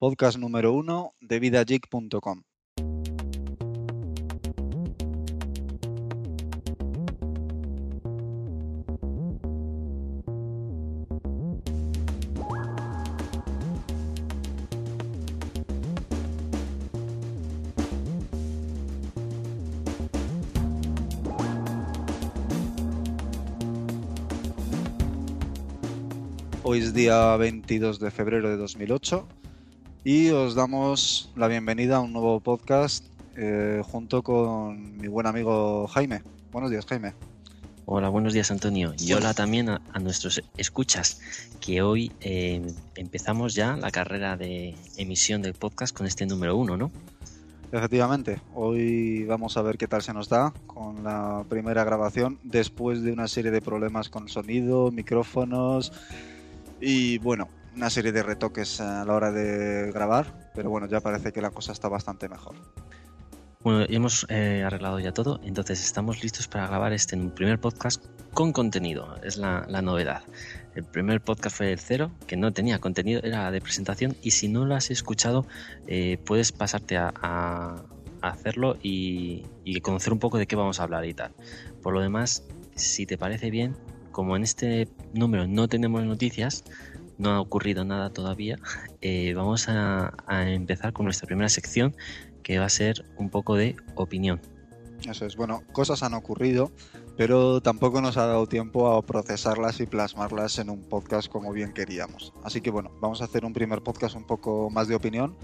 podcast 0.00 0.38
número 0.38 0.72
uno 0.72 1.12
de 1.20 1.38
vidageek.com. 1.38 2.42
Hoy 26.62 26.78
es 26.78 26.94
día 26.94 27.36
22 27.36 28.00
de 28.00 28.10
febrero 28.10 28.48
de 28.48 28.56
2008 28.56 29.28
y 30.04 30.30
os 30.30 30.54
damos 30.54 31.30
la 31.36 31.46
bienvenida 31.48 31.96
a 31.96 32.00
un 32.00 32.12
nuevo 32.12 32.40
podcast 32.40 33.04
eh, 33.36 33.82
junto 33.84 34.22
con 34.22 34.96
mi 34.96 35.08
buen 35.08 35.26
amigo 35.26 35.86
Jaime. 35.88 36.22
Buenos 36.52 36.70
días, 36.70 36.86
Jaime. 36.86 37.14
Hola, 37.84 38.08
buenos 38.08 38.32
días, 38.32 38.50
Antonio. 38.50 38.94
Y 38.98 39.12
hola 39.12 39.34
también 39.34 39.68
a, 39.68 39.80
nuestros 40.00 40.42
escuchas, 40.56 41.20
que 41.60 41.82
hoy 41.82 42.12
eh, 42.20 42.62
empezamos 42.94 43.54
ya 43.54 43.76
la 43.76 43.90
carrera 43.90 44.36
de 44.36 44.74
emisión 44.96 45.42
del 45.42 45.54
podcast 45.54 45.94
con 45.96 46.06
este 46.06 46.24
número 46.24 46.56
uno, 46.56 46.76
¿no? 46.76 46.90
Efectivamente, 47.72 48.40
hoy 48.54 49.24
vamos 49.24 49.56
a 49.56 49.62
ver 49.62 49.76
qué 49.76 49.86
tal 49.86 50.02
se 50.02 50.12
nos 50.12 50.28
da 50.28 50.52
con 50.66 51.04
la 51.04 51.44
primera 51.48 51.84
grabación 51.84 52.38
después 52.42 53.02
de 53.02 53.12
una 53.12 53.28
serie 53.28 53.50
de 53.50 53.60
problemas 53.60 54.08
con 54.08 54.28
sonido, 54.28 54.90
micrófonos 54.90 55.92
y 56.80 57.18
bueno, 57.18 57.48
una 57.74 57.90
serie 57.90 58.12
de 58.12 58.22
retoques 58.22 58.80
a 58.80 59.04
la 59.04 59.14
hora 59.14 59.30
de 59.30 59.92
grabar, 59.92 60.50
pero 60.54 60.70
bueno, 60.70 60.86
ya 60.86 61.00
parece 61.00 61.32
que 61.32 61.40
la 61.40 61.50
cosa 61.50 61.72
está 61.72 61.88
bastante 61.88 62.28
mejor. 62.28 62.54
Bueno, 63.62 63.84
hemos 63.90 64.24
eh, 64.30 64.62
arreglado 64.64 64.98
ya 65.00 65.12
todo, 65.12 65.38
entonces 65.44 65.84
estamos 65.84 66.22
listos 66.22 66.48
para 66.48 66.66
grabar 66.66 66.94
este 66.94 67.16
primer 67.16 67.60
podcast 67.60 68.02
con 68.32 68.52
contenido, 68.52 69.16
es 69.22 69.36
la, 69.36 69.66
novedad. 69.82 70.22
El 70.74 70.84
primer 70.84 71.20
podcast 71.20 71.56
fue 71.56 71.72
el 71.72 71.78
cero, 71.78 72.10
que 72.26 72.36
no 72.36 72.52
tenía 72.52 72.78
contenido, 72.78 73.20
era 73.22 73.50
de 73.50 73.60
presentación, 73.60 74.16
y 74.22 74.30
si 74.30 74.48
no 74.48 74.64
lo 74.64 74.74
has 74.74 74.90
escuchado, 74.90 75.46
eh, 75.86 76.18
puedes 76.24 76.52
pasarte 76.52 76.96
a, 76.96 77.82
hacerlo 78.22 78.76
y, 78.82 79.46
y 79.64 79.80
conocer 79.80 80.12
un 80.12 80.18
poco 80.18 80.36
de 80.36 80.46
qué 80.46 80.54
vamos 80.54 80.78
a 80.78 80.82
hablar 80.82 81.06
y 81.06 81.14
tal. 81.14 81.32
Por 81.82 81.94
lo 81.94 82.00
demás, 82.00 82.44
si 82.74 83.06
te 83.06 83.16
parece 83.16 83.50
bien, 83.50 83.76
como 84.10 84.36
en 84.36 84.42
este 84.42 84.88
número 85.14 85.46
no 85.46 85.68
tenemos 85.68 86.04
noticias, 86.04 86.64
no 87.20 87.30
ha 87.30 87.40
ocurrido 87.40 87.84
nada 87.84 88.10
todavía, 88.10 88.58
eh, 89.00 89.34
vamos 89.34 89.68
a, 89.68 90.12
empezar 90.28 90.92
con 90.92 91.04
nuestra 91.04 91.26
primera 91.26 91.48
sección 91.48 91.94
que 92.42 92.58
va 92.58 92.64
a 92.64 92.70
ser 92.70 93.04
un 93.16 93.30
poco 93.30 93.54
de 93.54 93.76
opinión. 93.94 94.40
Eso 95.08 95.24
es, 95.24 95.36
bueno, 95.36 95.62
cosas 95.72 96.02
han 96.02 96.14
ocurrido, 96.14 96.70
pero 97.16 97.60
tampoco 97.62 98.02
nos 98.02 98.16
ha 98.16 98.26
dado 98.26 98.46
tiempo 98.46 98.92
a 98.92 99.02
procesarlas 99.02 99.80
y 99.80 99.86
plasmarlas 99.86 100.58
en 100.58 100.68
un 100.68 100.82
podcast 100.82 101.28
como 101.28 101.52
bien 101.52 101.72
queríamos. 101.72 102.34
Así 102.44 102.60
que 102.60 102.70
bueno, 102.70 102.90
vamos 103.00 103.22
a 103.22 103.24
hacer 103.24 103.44
un 103.44 103.52
primer 103.52 103.82
podcast 103.82 104.14
un 104.16 104.26
poco 104.26 104.68
más 104.68 104.88
de 104.88 104.94
opinión 104.94 105.36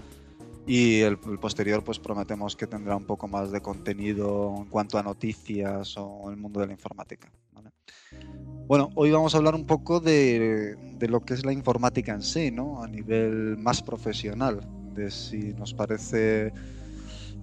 y 0.67 0.99
el, 0.99 1.17
posterior 1.17 1.81
pues 1.81 1.97
prometemos 1.97 2.55
que 2.57 2.67
tendrá 2.67 2.97
un 2.97 3.05
poco 3.05 3.27
más 3.29 3.51
de 3.51 3.61
contenido 3.61 4.53
en 4.57 4.65
cuanto 4.65 4.97
a 4.97 5.03
noticias 5.03 5.95
o 5.97 6.29
el 6.29 6.35
mundo 6.35 6.59
de 6.59 6.67
la 6.67 6.73
informática. 6.73 7.31
Bueno, 8.67 8.89
hoy 8.95 9.11
vamos 9.11 9.33
a 9.33 9.37
hablar 9.37 9.55
un 9.55 9.65
poco 9.65 10.01
de, 10.01 10.75
lo 10.99 11.21
que 11.21 11.35
es 11.35 11.45
la 11.45 11.53
informática 11.53 12.13
en 12.13 12.21
sí, 12.21 12.51
¿no? 12.51 12.83
A 12.83 12.87
nivel 12.87 13.57
más 13.57 13.81
profesional, 13.81 14.59
de 14.93 15.09
si 15.09 15.53
nos 15.53 15.73
parece 15.73 16.51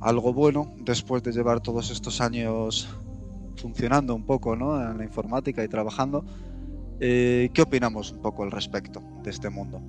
algo 0.00 0.34
bueno 0.34 0.74
después 0.80 1.22
de 1.22 1.32
llevar 1.32 1.62
todos 1.62 1.90
estos 1.90 2.20
años 2.20 2.90
funcionando 3.56 4.14
un 4.14 4.26
poco, 4.26 4.54
¿no? 4.54 4.78
En 4.78 4.98
la 4.98 5.04
informática 5.04 5.64
y 5.64 5.68
trabajando. 5.68 6.26
Eh, 7.00 7.48
¿Qué 7.54 7.62
opinamos 7.62 8.12
un 8.12 8.20
poco 8.20 8.42
al 8.42 8.50
respecto 8.50 9.02
de 9.22 9.30
este 9.30 9.48
mundo? 9.48 9.80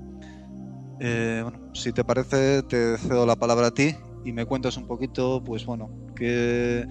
Eh, 0.99 1.41
bueno, 1.43 1.59
si 1.73 1.91
te 1.91 2.03
parece, 2.03 2.63
te 2.63 2.97
cedo 2.97 3.25
la 3.25 3.35
palabra 3.35 3.67
a 3.67 3.71
ti 3.71 3.95
y 4.23 4.31
me 4.31 4.45
cuentas 4.45 4.77
un 4.77 4.87
poquito, 4.87 5.43
pues 5.43 5.65
bueno, 5.65 5.89
qué 6.15 6.87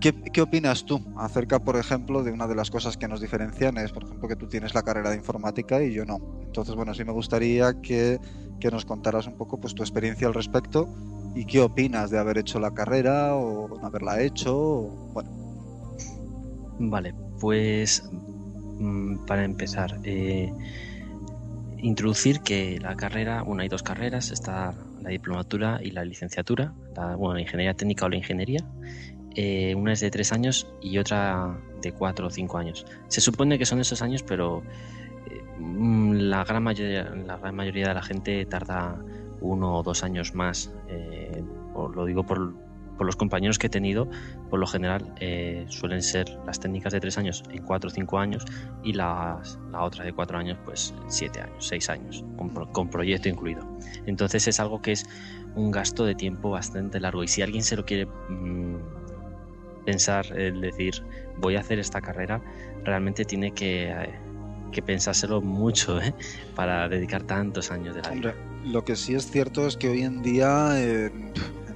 ¿Qué, 0.00 0.40
opinas 0.40 0.84
tú 0.84 1.00
acerca, 1.16 1.58
por 1.58 1.76
ejemplo, 1.76 2.22
de 2.22 2.30
una 2.30 2.46
de 2.46 2.54
las 2.54 2.70
cosas 2.70 2.96
que 2.96 3.08
nos 3.08 3.20
diferencian? 3.20 3.78
Es, 3.78 3.90
por 3.90 4.04
ejemplo, 4.04 4.28
que 4.28 4.36
tú 4.36 4.46
tienes 4.46 4.72
la 4.72 4.82
carrera 4.82 5.10
de 5.10 5.16
informática 5.16 5.82
y 5.82 5.92
yo 5.92 6.04
no. 6.04 6.18
Entonces, 6.44 6.76
bueno, 6.76 6.94
sí 6.94 7.04
me 7.04 7.10
gustaría 7.10 7.80
que, 7.82 8.20
nos 8.70 8.84
contaras 8.84 9.26
un 9.26 9.36
poco 9.36 9.58
pues, 9.58 9.74
tu 9.74 9.82
experiencia 9.82 10.28
al 10.28 10.34
respecto 10.34 10.88
y 11.34 11.44
qué 11.46 11.60
opinas 11.60 12.10
de 12.10 12.18
haber 12.18 12.38
hecho 12.38 12.60
la 12.60 12.70
carrera 12.72 13.34
o 13.34 13.68
no 13.68 13.86
haberla 13.86 14.22
hecho. 14.22 14.54
bueno. 15.12 15.30
Vale, 16.78 17.12
pues 17.40 18.08
mm, 18.78 19.26
para 19.26 19.44
empezar, 19.44 19.98
eh, 20.04 20.52
introducir 21.80 22.40
que 22.40 22.78
la 22.80 22.96
carrera, 22.96 23.42
bueno, 23.42 23.62
hay 23.62 23.68
dos 23.68 23.82
carreras, 23.82 24.30
está 24.30 24.74
la 25.02 25.10
diplomatura 25.10 25.80
y 25.82 25.90
la 25.90 26.04
licenciatura, 26.04 26.72
la, 26.96 27.16
bueno, 27.16 27.34
la 27.34 27.40
ingeniería 27.42 27.74
técnica 27.74 28.06
o 28.06 28.08
la 28.08 28.16
ingeniería. 28.16 28.60
Eh, 29.34 29.74
una 29.74 29.92
es 29.92 30.00
de 30.00 30.10
tres 30.10 30.32
años 30.32 30.66
y 30.80 30.98
otra 30.98 31.56
de 31.80 31.92
cuatro 31.92 32.26
o 32.26 32.30
cinco 32.30 32.58
años. 32.58 32.86
Se 33.08 33.20
supone 33.20 33.58
que 33.58 33.66
son 33.66 33.80
esos 33.80 34.02
años, 34.02 34.22
pero 34.22 34.62
eh, 35.30 35.42
la, 35.60 36.44
gran 36.44 36.62
mayoría, 36.62 37.04
la 37.04 37.36
gran 37.36 37.54
mayoría 37.54 37.88
de 37.88 37.94
la 37.94 38.02
gente 38.02 38.44
tarda 38.46 38.98
uno 39.40 39.76
o 39.76 39.82
dos 39.82 40.02
años 40.02 40.34
más. 40.34 40.72
Eh, 40.88 41.42
lo 41.94 42.04
digo 42.04 42.24
por, 42.24 42.54
los 43.06 43.16
compañeros 43.16 43.58
que 43.58 43.68
he 43.68 43.70
tenido, 43.70 44.08
por 44.50 44.58
lo 44.58 44.66
general 44.66 45.14
suelen 45.68 46.02
ser 46.02 46.38
las 46.46 46.60
técnicas 46.60 46.92
de 46.92 47.00
tres 47.00 47.18
años 47.18 47.42
en 47.50 47.62
cuatro 47.62 47.88
o 47.88 47.90
cinco 47.90 48.18
años 48.18 48.44
y 48.82 48.92
la 48.92 49.40
otra 49.72 50.04
de 50.04 50.12
cuatro 50.12 50.38
años, 50.38 50.58
pues 50.64 50.94
siete 51.08 51.40
años, 51.40 51.66
seis 51.66 51.88
años, 51.88 52.24
con, 52.72 52.88
proyecto 52.88 53.28
incluido. 53.28 53.66
Entonces 54.06 54.48
es 54.48 54.60
algo 54.60 54.80
que 54.82 54.92
es 54.92 55.06
un 55.54 55.70
gasto 55.70 56.04
de 56.04 56.14
tiempo 56.14 56.50
bastante 56.50 57.00
largo 57.00 57.22
y 57.22 57.28
si 57.28 57.42
alguien 57.42 57.62
se 57.62 57.76
lo 57.76 57.84
quiere 57.84 58.06
mm, 58.06 58.76
pensar, 59.84 60.26
el 60.38 60.60
decir, 60.60 61.02
voy 61.38 61.56
a 61.56 61.60
hacer 61.60 61.78
esta 61.78 62.00
carrera, 62.00 62.40
realmente 62.84 63.24
tiene 63.24 63.52
que, 63.52 63.90
eh, 63.90 64.82
pensárselo 64.84 65.40
mucho 65.40 66.00
¿eh? 66.00 66.14
para 66.54 66.88
dedicar 66.88 67.22
tantos 67.24 67.70
años 67.72 67.96
de 67.96 68.02
la 68.02 68.10
vida. 68.10 68.34
lo 68.64 68.84
que 68.84 68.94
sí 68.94 69.14
es 69.14 69.28
cierto 69.28 69.66
es 69.66 69.76
que 69.76 69.88
hoy 69.88 70.02
en 70.02 70.22
día 70.22 70.78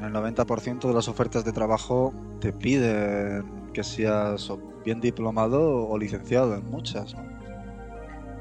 en 0.02 0.16
el 0.16 0.20
90% 0.20 0.88
de 0.88 0.94
las 0.94 1.08
ofertas 1.08 1.44
de 1.44 1.52
trabajo 1.52 2.12
te 2.40 2.52
piden 2.52 3.44
que 3.72 3.84
seas 3.84 4.52
bien 4.84 5.00
diplomado 5.00 5.86
o 5.86 5.96
licenciado 5.96 6.54
en 6.56 6.68
muchas. 6.70 7.14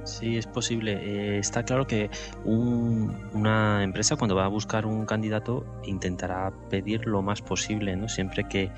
Sí, 0.03 0.37
es 0.37 0.47
posible. 0.47 0.93
Eh, 0.93 1.37
está 1.37 1.63
claro 1.63 1.85
que 1.85 2.09
una 2.43 3.83
empresa 3.83 4.15
cuando 4.15 4.35
va 4.35 4.45
a 4.45 4.47
buscar 4.47 4.87
un 4.87 5.05
candidato 5.05 5.63
intentará 5.83 6.51
pedir 6.69 7.05
lo 7.05 7.21
más 7.21 7.43
posible, 7.43 7.95
¿no? 7.95 8.09
Siempre 8.09 8.47
que 8.47 8.71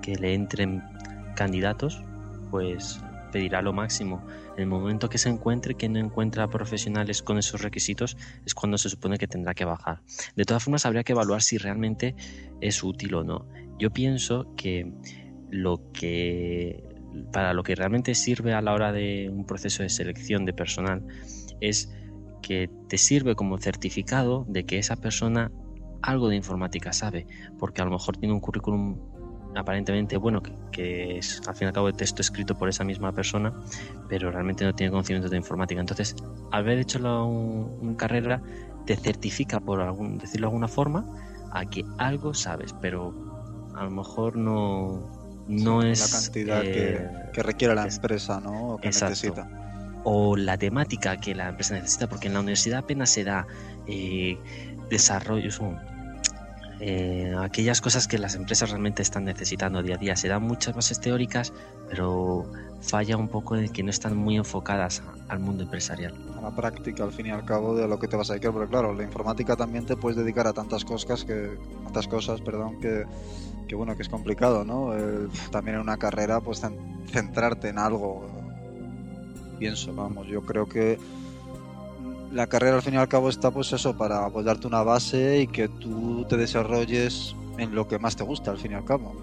que 0.00 0.16
le 0.16 0.34
entren 0.34 0.82
candidatos, 1.34 2.02
pues 2.50 3.00
pedirá 3.30 3.62
lo 3.62 3.72
máximo. 3.72 4.26
En 4.56 4.62
el 4.62 4.66
momento 4.68 5.08
que 5.08 5.18
se 5.18 5.28
encuentre 5.28 5.74
que 5.74 5.88
no 5.88 5.98
encuentra 5.98 6.48
profesionales 6.48 7.22
con 7.22 7.38
esos 7.38 7.62
requisitos 7.62 8.16
es 8.44 8.54
cuando 8.54 8.78
se 8.78 8.88
supone 8.88 9.18
que 9.18 9.26
tendrá 9.26 9.54
que 9.54 9.64
bajar. 9.64 10.02
De 10.36 10.44
todas 10.44 10.62
formas, 10.62 10.86
habría 10.86 11.04
que 11.04 11.12
evaluar 11.12 11.42
si 11.42 11.58
realmente 11.58 12.14
es 12.60 12.82
útil 12.82 13.14
o 13.14 13.24
no. 13.24 13.48
Yo 13.78 13.90
pienso 13.90 14.54
que 14.56 14.92
lo 15.50 15.92
que 15.92 16.84
para 17.32 17.54
lo 17.54 17.62
que 17.62 17.74
realmente 17.74 18.14
sirve 18.14 18.52
a 18.52 18.60
la 18.60 18.72
hora 18.74 18.92
de 18.92 19.30
un 19.32 19.46
proceso 19.46 19.82
de 19.82 19.88
selección 19.88 20.44
de 20.44 20.52
personal 20.52 21.06
es 21.60 21.90
que 22.42 22.70
te 22.88 22.98
sirve 22.98 23.34
como 23.34 23.58
certificado 23.58 24.44
de 24.48 24.64
que 24.64 24.78
esa 24.78 24.96
persona 24.96 25.50
algo 26.02 26.28
de 26.28 26.36
informática 26.36 26.92
sabe, 26.92 27.26
porque 27.58 27.82
a 27.82 27.84
lo 27.84 27.90
mejor 27.90 28.16
tiene 28.16 28.34
un 28.34 28.40
currículum 28.40 28.98
aparentemente 29.54 30.16
bueno, 30.16 30.42
que, 30.72 31.18
es 31.18 31.40
al 31.46 31.54
fin 31.54 31.66
y 31.66 31.68
al 31.68 31.72
cabo 31.72 31.88
el 31.88 31.94
texto 31.94 32.22
escrito 32.22 32.56
por 32.56 32.68
esa 32.68 32.84
misma 32.84 33.12
persona, 33.12 33.52
pero 34.08 34.30
realmente 34.30 34.64
no 34.64 34.74
tiene 34.74 34.90
conocimiento 34.90 35.28
de 35.28 35.36
informática. 35.36 35.80
Entonces, 35.80 36.14
al 36.50 36.60
haber 36.60 36.78
hecho 36.78 36.98
una 37.26 37.96
carrera, 37.96 38.42
te 38.86 38.96
certifica, 38.96 39.60
por 39.60 39.80
algún, 39.80 40.18
decirlo 40.18 40.46
de 40.46 40.50
alguna 40.50 40.68
forma, 40.68 41.04
a 41.52 41.64
que 41.66 41.84
algo 41.98 42.34
sabes, 42.34 42.74
pero 42.80 43.12
a 43.74 43.84
lo 43.84 43.90
mejor 43.90 44.36
no, 44.36 45.08
no 45.48 45.82
es... 45.82 46.12
La 46.12 46.20
cantidad 46.20 46.62
que, 46.62 46.94
eh, 46.94 47.08
que, 47.32 47.42
requiere 47.42 47.74
la 47.74 47.86
empresa, 47.86 48.40
¿no? 48.40 48.74
O 48.74 48.78
que 48.78 48.88
necesita. 48.88 49.48
O 50.04 50.36
la 50.36 50.56
temática 50.56 51.16
que 51.18 51.34
la 51.34 51.48
empresa 51.48 51.74
necesita, 51.74 52.08
porque 52.08 52.28
en 52.28 52.34
la 52.34 52.40
universidad 52.40 52.80
apenas 52.80 53.10
se 53.10 53.24
da 53.24 53.46
eh, 53.86 54.38
desarrollo, 54.88 55.50
eh, 56.80 57.34
aquellas 57.40 57.80
cosas 57.80 58.06
que 58.06 58.18
las 58.18 58.34
empresas 58.36 58.70
realmente 58.70 59.02
están 59.02 59.24
necesitando 59.24 59.82
día 59.82 59.96
a 59.96 59.98
día. 59.98 60.16
Se 60.16 60.28
dan 60.28 60.42
muchas 60.42 60.74
bases 60.74 61.00
teóricas, 61.00 61.52
pero 61.88 62.46
falla 62.80 63.16
un 63.16 63.28
poco 63.28 63.56
de 63.56 63.68
que 63.68 63.82
no 63.82 63.90
están 63.90 64.16
muy 64.16 64.36
enfocadas 64.36 65.02
al 65.28 65.40
mundo 65.40 65.64
empresarial. 65.64 66.14
A 66.36 66.40
la 66.40 66.54
práctica, 66.54 67.02
al 67.02 67.12
fin 67.12 67.26
y 67.26 67.30
al 67.30 67.44
cabo, 67.44 67.74
de 67.74 67.88
lo 67.88 67.98
que 67.98 68.06
te 68.06 68.16
vas 68.16 68.30
a 68.30 68.34
dedicar, 68.34 68.52
porque 68.52 68.68
claro, 68.68 68.94
la 68.94 69.02
informática 69.02 69.56
también 69.56 69.86
te 69.86 69.96
puedes 69.96 70.16
dedicar 70.16 70.46
a 70.46 70.52
tantas 70.52 70.84
cosas 70.84 71.24
que, 71.24 71.58
tantas 71.84 72.06
cosas, 72.06 72.40
perdón, 72.40 72.78
que, 72.80 73.04
que 73.66 73.74
bueno, 73.74 73.96
que 73.96 74.02
es 74.02 74.08
complicado, 74.08 74.64
¿no? 74.64 74.92
también 75.50 75.76
en 75.76 75.82
una 75.82 75.96
carrera, 75.96 76.40
pues 76.40 76.62
centrarte 77.06 77.68
en 77.68 77.78
algo. 77.78 78.26
Pienso, 79.58 79.92
vamos, 79.92 80.28
yo 80.28 80.42
creo 80.42 80.68
que 80.68 80.98
la 82.32 82.46
carrera 82.46 82.76
al 82.76 82.82
fin 82.82 82.94
y 82.94 82.96
al 82.96 83.08
cabo 83.08 83.28
está 83.28 83.50
pues 83.50 83.72
eso 83.72 83.96
para 83.96 84.28
pues, 84.30 84.44
darte 84.44 84.66
una 84.66 84.82
base 84.82 85.40
y 85.40 85.46
que 85.46 85.68
tú 85.68 86.26
te 86.28 86.36
desarrolles 86.36 87.34
en 87.58 87.74
lo 87.74 87.88
que 87.88 87.98
más 87.98 88.16
te 88.16 88.24
gusta 88.24 88.50
al 88.50 88.58
fin 88.58 88.72
y 88.72 88.74
al 88.74 88.84
cabo. 88.84 89.14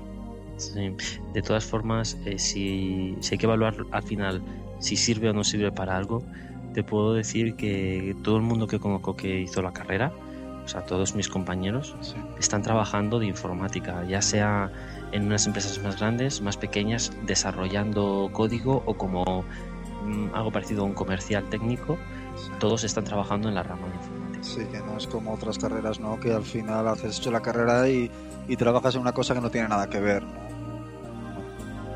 Sí. 0.57 0.95
De 1.33 1.41
todas 1.41 1.65
formas, 1.65 2.17
eh, 2.25 2.39
si, 2.39 3.17
hay 3.31 3.37
que 3.37 3.45
evaluar 3.45 3.75
al 3.91 4.03
final 4.03 4.41
si 4.79 4.95
sirve 4.95 5.29
o 5.29 5.33
no 5.33 5.43
sirve 5.43 5.71
para 5.71 5.97
algo, 5.97 6.23
te 6.73 6.83
puedo 6.83 7.13
decir 7.13 7.55
que 7.55 8.15
todo 8.23 8.37
el 8.37 8.41
mundo 8.41 8.67
que 8.67 8.79
conozco 8.79 9.15
que 9.15 9.41
hizo 9.41 9.61
la 9.61 9.71
carrera, 9.71 10.11
o 10.63 10.67
sea, 10.67 10.81
todos 10.85 11.15
mis 11.15 11.29
compañeros, 11.29 11.95
están 12.39 12.61
trabajando 12.61 13.19
de 13.19 13.27
informática, 13.27 14.03
ya 14.07 14.21
sea 14.21 14.71
en 15.11 15.27
unas 15.27 15.45
empresas 15.45 15.81
más 15.83 15.99
grandes, 15.99 16.41
más 16.41 16.57
pequeñas, 16.57 17.11
desarrollando 17.25 18.29
código 18.33 18.81
o 18.85 18.95
como 18.95 19.45
mm, 20.05 20.33
algo 20.33 20.51
parecido 20.51 20.83
a 20.83 20.85
un 20.85 20.93
comercial 20.93 21.43
técnico 21.49 21.97
todos 22.59 22.83
están 22.83 23.03
trabajando 23.03 23.49
en 23.49 23.55
la 23.55 23.63
rama 23.63 23.87
de 23.87 23.95
informática. 23.95 24.43
Sí, 24.43 24.65
que 24.65 24.79
no 24.79 24.97
es 24.97 25.07
como 25.07 25.33
otras 25.33 25.57
carreras, 25.57 25.99
¿no? 25.99 26.19
Que 26.19 26.33
al 26.33 26.43
final 26.43 26.87
haces 26.87 27.17
hecho 27.17 27.31
la 27.31 27.41
carrera 27.41 27.89
y, 27.89 28.09
trabajas 28.57 28.95
en 28.95 29.01
una 29.01 29.11
cosa 29.11 29.33
que 29.33 29.41
no 29.41 29.49
tiene 29.49 29.67
nada 29.67 29.89
que 29.89 29.99
ver, 29.99 30.23
¿no? 30.23 30.45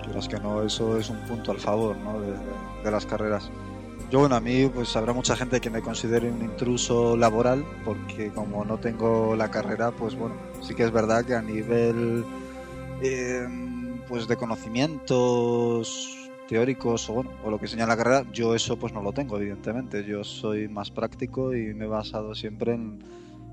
Quieras 0.03 0.27
que 0.27 0.39
no, 0.39 0.63
eso 0.63 0.97
es 0.97 1.09
un 1.09 1.19
punto 1.21 1.51
al 1.51 1.59
favor, 1.59 1.95
¿no? 1.97 2.19
De, 2.19 2.91
las 2.91 3.06
carreras. 3.06 3.51
Yo, 4.09 4.19
bueno, 4.19 4.36
a 4.36 4.39
mí, 4.39 4.68
pues 4.74 4.95
habrá 4.95 5.13
mucha 5.13 5.36
gente 5.36 5.62
que 5.62 5.69
me 5.69 5.81
considere 5.81 6.31
un 6.31 6.42
intruso 6.42 7.15
laboral, 7.15 7.63
porque 7.85 8.31
como 8.31 8.65
no 8.65 8.80
tengo 8.80 9.35
la 9.35 9.51
carrera, 9.51 9.92
pues 9.92 10.15
bueno, 10.15 10.35
sí 10.62 10.74
que 10.74 10.83
es 10.83 10.92
verdad 10.92 11.24
que 11.24 11.35
a 11.35 11.42
nivel, 11.44 12.25
eh, 13.03 13.47
pues 14.07 14.27
de 14.27 14.35
conocimientos 14.35 16.19
teóricos 16.50 17.07
o, 17.10 17.13
bueno, 17.13 17.30
o 17.46 17.51
lo 17.51 17.60
que 17.60 17.68
señala 17.68 17.96
la 17.96 17.98
carrera, 18.04 18.25
yo 18.34 18.56
eso 18.56 18.78
pues 18.78 18.92
no 18.92 19.04
lo 19.04 19.13
tengo, 19.13 19.38
evidentemente. 19.38 20.04
Yo 20.04 20.24
soy 20.24 20.68
más 20.68 20.90
práctico 20.90 21.56
y 21.56 21.75
me 21.75 21.86
he 21.86 21.88
basado 21.88 22.34
siempre 22.34 22.74
en, 22.74 23.04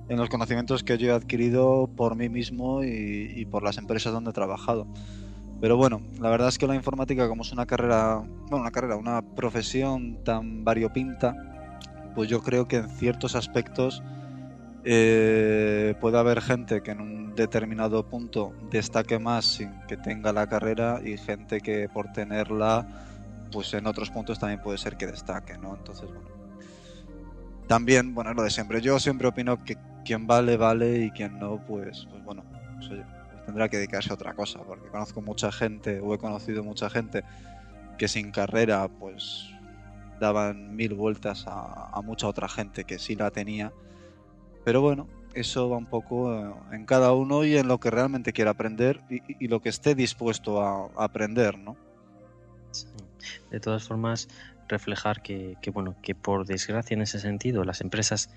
en 0.09 0.17
los 0.17 0.31
conocimientos 0.31 0.83
que 0.83 0.97
yo 0.97 1.09
he 1.09 1.13
adquirido 1.13 1.91
por 1.95 2.17
mí 2.17 2.31
mismo 2.31 2.83
y, 2.83 3.47
por 3.51 3.63
las 3.63 3.77
empresas 3.77 4.15
donde 4.15 4.31
he 4.31 4.33
trabajado. 4.33 4.87
Pero 5.61 5.77
bueno, 5.77 6.01
la 6.21 6.31
verdad 6.31 6.49
es 6.49 6.59
que 6.59 6.67
la 6.67 6.75
informática 6.75 7.29
como 7.29 7.43
es 7.43 7.53
una 7.53 7.67
carrera, 7.67 8.17
bueno, 8.17 8.59
una 8.59 8.71
carrera, 8.71 8.97
una 8.97 9.23
profesión 9.23 10.23
tan 10.25 10.65
variopinta, 10.65 11.35
pues 12.15 12.31
yo 12.31 12.43
creo 12.43 12.67
que 12.67 12.77
en 12.77 12.89
ciertos 12.89 13.37
aspectos 13.37 14.03
eh, 14.89 15.97
puede 16.01 16.17
haber 16.17 16.41
gente 16.41 16.81
que 16.81 16.93
en 16.93 17.01
un 17.01 17.35
determinado 17.35 18.07
punto 18.09 18.55
destaque 18.71 19.19
más 19.19 19.45
sin 19.45 19.73
que 19.89 19.97
tenga 19.97 20.33
la 20.33 20.47
carrera 20.47 21.01
y 21.05 21.19
gente 21.19 21.61
que 21.61 21.89
por 21.89 22.13
tenerla, 22.13 22.87
pues 23.51 23.75
en 23.75 23.89
otros 23.89 24.11
puntos 24.11 24.39
también 24.39 24.63
puede 24.63 24.79
ser 24.79 24.97
que 24.97 25.09
destaque, 25.09 25.59
¿no? 25.59 25.75
Entonces, 25.75 26.09
bueno. 26.09 26.29
También, 27.67 28.15
bueno, 28.15 28.33
lo 28.33 28.45
de 28.45 28.51
siempre. 28.51 28.81
Yo 28.81 29.01
siempre 29.01 29.27
opino 29.27 29.65
que 29.65 29.77
quien 30.05 30.29
vale, 30.29 30.57
vale 30.57 31.01
y 31.01 31.11
quien 31.11 31.37
no, 31.41 31.61
pues, 31.67 32.07
pues 32.09 32.23
bueno, 32.23 32.45
pues, 32.77 32.89
pues 32.89 33.45
tendrá 33.45 33.69
que 33.69 33.79
dedicarse 33.79 34.13
a 34.13 34.15
otra 34.15 34.35
cosa, 34.35 34.61
porque 34.61 34.89
conozco 34.89 35.21
mucha 35.21 35.51
gente, 35.51 35.99
o 35.99 36.15
he 36.15 36.19
conocido 36.19 36.63
mucha 36.63 36.89
gente 36.91 37.25
que 37.99 38.07
sin 38.07 38.31
carrera, 38.31 38.87
pues 38.87 39.51
daban 40.21 40.77
mil 40.77 40.95
vueltas 40.95 41.45
a, 41.49 41.91
a 41.93 42.03
mucha 42.03 42.29
otra 42.29 42.49
gente 42.49 42.85
que 42.85 43.01
sí 43.01 43.17
la 43.17 43.33
tenía 43.33 43.73
pero 44.67 44.81
bueno, 44.81 45.07
eso 45.33 45.71
va 45.71 45.77
un 45.77 45.87
poco 45.87 46.35
eh, 46.35 46.53
en 46.73 46.87
cada 46.87 47.13
uno 47.13 47.45
y 47.45 47.57
en 47.57 47.69
lo 47.69 47.79
que 47.79 47.89
realmente 47.89 48.33
quiera 48.33 48.51
aprender 48.51 49.01
y, 49.09 49.47
lo 49.47 49.63
que 49.63 49.69
esté 49.69 49.95
dispuesto 49.95 50.61
a, 50.61 50.91
aprender, 50.97 51.57
¿no? 51.57 51.77
De 53.53 53.61
todas 53.61 53.85
formas, 53.85 54.27
reflejar 54.67 55.23
que, 55.23 55.57
bueno, 55.73 55.95
que 56.03 56.17
por 56.17 56.47
desgracia 56.47 56.97
en 56.97 57.03
ese 57.03 57.21
sentido 57.21 57.63
las 57.63 57.81
empresas 57.81 58.29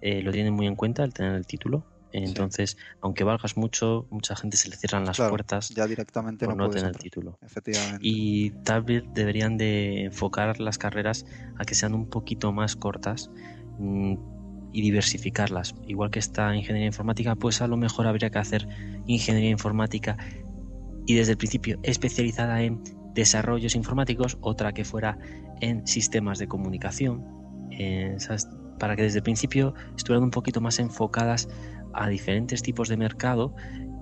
eh, 0.00 0.22
lo 0.22 0.32
tienen 0.32 0.54
muy 0.54 0.66
en 0.66 0.74
cuenta 0.74 1.04
el 1.04 1.14
tener 1.14 1.34
el 1.34 1.46
título. 1.46 1.84
Entonces, 2.10 2.76
aunque 3.00 3.22
valgas 3.22 3.56
mucho, 3.56 4.06
mucha 4.10 4.34
gente 4.34 4.56
se 4.56 4.68
le 4.68 4.76
cierran 4.76 5.04
las 5.04 5.18
puertas 5.18 5.68
ya 5.68 5.86
directamente 5.86 6.46
por 6.46 6.56
no, 6.56 6.68
tener 6.68 6.88
el 6.88 6.98
título. 6.98 7.38
Efectivamente. 7.42 8.00
Y 8.02 8.50
tal 8.64 8.82
vez 8.82 9.04
deberían 9.14 9.56
de 9.56 10.06
enfocar 10.06 10.58
las 10.58 10.78
carreras 10.78 11.26
a 11.58 11.64
que 11.64 11.76
sean 11.76 11.94
un 11.94 12.08
poquito 12.08 12.50
más 12.50 12.74
cortas 12.74 13.30
mm, 13.78 14.35
y 14.72 14.82
diversificarlas. 14.82 15.74
Igual 15.86 16.10
que 16.10 16.18
esta 16.18 16.54
ingeniería 16.54 16.86
informática, 16.86 17.34
pues 17.34 17.60
a 17.62 17.66
lo 17.66 17.76
mejor 17.76 18.06
habría 18.06 18.30
que 18.30 18.38
hacer 18.38 18.68
ingeniería 19.06 19.50
informática 19.50 20.16
y 21.06 21.14
desde 21.14 21.32
el 21.32 21.38
principio 21.38 21.78
especializada 21.82 22.62
en 22.62 22.82
desarrollos 23.14 23.74
informáticos, 23.74 24.36
otra 24.40 24.72
que 24.72 24.84
fuera 24.84 25.18
en 25.60 25.86
sistemas 25.86 26.38
de 26.38 26.48
comunicación, 26.48 27.24
para 28.78 28.96
que 28.96 29.02
desde 29.02 29.18
el 29.18 29.22
principio 29.22 29.74
estuvieran 29.96 30.24
un 30.24 30.30
poquito 30.30 30.60
más 30.60 30.78
enfocadas 30.78 31.48
a 31.94 32.08
diferentes 32.08 32.62
tipos 32.62 32.88
de 32.88 32.96
mercado 32.96 33.54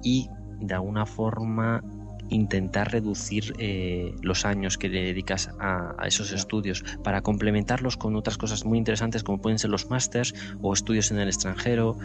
y 0.03 0.29
de 0.61 0.75
alguna 0.75 1.07
forma 1.07 1.83
intentar 2.29 2.93
reducir 2.93 3.55
eh, 3.59 4.15
los 4.23 4.45
años 4.45 4.79
que 4.79 4.89
le 4.89 5.03
dedicas 5.03 5.51
a, 5.59 5.95
esos 6.07 6.33
estudios 6.33 6.85
para 7.03 7.23
complementarlos 7.23 7.97
con 7.97 8.17
otras 8.17 8.39
cosas 8.39 8.65
muy 8.65 8.79
interesantes 8.79 9.23
como 9.23 9.41
pueden 9.41 9.59
ser 9.59 9.71
los 9.71 9.91
másters 9.91 10.35
o 10.61 10.73
estudios 10.73 11.11
en 11.11 11.19
el 11.19 11.29
extranjero, 11.29 11.97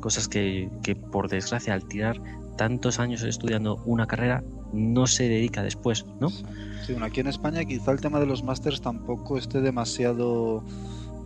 cosas 0.00 0.28
que, 0.28 0.70
por 1.10 1.28
desgracia 1.28 1.74
al 1.74 1.84
tirar 1.86 2.20
tantos 2.56 2.98
años 2.98 3.22
estudiando 3.22 3.76
una 3.86 4.06
carrera 4.06 4.42
no 4.72 5.06
se 5.06 5.28
dedica 5.28 5.62
después, 5.62 6.06
¿no? 6.20 6.30
Sí, 6.30 6.92
bueno, 6.92 7.06
aquí 7.06 7.20
en 7.20 7.26
España 7.26 7.64
quizá 7.64 7.90
el 7.90 8.00
tema 8.00 8.20
de 8.20 8.26
los 8.26 8.44
másters 8.44 8.80
tampoco 8.80 9.36
esté 9.36 9.60
demasiado 9.60 10.62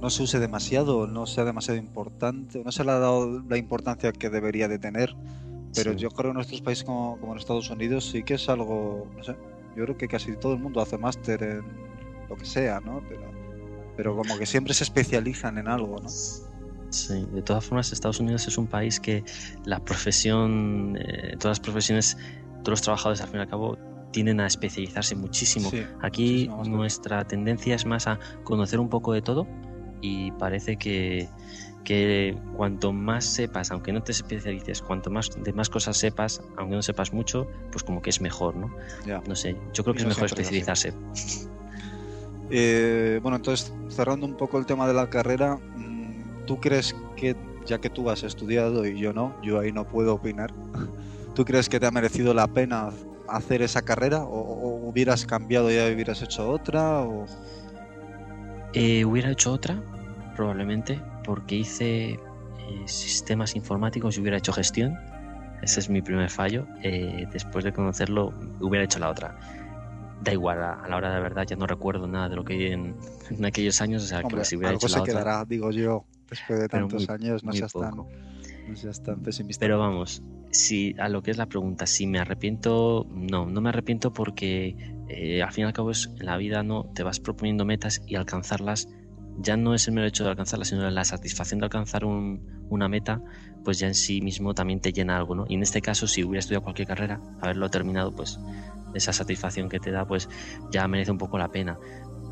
no 0.00 0.10
se 0.10 0.22
use 0.22 0.38
demasiado, 0.38 1.06
no 1.06 1.24
sea 1.24 1.44
demasiado 1.44 1.78
importante, 1.78 2.62
no 2.62 2.72
se 2.72 2.84
le 2.84 2.90
ha 2.90 2.98
dado 2.98 3.42
la 3.48 3.56
importancia 3.56 4.12
que 4.12 4.28
debería 4.28 4.68
de 4.68 4.78
tener 4.78 5.16
pero 5.74 5.92
yo 5.92 6.10
creo 6.10 6.24
que 6.24 6.28
en 6.28 6.34
nuestros 6.34 6.60
países 6.60 6.84
como, 6.84 7.18
en 7.22 7.38
Estados 7.38 7.70
Unidos 7.70 8.08
sí 8.10 8.22
que 8.22 8.34
es 8.34 8.48
algo, 8.48 9.06
no 9.16 9.22
sé, 9.22 9.36
yo 9.76 9.84
creo 9.84 9.96
que 9.96 10.08
casi 10.08 10.36
todo 10.36 10.54
el 10.54 10.60
mundo 10.60 10.80
hace 10.80 10.98
máster 10.98 11.42
en 11.42 11.62
lo 12.28 12.36
que 12.36 12.44
sea, 12.44 12.80
¿no? 12.80 13.02
Pero, 13.08 13.22
pero 13.96 14.16
como 14.16 14.38
que 14.38 14.46
siempre 14.46 14.74
se 14.74 14.84
especializan 14.84 15.58
en 15.58 15.68
algo, 15.68 16.00
¿no? 16.00 16.08
Sí, 16.08 17.26
de 17.32 17.42
todas 17.42 17.64
formas 17.64 17.92
Estados 17.92 18.20
Unidos 18.20 18.46
es 18.46 18.56
un 18.56 18.68
país 18.68 19.00
que 19.00 19.24
la 19.64 19.80
profesión, 19.80 20.96
eh, 21.00 21.34
todas 21.38 21.58
las 21.58 21.60
profesiones, 21.60 22.16
todos 22.62 22.68
los 22.68 22.82
trabajadores 22.82 23.20
al 23.20 23.28
fin 23.28 23.38
y 23.38 23.42
al 23.42 23.48
cabo 23.48 23.76
tienden 24.12 24.40
a 24.40 24.46
especializarse 24.46 25.16
muchísimo. 25.16 25.72
Aquí 26.00 26.48
nuestra 26.66 27.24
tendencia 27.24 27.74
es 27.74 27.84
más 27.84 28.06
a 28.06 28.20
conocer 28.44 28.78
un 28.78 28.88
poco 28.88 29.12
de 29.12 29.22
todo 29.22 29.44
y 30.00 30.30
parece 30.32 30.76
que, 30.76 31.28
que 31.84 32.36
cuanto 32.56 32.92
más 32.92 33.24
sepas, 33.24 33.70
aunque 33.70 33.92
no 33.92 34.02
te 34.02 34.12
especialices, 34.12 34.80
cuanto 34.80 35.10
más 35.10 35.30
de 35.36 35.52
más 35.52 35.68
cosas 35.68 35.96
sepas, 35.96 36.42
aunque 36.56 36.74
no 36.74 36.82
sepas 36.82 37.12
mucho, 37.12 37.46
pues 37.70 37.84
como 37.84 38.02
que 38.02 38.10
es 38.10 38.20
mejor, 38.20 38.56
¿no? 38.56 38.74
No 39.26 39.36
sé, 39.36 39.56
yo 39.72 39.84
creo 39.84 39.94
que 39.94 40.02
es 40.02 40.08
mejor 40.08 40.24
especializarse. 40.24 40.94
Eh, 42.50 43.20
bueno, 43.22 43.36
entonces, 43.36 43.72
cerrando 43.88 44.26
un 44.26 44.36
poco 44.36 44.58
el 44.58 44.66
tema 44.66 44.86
de 44.86 44.94
la 44.94 45.08
carrera, 45.08 45.56
mm, 45.56 46.46
¿tú 46.46 46.60
crees 46.60 46.94
que, 47.16 47.36
ya 47.66 47.78
que 47.80 47.90
tú 47.90 48.10
has 48.10 48.22
estudiado 48.22 48.86
y 48.86 48.98
yo 48.98 49.12
no, 49.12 49.34
yo 49.42 49.60
ahí 49.60 49.72
no 49.72 49.86
puedo 49.86 50.14
opinar, 50.14 50.52
¿tú 51.34 51.44
crees 51.44 51.68
que 51.68 51.80
te 51.80 51.86
ha 51.86 51.90
merecido 51.90 52.34
la 52.34 52.46
pena 52.46 52.90
hacer 53.28 53.62
esa 53.62 53.82
carrera 53.82 54.24
o, 54.24 54.88
hubieras 54.88 55.24
cambiado 55.26 55.70
y 55.70 55.76
ya 55.76 55.86
hubieras 55.86 56.22
hecho 56.22 56.48
otra? 56.48 57.00
O... 57.00 57.26
Eh, 58.74 59.04
hubiera 59.04 59.30
hecho 59.30 59.52
otra, 59.52 59.82
probablemente, 60.36 61.00
porque 61.24 61.56
hice 61.56 62.10
eh, 62.12 62.18
sistemas 62.86 63.56
informáticos 63.56 64.16
y 64.16 64.20
hubiera 64.20 64.38
hecho 64.38 64.52
gestión. 64.52 64.96
Ese 65.62 65.80
es 65.80 65.88
mi 65.88 66.02
primer 66.02 66.30
fallo. 66.30 66.66
Eh, 66.82 67.26
después 67.32 67.64
de 67.64 67.72
conocerlo, 67.72 68.32
hubiera 68.60 68.84
hecho 68.84 68.98
la 68.98 69.10
otra. 69.10 69.38
Da 70.22 70.32
igual, 70.32 70.62
a, 70.62 70.86
la 70.88 70.96
hora 70.96 71.08
de 71.08 71.14
la 71.16 71.20
verdad 71.20 71.44
ya 71.46 71.56
no 71.56 71.66
recuerdo 71.66 72.06
nada 72.06 72.28
de 72.28 72.36
lo 72.36 72.44
que 72.44 72.72
en, 72.72 72.96
en 73.30 73.44
aquellos 73.44 73.80
años. 73.80 74.02
O 74.04 74.06
sea, 74.06 74.22
que 74.22 74.44
si 74.44 74.56
hubiera 74.56 74.70
algo 74.70 74.88
se 74.88 75.02
quedará, 75.02 75.44
digo 75.44 75.70
yo, 75.70 76.04
después 76.30 76.60
de 76.60 76.68
tantos 76.68 77.08
años, 77.08 77.44
no 77.44 77.52
seas, 77.52 77.72
tan, 77.72 77.96
no 77.96 78.76
seas 78.76 79.02
tan 79.02 79.20
pesimista. 79.20 79.60
Pero 79.60 79.78
vamos, 79.78 80.22
si 80.50 80.94
a 80.98 81.08
lo 81.08 81.22
que 81.22 81.30
es 81.30 81.36
la 81.36 81.46
pregunta, 81.46 81.86
si 81.86 82.06
me 82.06 82.18
arrepiento, 82.18 83.06
no, 83.10 83.46
no 83.46 83.60
me 83.60 83.68
arrepiento 83.70 84.12
porque 84.12 84.76
eh, 85.08 85.42
al 85.42 85.52
fin 85.52 85.62
y 85.62 85.66
al 85.66 85.72
cabo 85.72 85.90
es, 85.90 86.10
en 86.18 86.26
la 86.26 86.36
vida 86.36 86.62
no 86.62 86.84
te 86.94 87.02
vas 87.02 87.20
proponiendo 87.20 87.64
metas 87.64 88.02
y 88.06 88.16
alcanzarlas 88.16 88.88
ya 89.38 89.56
no 89.56 89.74
es 89.74 89.88
el 89.88 89.94
mero 89.94 90.06
hecho 90.06 90.24
de 90.24 90.30
alcanzarla, 90.30 90.64
sino 90.64 90.88
la 90.88 91.04
satisfacción 91.04 91.60
de 91.60 91.66
alcanzar 91.66 92.04
un, 92.04 92.66
una 92.68 92.88
meta, 92.88 93.20
pues 93.64 93.78
ya 93.78 93.86
en 93.86 93.94
sí 93.94 94.20
mismo 94.20 94.54
también 94.54 94.80
te 94.80 94.92
llena 94.92 95.16
algo, 95.16 95.34
¿no? 95.34 95.44
Y 95.48 95.54
en 95.54 95.62
este 95.62 95.80
caso, 95.80 96.06
si 96.06 96.22
hubiera 96.22 96.40
estudiado 96.40 96.62
cualquier 96.62 96.88
carrera, 96.88 97.20
haberlo 97.40 97.68
terminado, 97.70 98.12
pues 98.12 98.38
esa 98.94 99.12
satisfacción 99.12 99.68
que 99.68 99.80
te 99.80 99.90
da, 99.90 100.06
pues 100.06 100.28
ya 100.70 100.86
merece 100.86 101.10
un 101.10 101.18
poco 101.18 101.38
la 101.38 101.48
pena. 101.48 101.78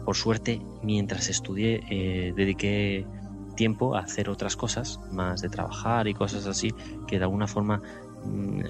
Por 0.04 0.16
suerte, 0.16 0.60
mientras 0.82 1.28
estudié, 1.28 1.82
eh, 1.90 2.32
dediqué 2.36 3.06
tiempo 3.56 3.94
a 3.94 4.00
hacer 4.00 4.30
otras 4.30 4.56
cosas, 4.56 4.98
más 5.12 5.42
de 5.42 5.48
trabajar 5.48 6.08
y 6.08 6.14
cosas 6.14 6.46
así, 6.46 6.72
que 7.06 7.18
de 7.18 7.24
alguna 7.24 7.46
forma 7.46 7.82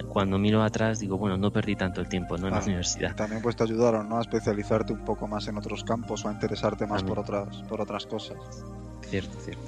cuando 0.07 0.37
miro 0.37 0.63
atrás 0.63 0.99
digo, 0.99 1.17
bueno, 1.17 1.37
no 1.37 1.51
perdí 1.51 1.75
tanto 1.75 2.01
el 2.01 2.07
tiempo 2.07 2.37
¿no? 2.37 2.47
en 2.47 2.53
la 2.53 2.61
universidad. 2.61 3.15
También 3.15 3.41
pues 3.41 3.55
te 3.55 3.63
ayudaron 3.63 4.09
¿no? 4.09 4.17
a 4.17 4.21
especializarte 4.21 4.93
un 4.93 5.05
poco 5.05 5.27
más 5.27 5.47
en 5.47 5.57
otros 5.57 5.83
campos 5.83 6.25
o 6.25 6.29
a 6.29 6.31
interesarte 6.31 6.87
más 6.87 7.03
por 7.03 7.19
otras, 7.19 7.57
por 7.69 7.81
otras 7.81 8.05
cosas. 8.05 8.37
Cierto, 9.01 9.39
cierto. 9.39 9.63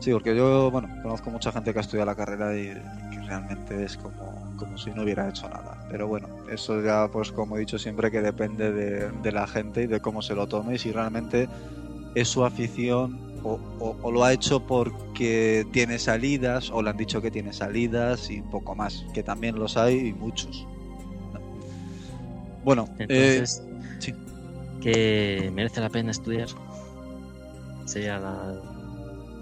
Sí, 0.00 0.12
porque 0.12 0.36
yo, 0.36 0.70
bueno, 0.70 0.88
conozco 1.02 1.30
mucha 1.30 1.50
gente 1.50 1.72
que 1.72 1.78
ha 1.78 1.82
estudiado 1.82 2.06
la 2.06 2.14
carrera 2.14 2.56
y, 2.56 2.66
que 3.10 3.20
realmente 3.26 3.84
es 3.84 3.96
como, 3.96 4.54
como 4.56 4.78
si 4.78 4.90
no 4.90 5.02
hubiera 5.02 5.28
hecho 5.28 5.48
nada. 5.48 5.86
Pero 5.90 6.06
bueno, 6.06 6.28
eso 6.50 6.80
ya, 6.80 7.08
pues 7.08 7.32
como 7.32 7.56
he 7.56 7.60
dicho 7.60 7.78
siempre, 7.78 8.10
que 8.10 8.20
depende 8.20 8.72
de, 8.72 9.10
de 9.10 9.32
la 9.32 9.46
gente 9.46 9.82
y 9.82 9.86
de 9.86 10.00
cómo 10.00 10.22
se 10.22 10.34
lo 10.34 10.46
tome 10.46 10.76
y 10.76 10.78
si 10.78 10.92
realmente 10.92 11.48
es 12.14 12.28
su 12.28 12.44
afición 12.44 13.27
o, 13.42 13.58
o, 14.02 14.12
lo 14.12 14.24
ha 14.24 14.32
hecho 14.32 14.66
porque 14.66 15.66
tiene 15.72 15.98
salidas 15.98 16.70
o 16.70 16.82
le 16.82 16.90
han 16.90 16.96
dicho 16.96 17.20
que 17.20 17.30
tiene 17.30 17.52
salidas 17.52 18.30
y 18.30 18.42
poco 18.42 18.74
más, 18.74 19.04
que 19.14 19.22
también 19.22 19.56
los 19.56 19.76
hay 19.76 20.08
y 20.08 20.12
muchos. 20.12 20.66
Bueno, 22.64 22.88
entonces, 22.98 23.62
eh, 23.66 23.96
sí. 23.98 24.14
que 24.80 25.50
merece 25.54 25.80
la 25.80 25.88
pena 25.88 26.10
estudiar. 26.10 26.48
Sería 27.86 28.18
la, 28.18 28.60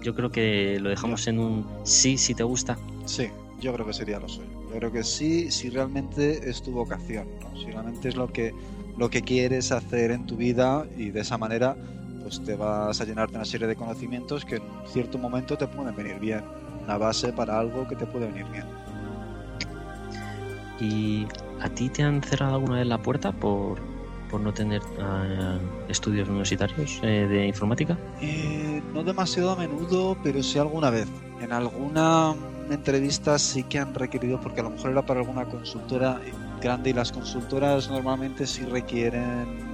yo 0.01 0.15
creo 0.15 0.31
que 0.31 0.79
lo 0.79 0.89
dejamos 0.89 1.27
en 1.27 1.39
un 1.39 1.65
sí 1.83 2.17
si 2.17 2.33
te 2.33 2.43
gusta. 2.43 2.77
Sí, 3.05 3.27
yo 3.59 3.73
creo 3.73 3.85
que 3.85 3.93
sería 3.93 4.19
lo 4.19 4.29
suyo. 4.29 4.47
Yo 4.69 4.79
creo 4.79 4.91
que 4.91 5.03
sí, 5.03 5.51
si 5.51 5.69
realmente 5.69 6.49
es 6.49 6.61
tu 6.61 6.71
vocación, 6.71 7.27
si 7.57 7.65
realmente 7.71 8.09
es 8.09 8.15
lo 8.15 8.27
que, 8.27 8.53
lo 8.97 9.09
que 9.09 9.21
quieres 9.21 9.71
hacer 9.71 10.11
en 10.11 10.25
tu 10.25 10.37
vida 10.37 10.85
y 10.97 11.09
de 11.09 11.21
esa 11.21 11.37
manera 11.37 11.75
pues 12.27 12.43
te 12.43 12.57
vas 12.57 12.99
a 12.99 13.05
llenarte 13.05 13.35
una 13.35 13.45
serie 13.45 13.67
de 13.67 13.75
conocimientos 13.77 14.43
que 14.43 14.57
en 14.57 14.63
cierto 14.85 15.17
momento 15.17 15.57
te 15.57 15.65
pueden 15.65 15.95
venir 15.95 16.19
bien. 16.19 16.43
Una 16.83 16.97
base 16.97 17.31
para 17.31 17.57
algo 17.57 17.87
que 17.87 17.95
te 17.95 18.05
puede 18.05 18.27
venir 18.27 18.45
bien. 18.51 18.65
¿Y 20.81 21.25
a 21.61 21.69
ti 21.69 21.87
te 21.87 22.03
han 22.03 22.21
cerrado 22.21 22.55
alguna 22.55 22.75
vez 22.79 22.87
la 22.87 22.97
puerta 22.97 23.31
por, 23.31 23.79
por 24.29 24.41
no 24.41 24.53
tener 24.53 24.81
uh, 24.81 25.89
estudios 25.89 26.27
universitarios 26.27 26.99
eh, 27.01 27.27
de 27.29 27.47
informática? 27.47 27.97
Eh, 28.19 28.81
no 28.93 29.05
demasiado 29.05 29.51
a 29.51 29.55
menudo, 29.55 30.17
pero 30.21 30.43
sí 30.43 30.59
alguna 30.59 30.89
vez. 30.89 31.07
En 31.39 31.53
alguna 31.53 32.35
entrevista 32.69 33.39
sí 33.39 33.63
que 33.63 33.79
han 33.79 33.93
requerido, 33.93 34.41
porque 34.41 34.59
a 34.59 34.63
lo 34.63 34.71
mejor 34.71 34.91
era 34.91 35.05
para 35.05 35.21
alguna 35.21 35.45
consultora 35.45 36.19
grande 36.61 36.89
y 36.89 36.93
las 36.93 37.13
consultoras 37.13 37.89
normalmente 37.89 38.45
sí 38.45 38.65
requieren, 38.65 39.66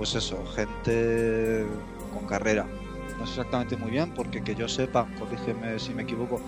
pues 0.00 0.14
eso, 0.14 0.42
gente 0.56 1.66
con 2.14 2.26
carrera. 2.26 2.66
No 3.18 3.26
sé 3.26 3.32
exactamente 3.32 3.76
muy 3.76 3.90
bien, 3.90 4.14
porque 4.14 4.42
que 4.42 4.54
yo 4.54 4.66
sepa, 4.66 5.06
corrígeme 5.18 5.78
si 5.78 5.92
me 5.92 6.04
equivoco, 6.04 6.40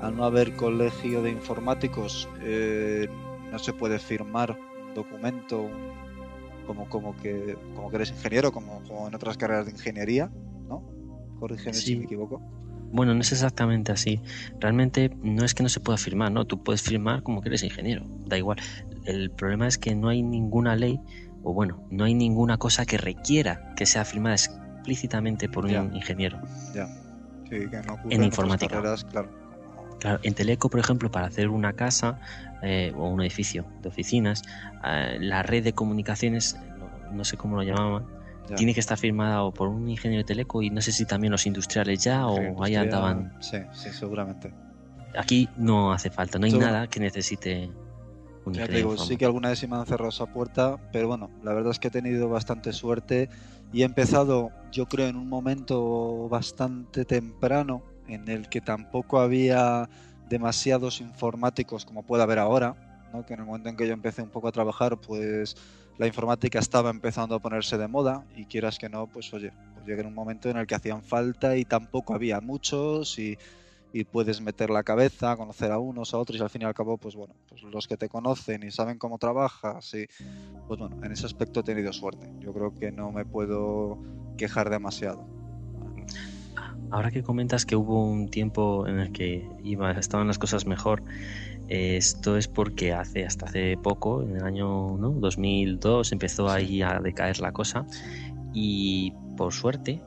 al 0.00 0.14
no 0.16 0.22
haber 0.22 0.54
colegio 0.54 1.20
de 1.20 1.32
informáticos, 1.32 2.28
eh, 2.40 3.08
no 3.50 3.58
se 3.58 3.72
puede 3.72 3.98
firmar 3.98 4.56
un 4.86 4.94
documento, 4.94 5.68
como, 6.68 6.88
como, 6.88 7.16
que, 7.16 7.58
como 7.74 7.90
que 7.90 7.96
eres 7.96 8.10
ingeniero, 8.10 8.52
como, 8.52 8.80
en 9.08 9.12
otras 9.12 9.36
carreras 9.36 9.66
de 9.66 9.72
ingeniería, 9.72 10.30
¿no? 10.68 10.84
Corrígeme 11.40 11.74
si 11.74 11.96
me 11.96 12.04
equivoco. 12.04 12.40
Bueno, 12.92 13.12
no 13.12 13.22
es 13.22 13.32
exactamente 13.32 13.90
así. 13.90 14.20
Realmente 14.60 15.10
no 15.20 15.44
es 15.44 15.54
que 15.54 15.64
no 15.64 15.68
se 15.68 15.80
pueda 15.80 15.98
firmar, 15.98 16.30
¿no? 16.30 16.44
Tú 16.44 16.62
puedes 16.62 16.82
firmar 16.82 17.24
como 17.24 17.40
que 17.40 17.48
eres 17.48 17.64
ingeniero, 17.64 18.04
da 18.26 18.38
igual. 18.38 18.58
El 19.04 19.32
problema 19.32 19.66
es 19.66 19.78
que 19.78 19.96
no 19.96 20.08
hay 20.08 20.22
ninguna 20.22 20.76
ley, 20.76 21.00
o 21.42 21.52
bueno, 21.52 21.82
no 21.90 22.04
hay 22.04 22.14
ninguna 22.14 22.58
cosa 22.58 22.84
que 22.86 22.98
requiera 22.98 23.74
que 23.76 23.86
sea 23.86 24.04
firmada 24.04 24.34
explícitamente 24.34 25.48
por 25.48 25.64
un 25.66 25.94
ingeniero. 25.94 26.40
Ya. 26.74 26.86
Sí, 27.44 27.68
que 27.68 27.82
no 27.86 27.98
en 28.08 28.24
informática. 28.24 28.80
claro. 29.10 29.40
Claro, 29.98 30.18
en 30.22 30.32
Teleco, 30.32 30.70
por 30.70 30.80
ejemplo, 30.80 31.10
para 31.10 31.26
hacer 31.26 31.50
una 31.50 31.74
casa 31.74 32.18
eh, 32.62 32.90
o 32.96 33.08
un 33.08 33.20
edificio 33.20 33.66
de 33.82 33.90
oficinas, 33.90 34.42
eh, 34.82 35.18
la 35.20 35.42
red 35.42 35.62
de 35.62 35.74
comunicaciones, 35.74 36.58
no, 37.12 37.22
sé 37.22 37.36
cómo 37.36 37.56
lo 37.56 37.62
llamaban, 37.62 38.06
tiene 38.56 38.72
que 38.72 38.80
estar 38.80 38.96
firmada 38.96 39.42
o 39.42 39.52
por 39.52 39.68
un 39.68 39.88
ingeniero 39.90 40.22
de 40.22 40.26
Teleco 40.26 40.62
y 40.62 40.70
no 40.70 40.80
sé 40.80 40.90
si 40.90 41.04
también 41.04 41.30
los 41.30 41.46
industriales 41.46 42.02
ya 42.02 42.26
o 42.26 42.64
ahí 42.64 42.76
andaban. 42.76 43.34
Sí, 43.40 43.58
sí, 43.72 43.90
seguramente. 43.90 44.52
Aquí 45.18 45.48
no 45.56 45.92
hace 45.92 46.10
falta, 46.10 46.38
no 46.38 46.46
hay 46.46 46.52
nada 46.52 46.86
que 46.86 46.98
necesite 46.98 47.70
un 48.50 48.56
ya 48.56 48.66
te 48.66 48.76
digo, 48.76 48.96
sí 48.96 49.16
que 49.16 49.24
alguna 49.24 49.50
vez 49.50 49.58
sí 49.58 49.66
me 49.66 49.76
han 49.76 49.86
cerrado 49.86 50.10
esa 50.10 50.26
puerta, 50.26 50.76
pero 50.92 51.08
bueno, 51.08 51.30
la 51.42 51.52
verdad 51.52 51.70
es 51.72 51.78
que 51.78 51.88
he 51.88 51.90
tenido 51.90 52.28
bastante 52.28 52.72
suerte 52.72 53.28
y 53.72 53.82
he 53.82 53.84
empezado, 53.84 54.50
yo 54.72 54.86
creo, 54.86 55.08
en 55.08 55.16
un 55.16 55.28
momento 55.28 56.28
bastante 56.28 57.04
temprano 57.04 57.82
en 58.08 58.28
el 58.28 58.48
que 58.48 58.60
tampoco 58.60 59.20
había 59.20 59.88
demasiados 60.28 61.00
informáticos 61.00 61.84
como 61.84 62.02
puede 62.02 62.22
haber 62.22 62.38
ahora, 62.38 62.76
¿no? 63.12 63.24
que 63.24 63.34
en 63.34 63.40
el 63.40 63.46
momento 63.46 63.68
en 63.68 63.76
que 63.76 63.86
yo 63.86 63.92
empecé 63.92 64.22
un 64.22 64.30
poco 64.30 64.48
a 64.48 64.52
trabajar, 64.52 64.98
pues 65.00 65.56
la 65.98 66.06
informática 66.06 66.58
estaba 66.58 66.90
empezando 66.90 67.34
a 67.34 67.40
ponerse 67.40 67.78
de 67.78 67.88
moda 67.88 68.24
y 68.36 68.46
quieras 68.46 68.78
que 68.78 68.88
no, 68.88 69.06
pues 69.06 69.32
oye, 69.32 69.52
pues 69.74 69.86
llegué 69.86 70.00
en 70.00 70.08
un 70.08 70.14
momento 70.14 70.48
en 70.48 70.56
el 70.56 70.66
que 70.66 70.74
hacían 70.74 71.02
falta 71.02 71.56
y 71.56 71.64
tampoco 71.64 72.14
había 72.14 72.40
muchos 72.40 73.18
y, 73.18 73.38
y, 73.92 74.04
puedes 74.04 74.40
meter 74.40 74.70
la 74.70 74.82
cabeza, 74.82 75.36
conocer 75.36 75.72
a 75.72 75.78
unos, 75.78 76.14
a 76.14 76.18
otros 76.18 76.38
y 76.38 76.42
al 76.42 76.50
fin 76.50 76.62
y 76.62 76.64
al 76.64 76.74
cabo, 76.74 76.98
pues 76.98 77.14
bueno, 77.16 77.34
pues 77.48 77.62
los 77.62 77.86
que 77.86 77.96
te 77.96 78.08
conocen 78.08 78.62
y 78.62 78.70
saben 78.70 78.98
cómo 78.98 79.18
trabajas 79.18 79.94
y 79.94 80.06
pues 80.66 80.80
bueno, 80.80 80.98
en 81.02 81.12
ese 81.12 81.26
aspecto 81.26 81.60
he 81.60 81.62
tenido 81.62 81.92
suerte. 81.92 82.30
Yo 82.40 82.52
creo 82.52 82.74
que 82.74 82.92
no 82.92 83.12
me 83.12 83.24
puedo 83.24 83.98
quejar 84.36 84.70
demasiado. 84.70 85.26
Ahora 86.90 87.10
que 87.10 87.22
comentas 87.22 87.66
que 87.66 87.76
hubo 87.76 88.04
un 88.04 88.28
tiempo 88.30 88.86
en 88.88 88.98
el 88.98 89.12
que 89.12 89.48
iba, 89.62 89.92
estaban 89.92 90.26
las 90.26 90.38
cosas 90.38 90.66
mejor, 90.66 91.04
esto 91.68 92.36
es 92.36 92.48
porque 92.48 92.92
hace 92.92 93.24
hasta 93.24 93.46
hace 93.46 93.76
poco, 93.80 94.22
en 94.24 94.36
el 94.36 94.42
año 94.42 94.96
¿no? 94.98 95.10
2002, 95.10 96.10
empezó 96.10 96.50
ahí 96.50 96.82
a 96.82 96.98
decaer 96.98 97.38
la 97.38 97.52
cosa 97.52 97.86
y 98.52 99.12
por 99.36 99.52
suerte, 99.52 100.02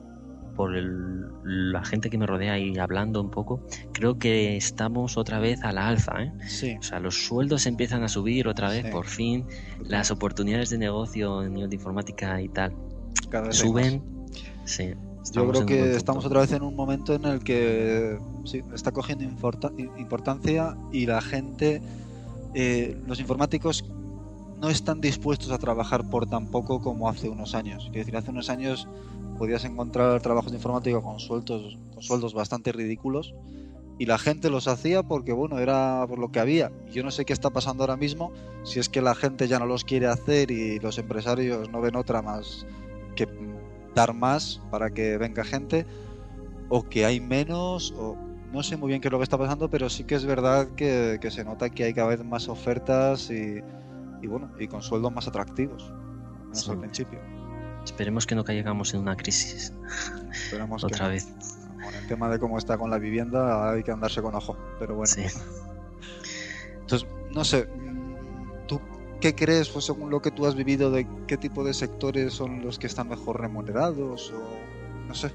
por 0.54 0.72
la 0.74 1.84
gente 1.84 2.10
que 2.10 2.18
me 2.18 2.26
rodea 2.26 2.58
y 2.58 2.78
hablando 2.78 3.20
un 3.20 3.30
poco, 3.30 3.60
creo 3.92 4.18
que 4.18 4.56
estamos 4.56 5.16
otra 5.16 5.38
vez 5.38 5.62
a 5.62 5.72
la 5.72 5.88
alza. 5.88 6.22
¿eh? 6.22 6.32
Sí. 6.46 6.76
O 6.78 6.82
sea, 6.82 7.00
los 7.00 7.26
sueldos 7.26 7.66
empiezan 7.66 8.02
a 8.02 8.08
subir 8.08 8.48
otra 8.48 8.70
vez, 8.70 8.86
por 8.90 9.06
fin, 9.06 9.46
las 9.84 10.10
oportunidades 10.10 10.70
de 10.70 10.78
negocio 10.78 11.42
en 11.42 11.54
nivel 11.54 11.70
de 11.70 11.76
informática 11.76 12.40
y 12.40 12.48
tal 12.48 12.72
suben. 13.50 14.02
Sí. 14.64 14.94
Yo 15.32 15.48
creo 15.48 15.64
que 15.64 15.96
estamos 15.96 16.24
otra 16.26 16.40
vez 16.42 16.52
en 16.52 16.62
un 16.62 16.76
momento 16.76 17.14
en 17.14 17.24
el 17.24 17.42
que 17.42 18.18
sí, 18.44 18.62
está 18.74 18.92
cogiendo 18.92 19.24
importancia 19.24 20.76
y 20.92 21.06
la 21.06 21.22
gente, 21.22 21.80
eh, 22.54 23.00
los 23.06 23.20
informáticos 23.20 23.84
no 24.60 24.68
están 24.68 25.00
dispuestos 25.00 25.50
a 25.50 25.58
trabajar 25.58 26.08
por 26.08 26.26
tan 26.26 26.46
poco 26.46 26.80
como 26.80 27.08
hace 27.08 27.28
unos 27.28 27.54
años. 27.54 27.86
Es 27.86 27.92
decir, 27.92 28.16
hace 28.16 28.30
unos 28.30 28.50
años 28.50 28.88
podías 29.38 29.64
encontrar 29.64 30.20
trabajos 30.20 30.52
de 30.52 30.58
informática 30.58 31.00
con 31.00 31.18
sueldos, 31.18 31.78
con 31.92 32.02
sueldos 32.02 32.34
bastante 32.34 32.72
ridículos 32.72 33.34
y 33.98 34.06
la 34.06 34.18
gente 34.18 34.50
los 34.50 34.66
hacía 34.68 35.02
porque 35.02 35.32
bueno 35.32 35.58
era 35.58 36.04
por 36.08 36.18
lo 36.18 36.32
que 36.32 36.40
había 36.40 36.72
yo 36.90 37.02
no 37.04 37.10
sé 37.10 37.24
qué 37.24 37.32
está 37.32 37.50
pasando 37.50 37.84
ahora 37.84 37.96
mismo 37.96 38.32
si 38.64 38.80
es 38.80 38.88
que 38.88 39.00
la 39.00 39.14
gente 39.14 39.46
ya 39.46 39.58
no 39.58 39.66
los 39.66 39.84
quiere 39.84 40.06
hacer 40.06 40.50
y 40.50 40.80
los 40.80 40.98
empresarios 40.98 41.70
no 41.70 41.80
ven 41.80 41.96
otra 41.96 42.22
más 42.22 42.66
que 43.14 43.28
dar 43.94 44.12
más 44.12 44.60
para 44.70 44.90
que 44.90 45.16
venga 45.16 45.44
gente 45.44 45.86
o 46.68 46.82
que 46.82 47.04
hay 47.04 47.20
menos 47.20 47.94
o 47.96 48.16
no 48.52 48.62
sé 48.62 48.76
muy 48.76 48.88
bien 48.88 49.00
qué 49.00 49.08
es 49.08 49.12
lo 49.12 49.18
que 49.18 49.24
está 49.24 49.38
pasando 49.38 49.70
pero 49.70 49.88
sí 49.88 50.04
que 50.04 50.16
es 50.16 50.24
verdad 50.24 50.68
que, 50.76 51.18
se 51.30 51.44
nota 51.44 51.70
que 51.70 51.84
hay 51.84 51.94
cada 51.94 52.08
vez 52.08 52.24
más 52.24 52.48
ofertas 52.48 53.30
y, 53.30 53.62
bueno 54.26 54.50
y 54.58 54.68
con 54.68 54.82
sueldos 54.82 55.12
más 55.12 55.26
atractivos 55.28 55.92
menos 56.44 56.68
al 56.68 56.78
principio. 56.78 57.18
Esperemos 57.84 58.26
que 58.26 58.34
no 58.34 58.44
caigamos 58.44 58.94
en 58.94 59.00
una 59.00 59.16
crisis. 59.16 59.72
Esperemos 60.32 60.84
otra 60.84 61.08
vez. 61.08 61.28
Con 61.82 61.94
el 61.94 62.06
tema 62.06 62.30
de 62.30 62.38
cómo 62.38 62.56
está 62.56 62.78
con 62.78 62.90
la 62.90 62.98
vivienda 62.98 63.70
hay 63.70 63.82
que 63.82 63.90
andarse 63.90 64.22
con 64.22 64.34
ojo 64.34 64.56
pero 64.78 64.94
bueno. 64.94 65.12
Entonces 66.80 67.08
no 67.32 67.44
sé 67.44 67.68
¿Qué 69.24 69.34
crees, 69.34 69.70
pues, 69.70 69.86
según 69.86 70.10
lo 70.10 70.20
que 70.20 70.30
tú 70.30 70.44
has 70.44 70.54
vivido, 70.54 70.90
de 70.90 71.06
qué 71.26 71.38
tipo 71.38 71.64
de 71.64 71.72
sectores 71.72 72.34
son 72.34 72.62
los 72.62 72.78
que 72.78 72.86
están 72.86 73.08
mejor 73.08 73.40
remunerados? 73.40 74.30
O 74.32 75.08
no 75.08 75.14
sé. 75.14 75.32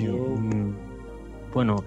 Mm, 0.00 0.72
bueno, 1.54 1.84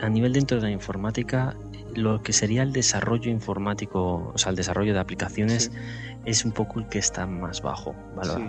a 0.00 0.08
nivel 0.08 0.32
dentro 0.32 0.58
de 0.58 0.62
la 0.62 0.70
informática, 0.70 1.56
lo 1.94 2.22
que 2.22 2.32
sería 2.32 2.62
el 2.62 2.72
desarrollo 2.72 3.30
informático, 3.30 4.32
o 4.34 4.38
sea, 4.38 4.50
el 4.50 4.56
desarrollo 4.56 4.94
de 4.94 5.00
aplicaciones, 5.00 5.70
es 6.24 6.44
un 6.44 6.52
poco 6.52 6.80
el 6.80 6.88
que 6.88 6.98
está 6.98 7.26
más 7.26 7.60
bajo, 7.62 7.94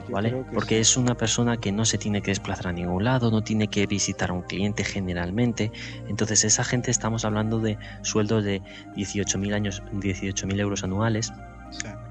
¿vale? 0.09 0.45
Porque 0.53 0.79
es 0.79 0.97
una 0.97 1.15
persona 1.15 1.57
que 1.57 1.71
no 1.71 1.85
se 1.85 1.97
tiene 1.97 2.21
que 2.21 2.31
desplazar 2.31 2.67
a 2.67 2.71
ningún 2.71 3.03
lado, 3.03 3.31
no 3.31 3.43
tiene 3.43 3.67
que 3.67 3.85
visitar 3.85 4.29
a 4.29 4.33
un 4.33 4.43
cliente 4.43 4.83
generalmente. 4.83 5.71
Entonces, 6.07 6.43
esa 6.45 6.63
gente 6.63 6.91
estamos 6.91 7.25
hablando 7.25 7.59
de 7.59 7.77
sueldos 8.01 8.43
de 8.43 8.61
18.000 8.95 9.53
años, 9.53 9.83
18.000 9.93 10.59
euros 10.59 10.83
anuales. 10.83 11.33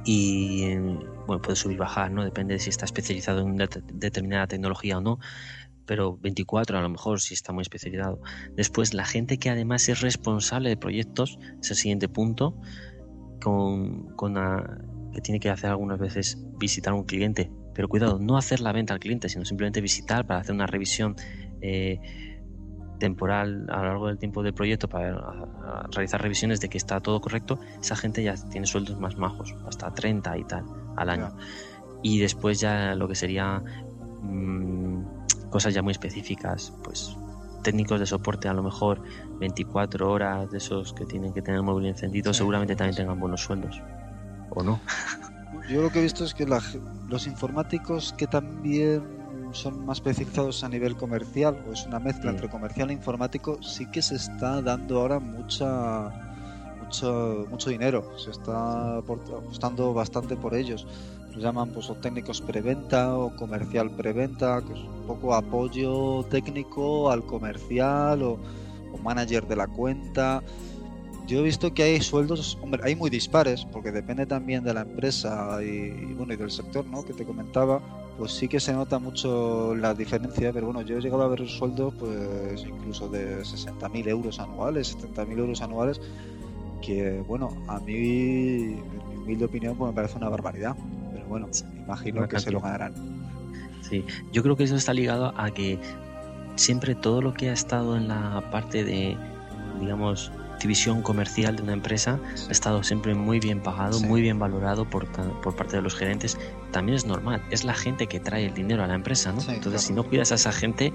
Y 0.04 0.74
bueno, 1.26 1.40
puede 1.40 1.56
subir 1.56 1.78
bajar, 1.78 2.10
¿no? 2.10 2.22
Depende 2.22 2.54
de 2.54 2.60
si 2.60 2.68
está 2.68 2.84
especializado 2.84 3.40
en 3.40 3.46
una 3.52 3.66
determinada 3.94 4.46
tecnología 4.46 4.98
o 4.98 5.00
no 5.00 5.18
pero 5.86 6.16
24 6.18 6.78
a 6.78 6.82
lo 6.82 6.88
mejor 6.88 7.20
si 7.20 7.34
está 7.34 7.52
muy 7.52 7.62
especializado. 7.62 8.20
Después, 8.56 8.94
la 8.94 9.04
gente 9.04 9.38
que 9.38 9.50
además 9.50 9.88
es 9.88 10.00
responsable 10.00 10.68
de 10.68 10.76
proyectos, 10.76 11.38
es 11.60 11.70
el 11.70 11.76
siguiente 11.76 12.08
punto, 12.08 12.56
con, 13.40 14.14
con 14.16 14.34
que 15.12 15.20
tiene 15.20 15.40
que 15.40 15.50
hacer 15.50 15.70
algunas 15.70 15.98
veces 15.98 16.38
visitar 16.58 16.92
a 16.92 16.96
un 16.96 17.04
cliente. 17.04 17.50
Pero 17.74 17.88
cuidado, 17.88 18.18
no 18.18 18.36
hacer 18.36 18.60
la 18.60 18.72
venta 18.72 18.94
al 18.94 19.00
cliente, 19.00 19.28
sino 19.28 19.44
simplemente 19.44 19.80
visitar 19.80 20.26
para 20.26 20.40
hacer 20.40 20.54
una 20.54 20.66
revisión 20.66 21.16
eh, 21.60 21.98
temporal 22.98 23.66
a 23.70 23.78
lo 23.78 23.84
largo 23.84 24.06
del 24.08 24.18
tiempo 24.18 24.42
del 24.42 24.54
proyecto 24.54 24.88
para 24.88 25.20
realizar 25.92 26.22
revisiones 26.22 26.60
de 26.60 26.68
que 26.68 26.78
está 26.78 27.00
todo 27.00 27.20
correcto. 27.20 27.58
Esa 27.80 27.96
gente 27.96 28.22
ya 28.22 28.34
tiene 28.50 28.66
sueldos 28.66 28.98
más 28.98 29.16
majos, 29.16 29.54
hasta 29.66 29.92
30 29.92 30.38
y 30.38 30.44
tal 30.44 30.64
al 30.96 31.10
año. 31.10 31.36
Y 32.02 32.20
después 32.20 32.60
ya 32.60 32.94
lo 32.94 33.08
que 33.08 33.14
sería... 33.14 33.62
Mm, 34.22 34.73
cosas 35.54 35.72
ya 35.72 35.82
muy 35.82 35.92
específicas, 35.92 36.72
pues 36.82 37.16
técnicos 37.62 38.00
de 38.00 38.06
soporte 38.06 38.48
a 38.48 38.52
lo 38.52 38.64
mejor 38.64 39.00
24 39.38 40.10
horas 40.10 40.50
de 40.50 40.58
esos 40.58 40.92
que 40.92 41.04
tienen 41.04 41.32
que 41.32 41.42
tener 41.42 41.58
el 41.58 41.62
móvil 41.64 41.86
encendido, 41.86 42.34
seguramente 42.34 42.74
también 42.74 42.96
tengan 42.96 43.20
buenos 43.20 43.42
sueldos. 43.42 43.80
¿O 44.50 44.64
no? 44.64 44.80
Yo 45.70 45.80
lo 45.80 45.90
que 45.90 46.00
he 46.00 46.02
visto 46.02 46.24
es 46.24 46.34
que 46.34 46.44
los 46.44 47.26
informáticos 47.28 48.12
que 48.14 48.26
también 48.26 49.04
son 49.52 49.86
más 49.86 49.98
especializados 49.98 50.64
a 50.64 50.68
nivel 50.68 50.96
comercial, 50.96 51.64
o 51.68 51.72
es 51.72 51.86
una 51.86 52.00
mezcla 52.00 52.32
entre 52.32 52.48
comercial 52.48 52.90
e 52.90 52.94
informático, 52.94 53.62
sí 53.62 53.86
que 53.86 54.02
se 54.02 54.16
está 54.16 54.60
dando 54.60 55.00
ahora 55.00 55.20
mucha 55.20 56.10
mucho, 56.82 57.46
mucho 57.48 57.70
dinero, 57.70 58.18
se 58.18 58.32
está 58.32 58.96
apostando 58.96 59.94
bastante 59.94 60.34
por 60.34 60.52
ellos 60.56 60.84
llaman 61.40 61.70
pues 61.70 61.90
o 61.90 61.94
técnicos 61.94 62.40
preventa 62.40 63.16
o 63.16 63.34
comercial 63.36 63.90
preventa, 63.90 64.62
que 64.62 64.72
es 64.72 64.78
un 64.78 65.06
poco 65.06 65.34
apoyo 65.34 66.24
técnico 66.30 67.10
al 67.10 67.24
comercial 67.24 68.22
o, 68.22 68.38
manager 69.02 69.46
de 69.46 69.56
la 69.56 69.66
cuenta. 69.66 70.42
Yo 71.26 71.40
he 71.40 71.42
visto 71.42 71.74
que 71.74 71.82
hay 71.82 72.00
sueldos, 72.00 72.56
hombre, 72.62 72.80
hay 72.84 72.96
muy 72.96 73.10
dispares, 73.10 73.66
porque 73.66 73.92
depende 73.92 74.24
también 74.24 74.64
de 74.64 74.72
la 74.72 74.80
empresa 74.80 75.62
y, 75.62 75.90
bueno 76.14 76.32
y 76.32 76.36
del 76.36 76.50
sector, 76.50 76.86
¿no? 76.86 77.04
Que 77.04 77.12
te 77.12 77.26
comentaba, 77.26 77.82
pues 78.16 78.32
sí 78.32 78.48
que 78.48 78.60
se 78.60 78.72
nota 78.72 78.98
mucho 78.98 79.74
la 79.74 79.92
diferencia, 79.92 80.52
pero 80.54 80.66
bueno, 80.66 80.80
yo 80.82 80.96
he 80.96 81.00
llegado 81.02 81.22
a 81.22 81.28
ver 81.28 81.46
sueldos, 81.46 81.92
pues 81.98 82.64
incluso 82.64 83.08
de 83.08 83.40
60.000 83.40 84.08
euros 84.08 84.38
anuales, 84.38 84.96
70.000 84.96 85.38
euros 85.38 85.60
anuales, 85.60 86.00
que 86.80 87.22
bueno, 87.26 87.50
a 87.68 87.80
mí, 87.80 87.94
en 87.94 89.08
mi 89.10 89.16
humilde 89.16 89.44
opinión, 89.44 89.76
pues 89.76 89.90
me 89.90 89.94
parece 89.94 90.16
una 90.16 90.30
barbaridad 90.30 90.76
bueno, 91.28 91.48
imagino 91.76 92.28
que 92.28 92.38
se 92.38 92.50
lo 92.50 92.60
ganarán. 92.60 92.94
Sí, 93.82 94.04
yo 94.32 94.42
creo 94.42 94.56
que 94.56 94.64
eso 94.64 94.76
está 94.76 94.94
ligado 94.94 95.34
a 95.36 95.50
que 95.50 95.78
siempre 96.56 96.94
todo 96.94 97.20
lo 97.20 97.34
que 97.34 97.50
ha 97.50 97.52
estado 97.52 97.96
en 97.96 98.08
la 98.08 98.42
parte 98.50 98.84
de, 98.84 99.16
digamos, 99.80 100.32
división 100.60 101.02
comercial 101.02 101.56
de 101.56 101.62
una 101.62 101.72
empresa 101.74 102.18
ha 102.48 102.50
estado 102.50 102.82
siempre 102.82 103.14
muy 103.14 103.40
bien 103.40 103.60
pagado, 103.60 104.00
muy 104.00 104.22
bien 104.22 104.38
valorado 104.38 104.88
por, 104.88 105.06
por, 105.42 105.54
parte 105.54 105.76
de 105.76 105.82
los 105.82 105.94
gerentes. 105.94 106.38
También 106.70 106.96
es 106.96 107.06
normal, 107.06 107.42
es 107.50 107.64
la 107.64 107.74
gente 107.74 108.06
que 108.06 108.20
trae 108.20 108.46
el 108.46 108.54
dinero 108.54 108.82
a 108.82 108.86
la 108.86 108.94
empresa, 108.94 109.32
¿no? 109.32 109.42
Entonces, 109.48 109.82
si 109.82 109.92
no 109.92 110.04
cuidas 110.04 110.32
a 110.32 110.36
esa 110.36 110.52
gente, 110.52 110.92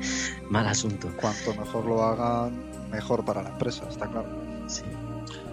mal 0.49 0.67
asunto. 0.67 1.09
Cuanto 1.19 1.53
mejor 1.53 1.85
lo 1.85 2.03
hagan, 2.03 2.89
mejor 2.91 3.23
para 3.23 3.43
la 3.43 3.49
empresa, 3.49 3.87
está 3.87 4.07
claro. 4.07 4.29
Sí. 4.67 4.83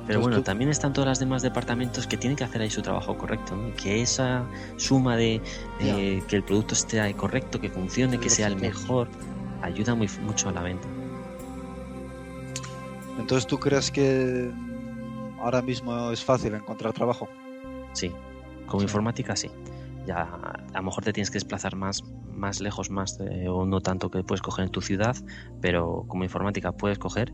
Pero 0.06 0.20
bueno, 0.20 0.42
también 0.42 0.70
están 0.70 0.92
todos 0.92 1.08
los 1.08 1.18
demás 1.18 1.42
departamentos 1.42 2.06
que 2.06 2.16
tienen 2.16 2.36
que 2.36 2.44
hacer 2.44 2.62
ahí 2.62 2.70
su 2.70 2.80
trabajo 2.80 3.18
correcto, 3.18 3.56
¿no? 3.56 3.75
que 3.75 4.02
esa 4.02 4.44
suma 4.76 5.16
de 5.16 5.40
que 5.78 6.36
el 6.36 6.44
producto 6.44 6.75
esté 6.75 7.12
correcto, 7.14 7.60
que 7.60 7.68
funcione, 7.68 8.18
que 8.18 8.30
sea 8.30 8.46
el 8.46 8.56
mejor, 8.56 9.08
ayuda 9.62 9.94
muy, 9.94 10.08
mucho 10.22 10.48
a 10.48 10.52
la 10.52 10.62
venta. 10.62 10.86
Entonces, 13.18 13.46
¿tú 13.46 13.58
crees 13.58 13.90
que 13.90 14.50
ahora 15.40 15.62
mismo 15.62 16.12
es 16.12 16.22
fácil 16.22 16.54
encontrar 16.54 16.92
trabajo? 16.92 17.28
Sí, 17.92 18.12
como 18.66 18.83
informática 18.83 19.35
sí. 19.35 19.50
Ya 20.07 20.22
a 20.22 20.76
lo 20.76 20.83
mejor 20.85 21.02
te 21.02 21.12
tienes 21.12 21.31
que 21.31 21.37
desplazar 21.37 21.74
más, 21.74 22.04
más 22.33 22.61
lejos, 22.61 22.90
más 22.90 23.18
eh, 23.20 23.48
o 23.48 23.66
no 23.66 23.81
tanto 23.81 24.11
que 24.11 24.22
puedes 24.22 24.42
coger 24.42 24.66
en 24.66 24.70
tu 24.70 24.81
ciudad, 24.81 25.16
pero 25.61 26.04
como 26.07 26.22
informática 26.22 26.72
puedes 26.72 26.98
coger 26.98 27.33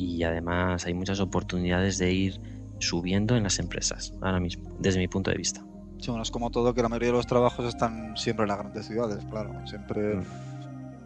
y 0.00 0.22
además 0.22 0.86
hay 0.86 0.94
muchas 0.94 1.20
oportunidades 1.20 1.98
de 1.98 2.10
ir 2.10 2.40
subiendo 2.78 3.36
en 3.36 3.42
las 3.42 3.58
empresas 3.58 4.14
ahora 4.22 4.40
mismo, 4.40 4.74
desde 4.78 4.98
mi 4.98 5.08
punto 5.08 5.30
de 5.30 5.36
vista. 5.36 5.62
Sí, 5.98 6.08
bueno, 6.08 6.22
es 6.22 6.30
como 6.30 6.50
todo 6.50 6.72
que 6.72 6.80
la 6.80 6.88
mayoría 6.88 7.08
de 7.08 7.16
los 7.16 7.26
trabajos 7.26 7.66
están 7.66 8.16
siempre 8.16 8.44
en 8.44 8.48
las 8.48 8.58
grandes 8.58 8.86
ciudades, 8.86 9.22
claro, 9.26 9.52
siempre 9.66 10.14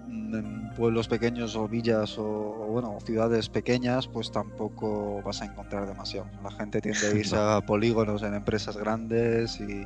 mm. 0.06 0.34
en 0.36 0.70
pueblos 0.76 1.08
pequeños 1.08 1.56
o 1.56 1.66
villas 1.66 2.16
o, 2.18 2.68
bueno, 2.70 2.96
ciudades 3.04 3.48
pequeñas, 3.48 4.06
pues 4.06 4.30
tampoco 4.30 5.20
vas 5.22 5.42
a 5.42 5.46
encontrar 5.46 5.88
demasiado. 5.88 6.28
La 6.44 6.52
gente 6.52 6.80
tiende 6.80 7.04
a 7.04 7.10
irse 7.18 7.36
a 7.36 7.60
polígonos 7.66 8.22
en 8.22 8.34
empresas 8.34 8.76
grandes 8.76 9.58
y, 9.60 9.84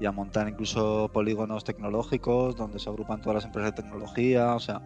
y 0.00 0.06
a 0.06 0.10
montar 0.10 0.48
incluso 0.48 1.08
polígonos 1.12 1.62
tecnológicos 1.62 2.56
donde 2.56 2.80
se 2.80 2.88
agrupan 2.88 3.20
todas 3.20 3.36
las 3.36 3.44
empresas 3.44 3.76
de 3.76 3.82
tecnología, 3.82 4.56
o 4.56 4.60
sea, 4.60 4.82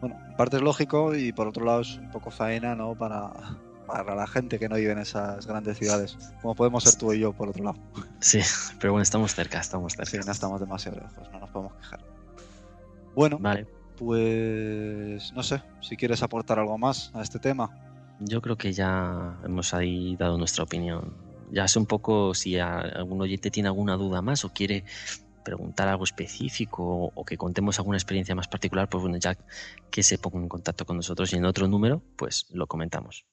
bueno, 0.00 0.18
en 0.28 0.36
parte 0.36 0.56
es 0.56 0.62
lógico 0.62 1.14
y 1.14 1.32
por 1.32 1.48
otro 1.48 1.64
lado 1.64 1.80
es 1.82 1.96
un 1.96 2.10
poco 2.10 2.30
faena, 2.30 2.74
¿no? 2.74 2.94
Para, 2.94 3.32
para 3.86 4.14
la 4.14 4.26
gente 4.26 4.58
que 4.58 4.68
no 4.68 4.76
vive 4.76 4.92
en 4.92 4.98
esas 4.98 5.46
grandes 5.46 5.78
ciudades, 5.78 6.16
como 6.40 6.54
podemos 6.54 6.84
ser 6.84 6.98
tú 6.98 7.12
y 7.12 7.20
yo, 7.20 7.32
por 7.32 7.48
otro 7.48 7.64
lado. 7.64 7.78
Sí, 8.20 8.40
pero 8.78 8.92
bueno, 8.92 9.02
estamos 9.02 9.34
cerca, 9.34 9.60
estamos 9.60 9.94
cerca. 9.94 10.10
Sí, 10.10 10.18
no 10.24 10.32
estamos 10.32 10.60
demasiado 10.60 10.98
lejos, 10.98 11.30
no 11.32 11.40
nos 11.40 11.50
podemos 11.50 11.74
quejar. 11.76 12.00
Bueno, 13.14 13.38
vale. 13.40 13.66
pues 13.96 15.32
no 15.32 15.42
sé, 15.42 15.62
si 15.80 15.96
quieres 15.96 16.22
aportar 16.22 16.58
algo 16.58 16.78
más 16.78 17.10
a 17.14 17.22
este 17.22 17.38
tema. 17.38 17.70
Yo 18.20 18.40
creo 18.40 18.56
que 18.56 18.72
ya 18.72 19.38
hemos 19.44 19.74
ahí 19.74 20.16
dado 20.16 20.38
nuestra 20.38 20.64
opinión. 20.64 21.12
Ya 21.50 21.66
sé 21.66 21.78
un 21.78 21.86
poco 21.86 22.34
si 22.34 22.58
algún 22.58 23.20
oyente 23.20 23.50
tiene 23.50 23.68
alguna 23.68 23.96
duda 23.96 24.22
más 24.22 24.44
o 24.44 24.50
quiere 24.50 24.84
preguntar 25.42 25.88
algo 25.88 26.04
específico 26.04 27.12
o, 27.14 27.24
que 27.24 27.36
contemos 27.36 27.78
alguna 27.78 27.96
experiencia 27.96 28.34
más 28.34 28.48
particular, 28.48 28.88
pues 28.88 29.02
bueno, 29.02 29.16
ya 29.18 29.36
que 29.90 30.02
se 30.02 30.18
ponga 30.18 30.38
en 30.38 30.48
contacto 30.48 30.84
con 30.84 30.96
nosotros 30.96 31.32
y 31.32 31.36
en 31.36 31.44
otro 31.44 31.68
número, 31.68 32.02
pues 32.16 32.46
lo 32.50 32.66
comentamos. 32.66 33.26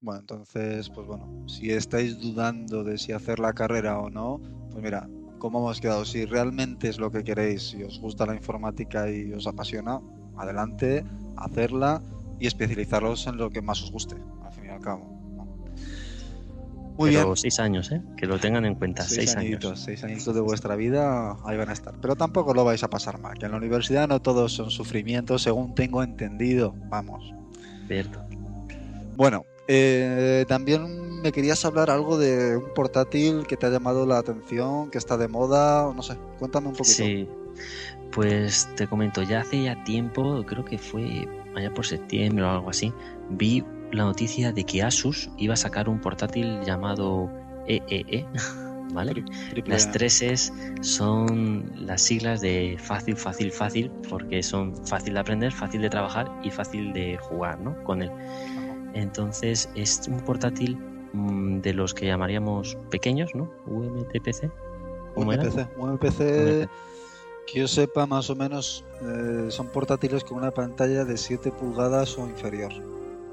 Bueno, 0.00 0.20
entonces, 0.20 0.88
pues 0.88 1.06
bueno, 1.06 1.46
si 1.46 1.70
estáis 1.70 2.18
dudando 2.18 2.84
de 2.84 2.96
si 2.96 3.12
hacer 3.12 3.38
la 3.38 3.52
carrera 3.52 3.98
o 3.98 4.08
no, 4.08 4.40
pues 4.70 4.82
mira, 4.82 5.08
¿cómo 5.38 5.58
hemos 5.58 5.80
quedado? 5.80 6.04
Si 6.06 6.24
realmente 6.24 6.88
es 6.88 6.98
lo 6.98 7.10
que 7.10 7.22
queréis, 7.22 7.70
si 7.70 7.82
os 7.82 8.00
gusta 8.00 8.24
la 8.24 8.34
informática 8.34 9.10
y 9.10 9.32
os 9.32 9.46
apasiona, 9.46 10.00
adelante, 10.38 11.04
hacerla 11.36 12.02
y 12.38 12.46
especializaros 12.46 13.26
en 13.26 13.36
lo 13.36 13.50
que 13.50 13.60
más 13.60 13.82
os 13.82 13.92
guste, 13.92 14.16
al 14.42 14.52
fin 14.52 14.64
y 14.64 14.68
al 14.68 14.80
cabo. 14.80 15.19
Muy 17.00 17.12
Pero 17.12 17.34
seis 17.34 17.58
años, 17.60 17.90
¿eh? 17.92 18.02
Que 18.14 18.26
lo 18.26 18.38
tengan 18.38 18.66
en 18.66 18.74
cuenta. 18.74 19.04
Seis, 19.04 19.34
años. 19.34 19.80
Seis 19.82 20.04
añitos 20.04 20.34
de 20.34 20.42
vuestra 20.42 20.76
vida 20.76 21.34
ahí 21.46 21.56
van 21.56 21.70
a 21.70 21.72
estar. 21.72 21.94
Pero 21.98 22.14
tampoco 22.14 22.52
lo 22.52 22.62
vais 22.62 22.82
a 22.82 22.90
pasar 22.90 23.18
mal. 23.18 23.38
Que 23.38 23.46
en 23.46 23.52
la 23.52 23.56
universidad 23.56 24.06
no 24.06 24.20
todos 24.20 24.52
son 24.52 24.70
sufrimientos, 24.70 25.40
según 25.40 25.74
tengo 25.74 26.02
entendido. 26.02 26.74
Vamos. 26.90 27.32
Cierto. 27.88 28.22
Bueno, 29.16 29.46
eh, 29.66 30.44
también 30.46 31.22
me 31.22 31.32
querías 31.32 31.64
hablar 31.64 31.88
algo 31.88 32.18
de 32.18 32.58
un 32.58 32.74
portátil 32.74 33.46
que 33.46 33.56
te 33.56 33.64
ha 33.64 33.70
llamado 33.70 34.04
la 34.04 34.18
atención, 34.18 34.90
que 34.90 34.98
está 34.98 35.16
de 35.16 35.26
moda, 35.26 35.90
no 35.94 36.02
sé, 36.02 36.18
cuéntame 36.38 36.68
un 36.68 36.74
poquito. 36.74 36.96
Sí, 36.96 37.26
pues 38.12 38.68
te 38.76 38.86
comento, 38.86 39.22
ya 39.22 39.40
hace 39.40 39.62
ya 39.62 39.82
tiempo, 39.84 40.44
creo 40.46 40.66
que 40.66 40.76
fue 40.76 41.26
allá 41.56 41.72
por 41.72 41.86
septiembre 41.86 42.44
o 42.44 42.50
algo 42.50 42.68
así, 42.70 42.92
vi 43.30 43.64
la 43.92 44.04
noticia 44.04 44.52
de 44.52 44.64
que 44.64 44.82
Asus 44.82 45.30
iba 45.36 45.54
a 45.54 45.56
sacar 45.56 45.88
un 45.88 46.00
portátil 46.00 46.60
llamado 46.62 47.30
EEE. 47.66 48.04
E, 48.08 48.26
¿Vale? 48.92 49.24
las 49.66 49.92
tres 49.92 50.20
es 50.20 50.52
son 50.80 51.70
las 51.76 52.02
siglas 52.02 52.40
de 52.40 52.76
fácil, 52.82 53.16
fácil, 53.16 53.52
fácil, 53.52 53.90
porque 54.08 54.42
son 54.42 54.74
fácil 54.84 55.14
de 55.14 55.20
aprender, 55.20 55.52
fácil 55.52 55.82
de 55.82 55.90
trabajar 55.90 56.28
y 56.42 56.50
fácil 56.50 56.92
de 56.92 57.16
jugar 57.18 57.60
¿no? 57.60 57.80
con 57.84 58.02
él. 58.02 58.10
Entonces 58.94 59.68
es 59.76 60.02
un 60.08 60.18
portátil 60.20 60.76
mm, 61.12 61.60
de 61.60 61.72
los 61.72 61.94
que 61.94 62.06
llamaríamos 62.06 62.76
pequeños, 62.90 63.30
¿no? 63.34 63.48
UMTPC. 63.66 64.50
UMPC, 65.14 65.78
UMPC, 65.78 66.18
que 67.46 67.58
yo 67.60 67.68
sepa 67.68 68.06
más 68.06 68.30
o 68.30 68.36
menos 68.36 68.84
eh, 69.02 69.46
son 69.50 69.68
portátiles 69.68 70.24
con 70.24 70.38
una 70.38 70.50
pantalla 70.50 71.04
de 71.04 71.16
7 71.16 71.52
pulgadas 71.52 72.16
o 72.18 72.26
inferior. 72.26 72.72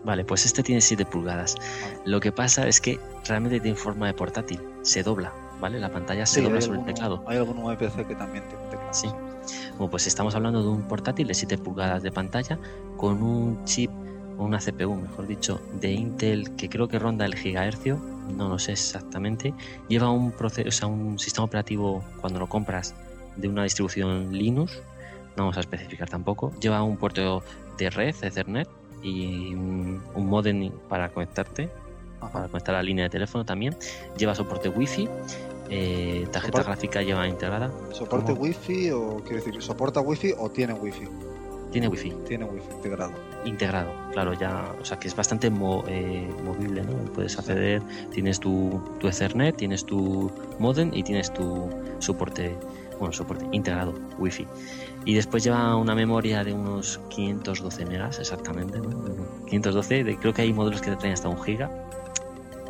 Vale, 0.03 0.23
pues 0.23 0.45
este 0.45 0.63
tiene 0.63 0.81
7 0.81 1.05
pulgadas. 1.05 1.55
Lo 2.05 2.19
que 2.19 2.31
pasa 2.31 2.67
es 2.67 2.79
que 2.79 2.99
realmente 3.25 3.59
tiene 3.59 3.77
forma 3.77 4.07
de 4.07 4.13
portátil, 4.13 4.61
se 4.81 5.03
dobla, 5.03 5.33
¿vale? 5.59 5.79
La 5.79 5.91
pantalla 5.91 6.25
se 6.25 6.41
dobla 6.41 6.61
sobre 6.61 6.79
el 6.79 6.85
teclado. 6.85 7.23
Hay 7.27 7.37
algún 7.37 7.57
VPC 7.63 8.07
que 8.07 8.15
también 8.15 8.43
tiene 8.47 8.63
teclado. 8.69 8.93
Sí. 8.93 9.09
Bueno, 9.77 9.91
pues 9.91 10.07
estamos 10.07 10.35
hablando 10.35 10.61
de 10.61 10.69
un 10.69 10.83
portátil 10.83 11.27
de 11.27 11.33
7 11.33 11.57
pulgadas 11.57 12.03
de 12.03 12.11
pantalla 12.11 12.57
con 12.95 13.21
un 13.21 13.63
chip 13.65 13.91
o 14.37 14.43
una 14.43 14.59
CPU, 14.59 14.95
mejor 14.95 15.27
dicho, 15.27 15.59
de 15.79 15.91
Intel 15.91 16.55
que 16.55 16.69
creo 16.69 16.87
que 16.87 16.99
ronda 16.99 17.25
el 17.25 17.35
gigahercio, 17.35 17.97
no 18.35 18.49
lo 18.49 18.59
sé 18.59 18.73
exactamente. 18.73 19.53
Lleva 19.87 20.09
un 20.09 20.31
proceso, 20.31 20.69
o 20.69 20.71
sea, 20.71 20.87
un 20.87 21.17
sistema 21.19 21.45
operativo 21.45 22.03
cuando 22.21 22.39
lo 22.39 22.47
compras 22.47 22.93
de 23.35 23.47
una 23.47 23.63
distribución 23.63 24.31
Linux, 24.31 24.81
no 25.35 25.43
vamos 25.43 25.57
a 25.57 25.61
especificar 25.61 26.09
tampoco. 26.09 26.53
Lleva 26.59 26.81
un 26.83 26.97
puerto 26.97 27.43
de 27.77 27.89
red, 27.89 28.15
Ethernet 28.21 28.67
y 29.01 29.53
un, 29.53 30.01
modem 30.15 30.71
para 30.89 31.09
conectarte, 31.09 31.69
para 32.19 32.47
conectar 32.47 32.75
la 32.75 32.83
línea 32.83 33.05
de 33.05 33.09
teléfono 33.09 33.45
también. 33.45 33.75
Lleva 34.17 34.35
soporte 34.35 34.69
Wi-Fi. 34.69 35.09
Eh, 35.69 36.27
tarjeta 36.31 36.63
gráfica 36.63 37.01
lleva 37.01 37.27
integrada. 37.27 37.71
¿Soporte 37.91 38.31
Wi-Fi 38.31 38.91
o 38.91 39.17
quiero 39.17 39.43
decir, 39.43 39.61
soporta 39.61 39.99
Wi-Fi 39.99 40.33
o 40.37 40.49
tiene 40.49 40.73
Wi-Fi? 40.73 41.07
Tiene 41.71 41.89
wifi. 41.89 42.11
Tiene 42.27 42.45
wifi 42.45 42.71
integrado. 42.73 43.11
Integrado, 43.45 43.91
claro, 44.11 44.33
ya, 44.33 44.73
o 44.81 44.85
sea 44.85 44.97
que 44.97 45.07
es 45.07 45.15
bastante 45.15 45.47
eh, 45.47 46.29
movible, 46.43 46.81
¿no? 46.83 46.93
Puedes 47.13 47.37
acceder, 47.37 47.81
tienes 48.11 48.39
tu, 48.39 48.81
tu 48.99 49.07
Ethernet, 49.07 49.55
tienes 49.55 49.85
tu 49.85 50.31
modem 50.59 50.91
y 50.93 51.03
tienes 51.03 51.33
tu 51.33 51.69
soporte, 51.99 52.55
bueno, 52.99 53.13
soporte 53.13 53.45
integrado, 53.51 53.93
wifi. 54.17 54.47
Y 55.07 55.13
después 55.13 55.41
lleva 55.41 55.73
una 55.77 55.95
memoria 55.95 56.43
de 56.43 56.51
unos 56.51 56.99
512 57.07 57.85
megas 57.85 58.19
exactamente, 58.19 58.77
¿no? 58.77 58.89
512, 59.45 60.17
creo 60.19 60.33
que 60.33 60.41
hay 60.41 60.51
modelos 60.51 60.81
que 60.81 60.93
traen 60.97 61.13
hasta 61.13 61.29
un 61.29 61.41
giga. 61.41 61.71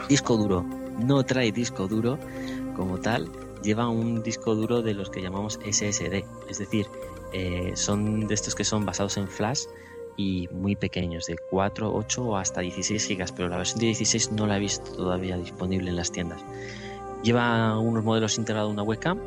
Disco 0.08 0.38
duro, 0.38 0.64
no 1.00 1.24
trae 1.24 1.52
disco 1.52 1.88
duro 1.88 2.20
como 2.76 3.00
tal, 3.00 3.28
lleva 3.64 3.90
un 3.90 4.22
disco 4.22 4.54
duro 4.54 4.84
de 4.84 4.94
los 4.94 5.10
que 5.10 5.20
llamamos 5.20 5.60
SSD, 5.66 6.26
es 6.48 6.60
decir, 6.60 6.86
eh, 7.34 7.72
son 7.74 8.28
de 8.28 8.36
estos 8.36 8.54
que 8.54 8.64
son 8.64 8.86
basados 8.86 9.18
en 9.18 9.28
flash 9.28 9.64
y 10.16 10.48
muy 10.50 10.76
pequeños, 10.76 11.26
de 11.26 11.38
4, 11.50 11.92
8 11.92 12.24
o 12.24 12.38
hasta 12.38 12.62
16 12.62 13.04
gigas, 13.04 13.32
pero 13.32 13.50
la 13.50 13.58
versión 13.58 13.80
de 13.80 13.88
16 13.88 14.34
no 14.34 14.46
la 14.46 14.58
he 14.58 14.60
visto 14.60 14.92
todavía 14.92 15.38
disponible 15.38 15.90
en 15.90 15.96
las 15.96 16.12
tiendas. 16.12 16.40
Lleva 17.24 17.80
unos 17.80 18.04
modelos 18.04 18.38
integrados 18.38 18.72
una 18.72 18.84
webcam 18.84 19.18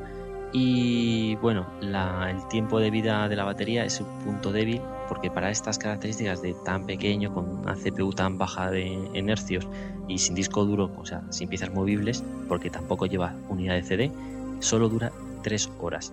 y 0.52 1.36
bueno, 1.36 1.66
el 1.80 2.48
tiempo 2.48 2.80
de 2.80 2.90
vida 2.90 3.28
de 3.28 3.36
la 3.36 3.44
batería 3.44 3.84
es 3.84 4.00
un 4.00 4.08
punto 4.24 4.52
débil 4.52 4.80
porque 5.08 5.30
para 5.30 5.50
estas 5.50 5.78
características 5.78 6.42
de 6.42 6.54
tan 6.64 6.86
pequeño, 6.86 7.32
con 7.32 7.48
una 7.48 7.74
CPU 7.74 8.12
tan 8.12 8.38
baja 8.38 8.70
de, 8.70 8.94
en 9.12 9.28
hercios 9.28 9.66
y 10.08 10.18
sin 10.18 10.34
disco 10.34 10.64
duro, 10.64 10.90
o 10.96 11.04
sea, 11.04 11.22
sin 11.30 11.48
piezas 11.48 11.72
movibles, 11.72 12.22
porque 12.48 12.70
tampoco 12.70 13.06
lleva 13.06 13.34
unidad 13.48 13.74
de 13.74 13.82
CD, 13.82 14.12
solo 14.60 14.88
dura 14.88 15.10
3 15.42 15.70
horas 15.80 16.12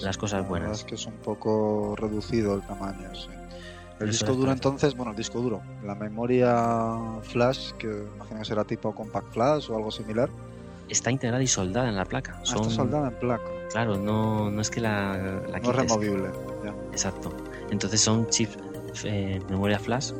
las 0.00 0.16
cosas 0.16 0.46
buenas. 0.48 0.80
es 0.80 0.84
que 0.84 0.94
es 0.94 1.06
un 1.06 1.14
poco 1.14 1.94
reducido 1.96 2.54
el 2.54 2.62
tamaño, 2.62 3.10
El 4.00 4.10
disco 4.10 4.32
duro 4.32 4.52
entonces, 4.52 4.96
bueno, 4.96 5.12
el 5.12 5.16
disco 5.16 5.40
duro, 5.40 5.60
la 5.84 5.94
memoria 5.94 7.20
flash, 7.22 7.72
que 7.72 8.06
imagino 8.14 8.38
que 8.38 8.44
será 8.44 8.64
tipo 8.64 8.94
compact 8.94 9.32
flash 9.32 9.70
o 9.70 9.76
algo 9.76 9.90
similar. 9.90 10.30
Está 10.88 11.10
integrada 11.10 11.42
y 11.42 11.46
soldada 11.46 11.88
en 11.88 11.96
la 11.96 12.04
placa. 12.04 12.34
Ah, 12.36 12.42
está 12.44 12.70
soldada 12.70 13.08
en 13.08 13.14
placa. 13.18 13.44
Claro, 13.70 13.96
no, 13.96 14.50
no 14.50 14.60
es 14.60 14.70
que 14.70 14.80
la, 14.80 15.42
la 15.50 15.58
No 15.58 15.70
es 15.70 15.76
removible. 15.76 16.28
Exacto. 16.92 17.34
Entonces 17.70 18.00
son 18.00 18.28
chips 18.28 18.58
eh, 19.04 19.40
memoria 19.48 19.78
flash 19.78 20.12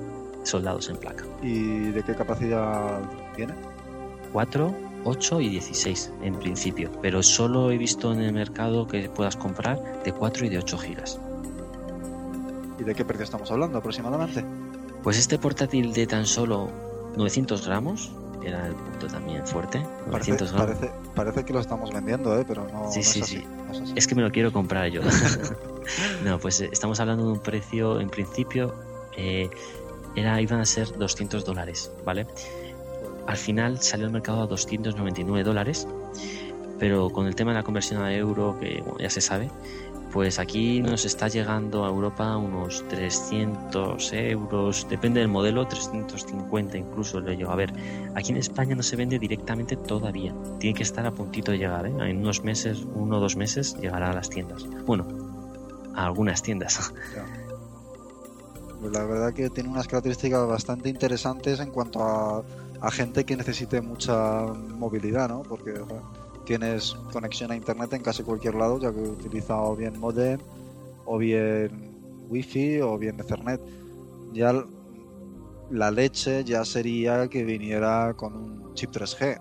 soldados 0.45 0.89
en 0.89 0.97
placa. 0.97 1.25
¿Y 1.43 1.91
de 1.91 2.03
qué 2.03 2.15
capacidad 2.15 3.01
tiene? 3.37 3.55
4 4.33 4.93
8 5.05 5.41
y 5.41 5.49
16 5.49 6.13
en 6.23 6.35
principio, 6.37 6.91
pero 7.01 7.23
solo 7.23 7.71
he 7.71 7.79
visto 7.79 8.13
en 8.13 8.21
el 8.21 8.33
mercado 8.33 8.87
que 8.87 9.09
puedas 9.09 9.37
comprar 9.37 10.03
de 10.05 10.13
4 10.13 10.47
y 10.47 10.49
de 10.49 10.59
8 10.59 10.79
gigas. 10.79 11.21
¿Y 12.79 12.85
de 12.85 12.95
qué 12.95 13.05
precio 13.05 13.25
estamos 13.25 13.51
hablando 13.51 13.79
aproximadamente? 13.79 14.45
Pues 15.03 15.19
este 15.19 15.39
portátil 15.39 15.93
de 15.93 16.07
tan 16.07 16.27
solo 16.27 16.71
900 17.17 17.67
gramos, 17.67 18.13
era 18.45 18.67
el 18.67 18.75
punto 18.75 19.07
también 19.07 19.47
fuerte. 19.47 19.85
parece, 21.15 21.45
que 21.45 21.53
lo 21.53 21.61
estamos 21.61 21.93
vendiendo, 21.93 22.39
¿eh? 22.39 22.45
pero 22.47 22.67
no, 22.69 22.91
sí, 22.91 23.03
sí, 23.03 23.23
sí. 23.23 23.45
es, 23.95 24.07
que 24.07 24.15
me 24.15 24.23
lo 24.23 24.31
quiero 24.31 24.53
comprar 24.53 24.89
yo. 24.89 25.03
no, 26.25 26.39
pues 26.39 26.61
eh, 26.61 26.69
estamos 26.73 27.01
hablando 27.01 27.27
de 27.27 27.33
un 27.33 27.41
precio, 27.41 28.01
en 28.01 28.09
principio, 28.09 28.75
eh, 29.17 29.51
era, 30.17 30.41
iban 30.41 30.61
a 30.61 30.67
ser 30.67 30.97
200 30.97 31.45
dólares, 31.45 31.91
¿vale? 32.05 32.27
al 33.27 33.37
final 33.37 33.81
salió 33.81 34.07
al 34.07 34.13
mercado 34.13 34.43
a 34.43 34.47
299 34.47 35.45
dólares, 35.45 35.87
pero 36.79 37.11
con 37.11 37.27
el 37.27 37.35
tema 37.35 37.53
de 37.53 37.59
la 37.59 37.63
conversión 37.63 38.03
a 38.03 38.15
euro, 38.15 38.59
que 38.59 38.83
ya 38.99 39.11
se 39.11 39.21
sabe, 39.21 39.51
pues 40.13 40.39
aquí 40.39 40.83
nos 40.83 41.05
está 41.05 41.29
llegando 41.29 41.85
a 41.85 41.89
Europa 41.89 42.37
unos 42.37 42.87
300 42.89 44.13
euros, 44.13 44.87
depende 44.89 45.21
del 45.21 45.29
modelo, 45.29 45.67
350 45.67 46.77
incluso 46.77 47.21
lo 47.21 47.33
llego 47.33 47.51
a 47.51 47.57
ver. 47.57 47.73
Aquí 48.15 48.33
en 48.33 48.37
España 48.37 48.75
no 48.75 48.83
se 48.83 48.97
vende 48.97 49.19
directamente 49.19 49.77
todavía, 49.77 50.35
tiene 50.59 50.75
que 50.75 50.83
estar 50.83 51.07
a 51.07 51.13
puntito 51.13 51.53
de 51.53 51.59
llegar, 51.59 51.87
¿eh? 51.87 52.11
en 52.11 52.19
unos 52.19 52.45
meses, 52.45 52.87
uno 52.95 53.17
o 53.17 53.21
dos 53.21 53.37
meses 53.37 53.77
llegará 53.81 54.11
a 54.11 54.15
las 54.15 54.29
tiendas. 54.29 54.67
Bueno, 54.85 55.07
a 55.95 56.05
algunas 56.05 56.43
tiendas. 56.43 56.93
Pues 58.81 58.93
la 58.93 59.05
verdad 59.05 59.33
que 59.33 59.49
tiene 59.49 59.71
unas 59.71 59.87
características 59.87 60.47
bastante 60.47 60.89
interesantes 60.89 61.61
en 61.61 61.71
cuanto 61.71 62.03
a 62.03 62.43
a 62.83 62.91
gente 62.91 63.25
que 63.25 63.37
necesite 63.37 63.81
mucha 63.81 64.45
movilidad, 64.47 65.29
¿no? 65.29 65.43
Porque 65.45 65.73
tienes 66.59 66.95
conexión 67.11 67.51
a 67.51 67.57
internet 67.57 67.95
en 67.95 68.03
casi 68.03 68.23
cualquier 68.23 68.57
lado, 68.57 68.79
ya 68.79 68.93
que 68.93 69.01
utiliza 69.01 69.59
o 69.59 69.75
bien 69.75 69.99
modem, 69.99 70.39
o 71.07 71.17
bien 71.17 72.27
wifi, 72.29 72.79
o 72.83 72.99
bien 72.99 73.19
ethernet. 73.19 73.59
Ya 74.35 74.53
la 75.71 75.91
leche 75.91 76.45
ya 76.45 76.63
sería 76.67 77.27
que 77.29 77.43
viniera 77.43 78.13
con 78.15 78.37
un 78.37 78.75
chip 78.75 78.91
3G, 78.91 79.41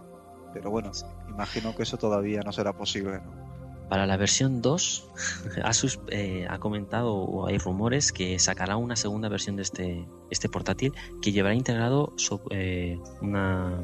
pero 0.54 0.72
bueno, 0.72 0.92
imagino 1.28 1.76
que 1.76 1.84
eso 1.84 1.98
todavía 1.98 2.40
no 2.46 2.54
será 2.54 2.72
posible, 2.72 3.20
¿no? 3.20 3.42
Para 3.90 4.06
la 4.06 4.16
versión 4.16 4.62
2, 4.62 5.10
Asus 5.66 6.00
eh, 6.08 6.48
ha 6.50 6.60
comentado 6.60 7.14
o 7.14 7.48
hay 7.48 7.58
rumores 7.58 8.14
que 8.14 8.40
sacará 8.40 8.78
una 8.78 8.96
segunda 8.96 9.28
versión 9.28 9.58
de 9.58 9.64
este, 9.64 10.08
este 10.30 10.48
portátil 10.48 10.94
que 11.22 11.34
llevará 11.34 11.56
integrado 11.56 12.14
eh, 12.52 12.98
una, 13.22 13.82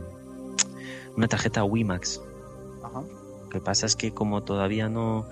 una 1.18 1.28
tarjeta 1.28 1.66
WiMAX. 1.66 2.22
Lo 3.58 3.64
que 3.64 3.66
pasa 3.66 3.88
es 3.88 3.96
que 3.96 4.14
como 4.14 4.44
todavía 4.44 4.88
no, 4.88 5.28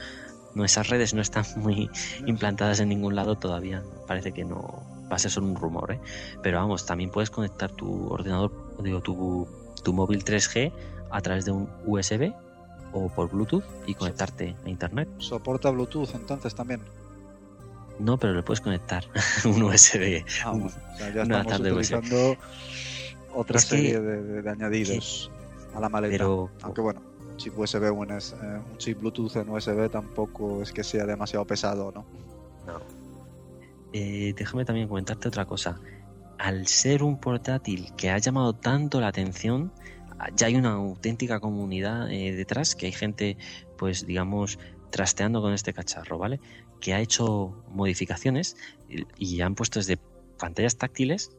no 0.55 0.65
esas 0.65 0.89
redes 0.89 1.13
no 1.13 1.21
están 1.21 1.45
muy 1.57 1.91
implantadas 2.25 2.79
en 2.79 2.89
ningún 2.89 3.15
lado 3.15 3.35
todavía, 3.35 3.83
parece 4.07 4.31
que 4.31 4.43
no 4.43 4.81
va 5.11 5.17
a 5.17 5.19
ser 5.19 5.29
solo 5.29 5.45
un 5.45 5.55
rumor, 5.55 5.91
¿eh? 5.91 5.99
pero 6.41 6.57
vamos, 6.57 6.87
también 6.87 7.11
puedes 7.11 7.29
conectar 7.29 7.71
tu 7.71 8.07
ordenador, 8.07 8.51
digo, 8.81 8.99
tu, 8.99 9.47
tu 9.83 9.93
móvil 9.93 10.25
3G 10.25 10.73
a 11.11 11.21
través 11.21 11.45
de 11.45 11.51
un 11.51 11.69
USB 11.85 12.33
o 12.93 13.09
por 13.09 13.29
Bluetooth 13.29 13.63
y 13.85 13.93
conectarte 13.93 14.55
a 14.65 14.69
internet. 14.69 15.07
¿Soporta 15.19 15.69
Bluetooth 15.69 16.15
entonces 16.15 16.55
también? 16.55 16.81
No, 17.99 18.17
pero 18.17 18.33
le 18.33 18.41
puedes 18.41 18.59
conectar 18.59 19.05
un 19.45 19.61
USB. 19.61 20.25
Ah, 20.43 20.57
ya 21.13 21.21
estamos 21.21 21.59
utilizando 21.59 22.37
otra 23.35 23.59
serie 23.59 23.99
de, 23.99 24.49
añadidos 24.49 25.29
a 25.75 25.79
la 25.79 25.89
maleta. 25.89 26.11
Pero, 26.11 26.49
Aunque 26.63 26.81
bueno, 26.81 27.14
chip 27.37 27.57
USB 27.57 27.91
un, 27.91 28.11
eh, 28.11 28.19
un 28.71 28.77
chip 28.77 28.99
Bluetooth 28.99 29.35
en 29.35 29.49
USB 29.49 29.89
tampoco 29.89 30.61
es 30.61 30.71
que 30.71 30.83
sea 30.83 31.05
demasiado 31.05 31.45
pesado, 31.45 31.91
¿no? 31.91 32.05
No. 32.65 32.79
Eh, 33.93 34.33
déjame 34.35 34.65
también 34.65 34.87
comentarte 34.87 35.27
otra 35.27 35.45
cosa. 35.45 35.79
Al 36.37 36.67
ser 36.67 37.01
un 37.03 37.19
portátil 37.19 37.93
que 37.95 38.09
ha 38.09 38.17
llamado 38.17 38.53
tanto 38.53 38.99
la 38.99 39.07
atención, 39.07 39.71
ya 40.35 40.47
hay 40.47 40.55
una 40.55 40.73
auténtica 40.73 41.39
comunidad 41.39 42.11
eh, 42.11 42.33
detrás, 42.33 42.75
que 42.75 42.87
hay 42.87 42.91
gente, 42.91 43.37
pues 43.77 44.05
digamos, 44.05 44.59
trasteando 44.89 45.41
con 45.41 45.53
este 45.53 45.73
cacharro, 45.73 46.17
¿vale? 46.17 46.39
Que 46.79 46.93
ha 46.93 46.99
hecho 46.99 47.63
modificaciones 47.69 48.57
y, 49.17 49.41
han 49.41 49.55
puesto 49.55 49.79
desde 49.79 49.97
pantallas 50.37 50.77
táctiles, 50.77 51.31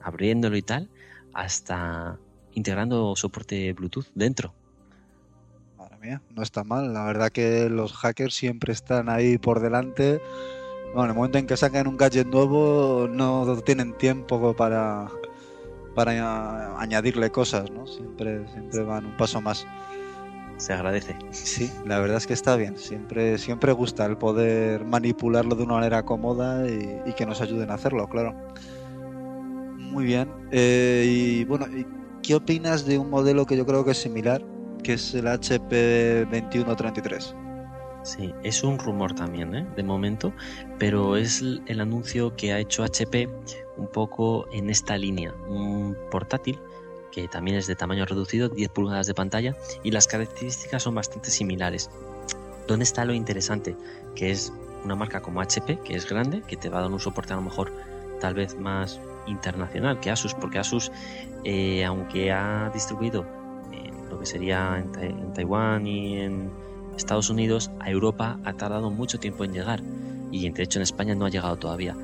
abriéndolo 0.00 0.56
y 0.56 0.62
tal, 0.62 0.90
hasta 1.32 2.18
integrando 2.52 3.16
soporte 3.16 3.72
Bluetooth 3.72 4.06
dentro. 4.14 4.54
Mía, 6.04 6.20
no 6.36 6.42
está 6.42 6.64
mal. 6.64 6.92
La 6.92 7.04
verdad 7.04 7.30
que 7.30 7.70
los 7.70 7.94
hackers 7.94 8.34
siempre 8.34 8.74
están 8.74 9.08
ahí 9.08 9.38
por 9.38 9.60
delante. 9.60 10.20
Bueno, 10.88 11.04
en 11.04 11.10
el 11.10 11.16
momento 11.16 11.38
en 11.38 11.46
que 11.46 11.56
sacan 11.56 11.86
un 11.86 11.96
gadget 11.96 12.26
nuevo, 12.26 13.08
no 13.10 13.56
tienen 13.62 13.96
tiempo 13.96 14.54
para, 14.54 15.08
para 15.94 16.78
añadirle 16.78 17.30
cosas, 17.30 17.70
¿no? 17.70 17.86
Siempre, 17.86 18.46
siempre 18.48 18.82
van 18.82 19.06
un 19.06 19.16
paso 19.16 19.40
más. 19.40 19.66
Se 20.58 20.74
agradece. 20.74 21.16
Sí, 21.30 21.70
la 21.86 21.98
verdad 22.00 22.18
es 22.18 22.26
que 22.26 22.34
está 22.34 22.54
bien. 22.56 22.76
Siempre, 22.76 23.38
siempre 23.38 23.72
gusta 23.72 24.04
el 24.04 24.18
poder 24.18 24.84
manipularlo 24.84 25.54
de 25.54 25.62
una 25.62 25.74
manera 25.74 26.04
cómoda 26.04 26.68
y, 26.68 27.14
que 27.14 27.24
nos 27.24 27.40
ayuden 27.40 27.70
a 27.70 27.74
hacerlo, 27.74 28.06
claro. 28.08 28.34
Muy 29.78 30.04
bien. 30.04 30.30
Eh, 30.52 31.04
y 31.08 31.44
bueno, 31.46 31.66
¿qué 32.22 32.34
opinas 32.34 32.84
de 32.84 32.98
un 32.98 33.08
modelo 33.08 33.46
que 33.46 33.56
yo 33.56 33.64
creo 33.64 33.86
que 33.86 33.92
es 33.92 33.98
similar, 33.98 34.44
que 34.84 34.92
es 34.92 35.14
el 35.14 35.26
HP 35.26 36.26
2133? 36.26 37.34
Sí, 38.04 38.34
es 38.44 38.62
un 38.62 38.78
rumor 38.78 39.14
también, 39.14 39.54
¿eh? 39.54 39.66
de 39.74 39.82
momento, 39.82 40.32
pero 40.78 41.16
es 41.16 41.40
el 41.40 41.80
anuncio 41.80 42.36
que 42.36 42.52
ha 42.52 42.58
hecho 42.58 42.84
HP 42.84 43.28
un 43.78 43.88
poco 43.88 44.46
en 44.52 44.68
esta 44.68 44.96
línea. 44.96 45.32
Un 45.48 45.96
portátil 46.10 46.60
que 47.10 47.28
también 47.28 47.56
es 47.56 47.66
de 47.66 47.76
tamaño 47.76 48.04
reducido, 48.04 48.48
10 48.48 48.68
pulgadas 48.70 49.06
de 49.06 49.14
pantalla, 49.14 49.56
y 49.84 49.92
las 49.92 50.08
características 50.08 50.82
son 50.82 50.96
bastante 50.96 51.30
similares. 51.30 51.88
¿Dónde 52.66 52.82
está 52.82 53.04
lo 53.04 53.14
interesante? 53.14 53.76
Que 54.16 54.32
es 54.32 54.52
una 54.84 54.96
marca 54.96 55.20
como 55.20 55.40
HP, 55.40 55.78
que 55.84 55.94
es 55.94 56.08
grande, 56.08 56.42
que 56.42 56.56
te 56.56 56.68
va 56.68 56.78
a 56.78 56.82
dar 56.82 56.90
un 56.90 57.00
soporte 57.00 57.32
a 57.32 57.36
lo 57.36 57.42
mejor 57.42 57.72
tal 58.20 58.34
vez 58.34 58.58
más 58.58 59.00
internacional 59.26 60.00
que 60.00 60.10
Asus, 60.10 60.34
porque 60.34 60.58
Asus, 60.58 60.90
eh, 61.44 61.84
aunque 61.84 62.32
ha 62.32 62.70
distribuido 62.74 63.24
lo 64.14 64.20
que 64.20 64.26
sería 64.26 64.78
en 65.00 65.32
Taiwán 65.34 65.86
y 65.88 66.20
en 66.20 66.50
Estados 66.96 67.30
Unidos 67.30 67.72
a 67.80 67.90
Europa 67.90 68.38
ha 68.44 68.52
tardado 68.52 68.90
mucho 68.90 69.18
tiempo 69.18 69.44
en 69.44 69.52
llegar 69.52 69.82
y 70.30 70.48
de 70.48 70.62
hecho 70.62 70.78
en 70.78 70.84
España 70.84 71.16
no 71.16 71.26
ha 71.26 71.30
llegado 71.30 71.56
todavía. 71.56 71.96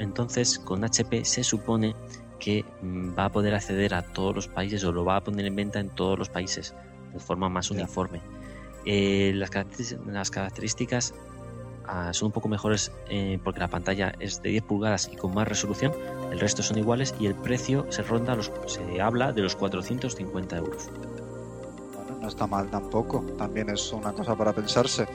Entonces 0.00 0.58
con 0.58 0.84
HP 0.84 1.24
se 1.24 1.44
supone 1.44 1.94
que 2.40 2.64
mm, 2.82 3.16
va 3.16 3.26
a 3.26 3.32
poder 3.32 3.54
acceder 3.54 3.94
a 3.94 4.02
todos 4.02 4.34
los 4.34 4.48
países 4.48 4.82
o 4.84 4.90
lo 4.90 5.04
va 5.04 5.16
a 5.16 5.20
poner 5.22 5.46
en 5.46 5.54
venta 5.54 5.78
en 5.78 5.90
todos 5.90 6.18
los 6.18 6.28
países 6.28 6.74
de 7.12 7.20
forma 7.20 7.48
más 7.48 7.70
uniforme. 7.70 8.20
Eh, 8.84 9.32
las, 9.34 9.50
características, 10.30 11.14
ah, 11.86 12.12
son 12.12 12.26
un 12.26 12.32
poco 12.32 12.48
mejores 12.48 12.90
eh, 13.08 13.38
porque 13.44 13.60
la 13.60 13.68
pantalla 13.68 14.12
es 14.18 14.42
de 14.42 14.50
10 14.50 14.64
pulgadas 14.64 15.08
y 15.10 15.16
con 15.16 15.32
más 15.32 15.46
resolución, 15.46 15.92
el 16.32 16.40
resto 16.40 16.64
son 16.64 16.78
iguales 16.78 17.14
y 17.20 17.26
el 17.26 17.36
precio 17.36 17.86
se 17.90 18.02
ronda, 18.02 18.34
los, 18.34 18.50
se 18.66 19.00
habla 19.00 19.32
de 19.32 19.42
los 19.42 19.54
450 19.54 20.56
euros 20.56 20.90
no 22.24 22.30
está 22.30 22.46
mal 22.46 22.70
tampoco, 22.70 23.22
también 23.36 23.68
es 23.68 23.92
una 23.92 24.12
cosa 24.14 24.34
para 24.34 24.54
pensarse. 24.54 25.06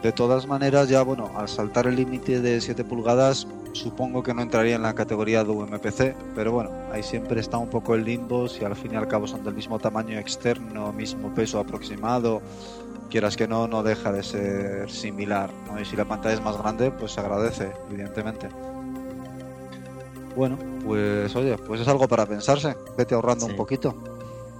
De 0.00 0.12
todas 0.12 0.46
maneras, 0.46 0.88
ya 0.88 1.02
bueno, 1.02 1.32
al 1.36 1.48
saltar 1.48 1.88
el 1.88 1.96
límite 1.96 2.40
de 2.40 2.60
7 2.60 2.84
pulgadas, 2.84 3.48
supongo 3.72 4.22
que 4.22 4.32
no 4.32 4.42
entraría 4.42 4.76
en 4.76 4.82
la 4.82 4.94
categoría 4.94 5.42
de 5.42 5.50
UMPC, 5.50 6.14
pero 6.36 6.52
bueno, 6.52 6.70
ahí 6.92 7.02
siempre 7.02 7.40
está 7.40 7.58
un 7.58 7.68
poco 7.68 7.96
el 7.96 8.04
limbo, 8.04 8.46
si 8.46 8.64
al 8.64 8.76
fin 8.76 8.92
y 8.92 8.96
al 8.96 9.08
cabo 9.08 9.26
son 9.26 9.42
del 9.42 9.54
mismo 9.54 9.80
tamaño 9.80 10.16
externo, 10.20 10.92
mismo 10.92 11.34
peso 11.34 11.58
aproximado, 11.58 12.40
quieras 13.10 13.36
que 13.36 13.48
no, 13.48 13.66
no 13.66 13.82
deja 13.82 14.12
de 14.12 14.22
ser 14.22 14.88
similar, 14.88 15.50
¿no? 15.66 15.80
Y 15.80 15.84
si 15.84 15.96
la 15.96 16.04
pantalla 16.04 16.36
es 16.36 16.42
más 16.42 16.56
grande, 16.56 16.92
pues 16.92 17.10
se 17.10 17.20
agradece, 17.20 17.72
evidentemente. 17.90 18.48
Bueno, 20.36 20.56
pues 20.84 21.34
oye, 21.34 21.58
pues 21.58 21.80
es 21.80 21.88
algo 21.88 22.06
para 22.06 22.24
pensarse, 22.24 22.76
vete 22.96 23.16
ahorrando 23.16 23.46
un 23.46 23.56
poquito. 23.56 23.96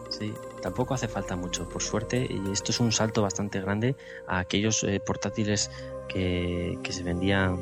Sí, 0.08 0.34
tampoco 0.66 0.94
hace 0.94 1.06
falta 1.06 1.36
mucho, 1.36 1.68
por 1.68 1.80
suerte, 1.80 2.26
y 2.28 2.50
esto 2.50 2.72
es 2.72 2.80
un 2.80 2.90
salto 2.90 3.22
bastante 3.22 3.60
grande 3.60 3.94
a 4.26 4.40
aquellos 4.40 4.82
eh, 4.82 4.98
portátiles 4.98 5.70
que, 6.08 6.76
se 6.90 7.04
vendían, 7.04 7.58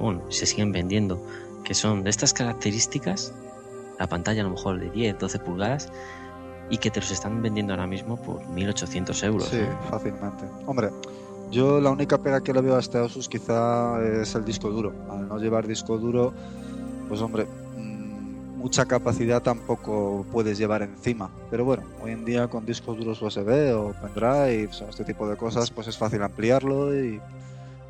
bueno, 0.00 0.22
se 0.28 0.46
siguen 0.46 0.72
vendiendo, 0.72 1.24
que 1.62 1.72
son 1.74 2.02
de 2.02 2.10
estas 2.10 2.32
características, 2.32 3.32
la 3.96 4.08
pantalla 4.08 4.40
a 4.40 4.44
lo 4.44 4.50
mejor 4.50 4.80
de 4.80 4.90
10, 4.90 5.20
12 5.20 5.38
pulgadas, 5.38 5.92
y 6.68 6.78
que 6.78 6.90
te 6.90 6.98
los 6.98 7.12
están 7.12 7.42
vendiendo 7.42 7.74
ahora 7.74 7.86
mismo 7.86 8.20
por 8.20 8.44
1800 8.48 9.22
euros. 9.22 9.48
Sí, 9.48 9.60
fácilmente. 9.88 10.44
Hombre, 10.66 10.90
yo 11.52 11.80
la 11.80 11.90
única 11.90 12.18
pega 12.18 12.42
que 12.42 12.52
le 12.52 12.60
veo 12.60 12.74
a 12.74 12.80
este 12.80 12.98
Asus 12.98 13.28
quizá 13.28 14.02
es 14.02 14.34
el 14.34 14.44
disco 14.44 14.68
duro. 14.68 14.92
Al 15.08 15.28
no 15.28 15.38
llevar 15.38 15.68
disco 15.68 15.96
duro, 15.96 16.32
pues 17.08 17.20
hombre, 17.20 17.46
mucha 18.62 18.86
capacidad 18.86 19.42
tampoco 19.42 20.24
puedes 20.30 20.56
llevar 20.56 20.82
encima. 20.82 21.30
Pero 21.50 21.64
bueno, 21.64 21.82
hoy 22.00 22.12
en 22.12 22.24
día 22.24 22.46
con 22.46 22.64
discos 22.64 22.96
duros 22.96 23.20
USB 23.20 23.74
o 23.76 23.92
pendrive, 24.00 24.70
o 24.82 24.88
este 24.88 25.04
tipo 25.04 25.28
de 25.28 25.36
cosas, 25.36 25.70
pues 25.72 25.88
es 25.88 25.98
fácil 25.98 26.22
ampliarlo 26.22 26.94
y 26.94 27.20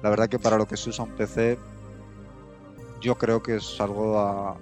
la 0.03 0.11
verdad 0.11 0.29
que 0.31 0.39
para 0.39 0.57
lo 0.57 0.67
que 0.67 0.79
se 0.79 0.89
usa 0.89 1.05
un 1.05 1.11
PC, 1.11 1.59
yo 3.03 3.17
creo 3.17 3.43
que 3.43 3.57
es 3.57 3.81
algo 3.81 4.19
a, 4.19 4.57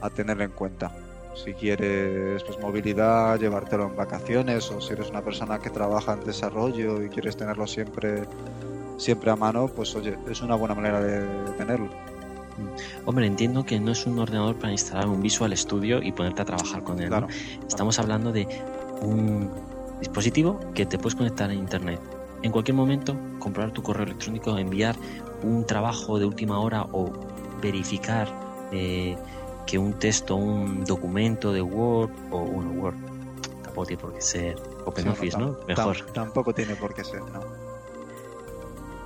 a 0.00 0.10
tener 0.10 0.40
en 0.40 0.52
cuenta. 0.52 0.92
Si 1.34 1.52
quieres 1.52 2.44
pues 2.44 2.60
movilidad, 2.60 3.38
llevártelo 3.38 3.88
en 3.88 3.96
vacaciones 3.96 4.70
o 4.70 4.80
si 4.80 4.92
eres 4.92 5.10
una 5.10 5.22
persona 5.22 5.58
que 5.58 5.70
trabaja 5.70 6.12
en 6.12 6.24
desarrollo 6.24 7.02
y 7.02 7.08
quieres 7.08 7.36
tenerlo 7.36 7.66
siempre 7.66 8.22
siempre 8.98 9.30
a 9.30 9.36
mano, 9.36 9.66
pues 9.66 9.94
oye, 9.96 10.16
es 10.30 10.42
una 10.42 10.54
buena 10.54 10.74
manera 10.74 11.00
de 11.00 11.26
tenerlo. 11.56 11.88
Hombre, 13.04 13.26
entiendo 13.26 13.64
que 13.64 13.80
no 13.80 13.92
es 13.92 14.06
un 14.06 14.18
ordenador 14.18 14.56
para 14.56 14.72
instalar 14.72 15.08
un 15.08 15.22
Visual 15.22 15.56
Studio 15.56 16.02
y 16.02 16.12
ponerte 16.12 16.42
a 16.42 16.44
trabajar 16.44 16.82
con 16.82 17.00
él. 17.00 17.12
Estamos 17.66 17.98
hablando 17.98 18.32
de 18.32 18.46
un 19.02 19.50
dispositivo 20.00 20.60
que 20.74 20.86
te 20.86 20.98
puedes 20.98 21.14
conectar 21.14 21.50
a 21.50 21.54
Internet. 21.54 22.00
En 22.42 22.52
cualquier 22.52 22.74
momento, 22.74 23.16
comprobar 23.38 23.72
tu 23.72 23.82
correo 23.82 24.04
electrónico, 24.04 24.56
enviar 24.56 24.96
un 25.42 25.66
trabajo 25.66 26.18
de 26.18 26.24
última 26.24 26.58
hora 26.58 26.86
o 26.92 27.12
verificar 27.60 28.28
eh, 28.72 29.16
que 29.66 29.78
un 29.78 29.94
texto, 29.94 30.36
un 30.36 30.84
documento 30.84 31.52
de 31.52 31.60
Word 31.60 32.10
o 32.30 32.38
un 32.38 32.78
Word, 32.78 32.96
tampoco 33.62 33.86
tiene 33.86 34.02
por 34.02 34.14
qué 34.14 34.20
ser 34.22 34.56
OpenOffice, 34.84 35.38
¿no? 35.38 35.56
Mejor. 35.68 35.96
Tampoco 36.12 36.54
tiene 36.54 36.74
por 36.76 36.94
qué 36.94 37.04
ser, 37.04 37.20
¿no? 37.20 37.40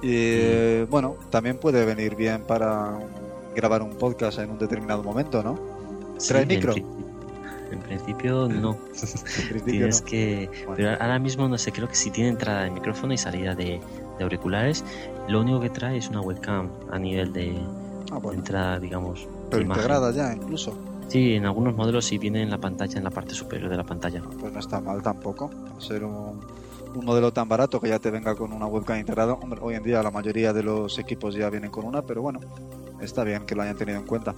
Y 0.00 0.82
bueno, 0.84 1.16
también 1.30 1.56
puede 1.58 1.84
venir 1.84 2.14
bien 2.14 2.42
para 2.42 2.98
grabar 3.54 3.82
un 3.82 3.90
podcast 3.90 4.38
en 4.38 4.50
un 4.50 4.58
determinado 4.58 5.02
momento, 5.02 5.42
¿no? 5.42 5.58
¿Trae 6.26 6.46
micro? 6.46 6.74
En, 7.70 7.80
principio 7.80 8.48
no. 8.48 8.76
Tienes 9.64 10.02
que. 10.02 10.48
Pero 10.76 10.90
ahora 10.90 11.18
mismo 11.18 11.48
no 11.48 11.58
sé, 11.58 11.72
creo 11.72 11.88
que 11.88 11.96
si 11.96 12.10
tiene 12.10 12.30
entrada 12.30 12.64
de 12.64 12.70
micrófono 12.70 13.12
y 13.12 13.18
salida 13.18 13.54
de, 13.54 13.80
auriculares, 14.20 14.84
lo 15.28 15.40
único 15.40 15.60
que 15.60 15.70
trae 15.70 15.96
es 15.96 16.08
una 16.08 16.20
webcam 16.20 16.70
a 16.90 16.98
nivel 16.98 17.32
de, 17.32 17.56
ah, 18.12 18.20
entrada, 18.32 18.78
digamos. 18.78 19.26
Pero 19.50 19.62
integrada 19.62 20.12
ya, 20.12 20.32
incluso. 20.32 20.76
Sí, 21.08 21.34
en 21.34 21.46
algunos 21.46 21.74
modelos 21.74 22.06
sí 22.06 22.18
viene 22.18 22.42
en 22.42 22.50
la 22.50 22.58
pantalla, 22.58 22.96
en 22.96 23.04
la 23.04 23.10
parte 23.10 23.34
superior 23.34 23.70
de 23.70 23.76
la 23.76 23.84
pantalla. 23.84 24.22
Pues 24.40 24.52
no 24.52 24.60
está 24.60 24.80
mal 24.80 25.02
tampoco. 25.02 25.50
ser 25.78 26.04
un, 26.04 26.40
un 26.94 27.04
modelo 27.04 27.32
tan 27.32 27.48
barato 27.48 27.80
que 27.80 27.88
ya 27.88 27.98
te 27.98 28.10
venga 28.10 28.34
con 28.34 28.52
una 28.52 28.66
webcam 28.66 28.98
integrada. 28.98 29.34
Hombre, 29.34 29.60
hoy 29.62 29.74
en 29.74 29.82
día 29.82 30.02
la 30.02 30.10
mayoría 30.10 30.52
de 30.52 30.62
los 30.62 30.98
equipos 30.98 31.34
ya 31.34 31.50
vienen 31.50 31.70
con 31.70 31.84
una, 31.84 32.02
pero 32.02 32.22
bueno, 32.22 32.40
está 33.00 33.24
bien 33.24 33.44
que 33.46 33.54
lo 33.54 33.62
hayan 33.62 33.76
tenido 33.76 33.98
en 33.98 34.06
cuenta. 34.06 34.34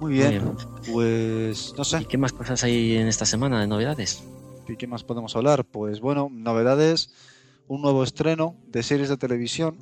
Muy 0.00 0.12
bien, 0.12 0.42
pues 0.92 1.72
no 1.76 1.84
sé. 1.84 2.02
¿Y 2.02 2.04
qué 2.04 2.18
más 2.18 2.32
cosas 2.32 2.62
hay 2.64 2.96
en 2.96 3.06
esta 3.06 3.26
semana 3.26 3.60
de 3.60 3.66
novedades? 3.66 4.22
¿Y 4.68 4.76
qué 4.76 4.86
más 4.86 5.04
podemos 5.04 5.36
hablar? 5.36 5.64
Pues 5.64 6.00
bueno, 6.00 6.28
novedades, 6.30 7.10
un 7.68 7.82
nuevo 7.82 8.02
estreno 8.02 8.56
de 8.66 8.82
series 8.82 9.08
de 9.08 9.16
televisión. 9.16 9.76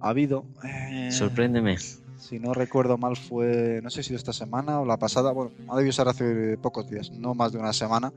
Ha 0.00 0.10
habido. 0.10 0.44
Eh, 0.64 1.10
Sorpréndeme. 1.10 1.76
Si 1.78 2.38
no 2.38 2.54
recuerdo 2.54 2.98
mal, 2.98 3.16
fue, 3.16 3.80
no 3.82 3.90
sé 3.90 4.02
si 4.02 4.14
esta 4.14 4.32
semana 4.32 4.80
o 4.80 4.86
la 4.86 4.98
pasada, 4.98 5.32
bueno, 5.32 5.50
ha 5.68 5.76
debido 5.76 5.92
ser 5.92 6.08
hace 6.08 6.58
pocos 6.58 6.88
días, 6.88 7.10
no 7.10 7.34
más 7.34 7.52
de 7.52 7.58
una 7.58 7.72
semana, 7.72 8.12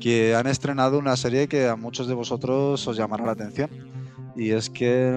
que 0.00 0.34
han 0.34 0.46
estrenado 0.46 0.98
una 0.98 1.16
serie 1.16 1.46
que 1.46 1.68
a 1.68 1.76
muchos 1.76 2.08
de 2.08 2.14
vosotros 2.14 2.86
os 2.86 2.96
llamará 2.96 3.24
la 3.24 3.32
atención 3.32 3.70
y 4.40 4.52
es 4.52 4.70
que 4.70 5.14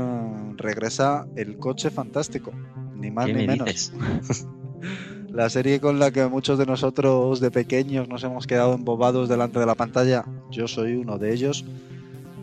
regresa 0.57 1.25
El 1.37 1.57
Coche 1.57 1.89
Fantástico, 1.89 2.51
ni 2.93 3.09
más 3.09 3.27
ni 3.27 3.47
menos. 3.47 3.93
la 5.29 5.49
serie 5.49 5.79
con 5.79 5.97
la 5.97 6.11
que 6.11 6.27
muchos 6.27 6.59
de 6.59 6.65
nosotros 6.65 7.39
de 7.39 7.49
pequeños 7.49 8.09
nos 8.09 8.21
hemos 8.25 8.45
quedado 8.47 8.73
embobados 8.73 9.29
delante 9.29 9.59
de 9.59 9.65
la 9.65 9.75
pantalla, 9.75 10.25
yo 10.51 10.67
soy 10.67 10.95
uno 10.95 11.17
de 11.19 11.33
ellos, 11.33 11.63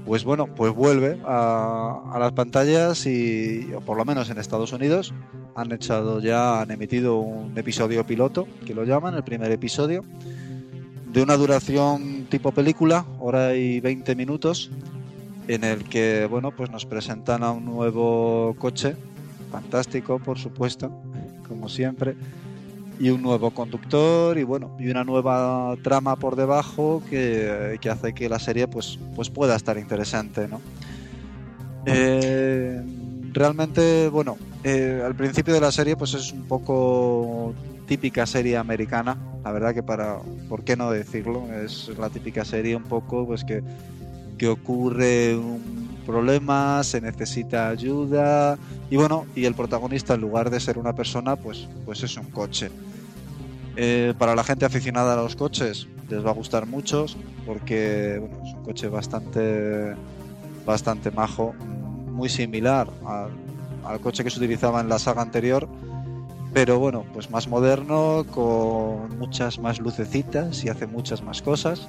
pues 0.07 0.25
bueno, 0.25 0.47
pues 0.55 0.73
vuelve 0.73 1.19
a, 1.27 2.17
las 2.19 2.33
pantallas 2.33 3.05
y, 3.05 3.71
o 3.77 3.83
por 3.83 3.99
lo 3.99 4.07
menos 4.07 4.31
en 4.31 4.39
Estados 4.39 4.73
Unidos, 4.73 5.13
han 5.55 5.73
echado 5.73 6.19
ya, 6.21 6.63
han 6.63 6.71
emitido 6.71 7.19
un 7.19 7.59
episodio 7.59 8.07
piloto, 8.07 8.49
que 8.65 8.75
lo 8.75 8.85
llaman, 8.85 9.15
el 9.15 9.23
primer 9.23 9.53
episodio, 9.53 10.03
de 11.13 11.23
una 11.23 11.37
duración 11.37 12.27
tipo 12.31 12.53
película, 12.53 13.05
hora 13.19 13.55
y 13.55 13.81
20 13.81 14.17
minutos, 14.17 14.71
en 15.51 15.65
el 15.65 15.83
que 15.83 16.27
bueno 16.27 16.53
pues 16.53 16.71
nos 16.71 16.87
presentan 16.87 17.43
a 17.43 17.51
un 17.51 17.65
nuevo 17.65 18.55
coche 18.57 18.95
fantástico 19.51 20.21
por 20.21 20.39
supuesto 20.39 20.93
como 21.49 21.69
siempre 21.69 22.15
y 23.01 23.11
un 23.11 23.21
nuevo 23.21 23.51
conductor 23.51 24.39
y 24.39 24.45
bueno 24.45 24.77
y 24.79 24.89
una 24.89 25.03
nueva 25.03 25.75
trama 25.83 26.15
por 26.15 26.37
debajo 26.37 27.03
que, 27.11 27.81
hace 27.91 28.13
que 28.13 28.29
la 28.29 28.39
serie 28.39 28.69
pues 28.69 29.01
pues 29.17 29.29
pueda 29.29 29.57
estar 29.57 29.77
interesante 29.77 30.47
no 30.47 30.61
eh, 31.85 32.81
realmente 33.33 34.09
bueno 34.09 34.39
eh, 34.63 35.03
al 35.05 35.17
principio 35.17 35.53
de 35.53 35.61
la 35.61 35.73
serie 35.73 35.97
pues 35.97 36.15
es 36.15 36.33
un 36.33 36.45
poco 36.45 37.55
típica 37.89 38.25
serie 38.25 38.57
americana 38.57 39.19
la 39.43 39.51
verdad 39.51 39.75
que 39.75 39.83
para 39.83 40.21
por 40.49 40.63
qué 40.63 40.77
no 40.77 40.93
decirlo 40.93 41.49
es 41.53 41.91
la 41.99 42.09
típica 42.09 42.45
serie 42.45 42.77
un 42.77 42.85
poco 42.85 43.27
pues 43.27 43.43
que 43.45 43.65
que 44.41 44.49
ocurre 44.49 45.37
un 45.37 45.91
problemas, 46.07 46.87
se 46.87 47.01
necesita 47.03 47.69
ayuda 47.69 48.57
y 48.89 48.97
bueno, 48.97 49.27
y 49.37 49.45
el 49.45 49.55
protagonista 49.55 50.15
en 50.15 50.23
lugar 50.23 50.49
de 50.49 50.59
ser 50.59 50.79
una 50.79 50.95
persona, 50.95 51.37
pues, 51.37 51.69
pues 51.85 52.03
es 52.03 52.17
un 52.17 52.25
coche. 52.31 52.71
Eh, 53.77 54.15
para 54.19 54.35
la 54.35 54.43
gente 54.43 54.65
aficionada 54.65 55.13
a 55.13 55.17
los 55.17 55.37
coches 55.37 55.87
les 56.09 56.25
va 56.25 56.31
a 56.31 56.33
gustar 56.33 56.67
mucho 56.67 57.05
porque 57.47 58.17
es 58.17 58.55
un 58.55 58.65
coche 58.65 58.89
bastante, 58.89 59.95
bastante 60.65 61.11
majo, 61.11 61.53
muy 62.11 62.31
similar 62.31 62.89
al, 63.07 63.29
al 63.85 64.01
coche 64.01 64.25
que 64.25 64.31
se 64.31 64.39
utilizaba 64.39 64.81
en 64.81 64.89
la 64.89 64.99
saga 64.99 65.21
anterior, 65.21 65.69
pero 66.55 66.79
bueno, 66.79 67.05
pues 67.13 67.31
más 67.31 67.47
moderno, 67.47 68.25
con 68.31 69.19
muchas 69.19 69.59
más 69.59 69.79
lucecitas 69.81 70.65
y 70.65 70.71
hace 70.71 70.87
muchas 70.87 71.23
más 71.23 71.43
cosas. 71.43 71.87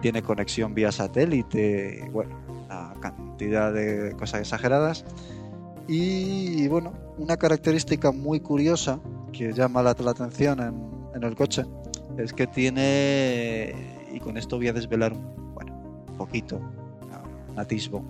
Tiene 0.00 0.22
conexión 0.22 0.74
vía 0.74 0.92
satélite, 0.92 2.08
bueno, 2.12 2.36
una 2.66 2.94
cantidad 3.00 3.72
de 3.72 4.14
cosas 4.16 4.40
exageradas. 4.40 5.04
Y, 5.88 6.68
bueno, 6.68 6.92
una 7.16 7.36
característica 7.36 8.12
muy 8.12 8.40
curiosa 8.40 9.00
que 9.32 9.52
llama 9.52 9.82
la, 9.82 9.96
la 9.98 10.10
atención 10.10 10.60
en, 10.60 11.16
en, 11.16 11.24
el 11.24 11.34
coche 11.34 11.64
es 12.18 12.32
que 12.32 12.46
tiene, 12.46 13.74
y 14.12 14.20
con 14.20 14.36
esto 14.36 14.56
voy 14.56 14.68
a 14.68 14.72
desvelar 14.72 15.12
un, 15.12 15.54
bueno, 15.54 15.72
un 16.08 16.16
poquito, 16.16 16.60
un 17.50 17.58
atisbo 17.58 18.04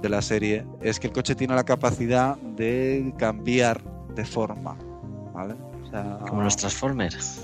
de 0.00 0.08
la 0.08 0.22
serie, 0.22 0.64
es 0.80 1.00
que 1.00 1.08
el 1.08 1.12
coche 1.12 1.34
tiene 1.34 1.54
la 1.54 1.64
capacidad 1.64 2.36
de 2.36 3.12
cambiar 3.18 3.82
de 4.14 4.24
forma, 4.24 4.76
¿vale? 5.34 5.54
Como 6.28 6.42
los 6.42 6.56
Transformers. 6.56 7.42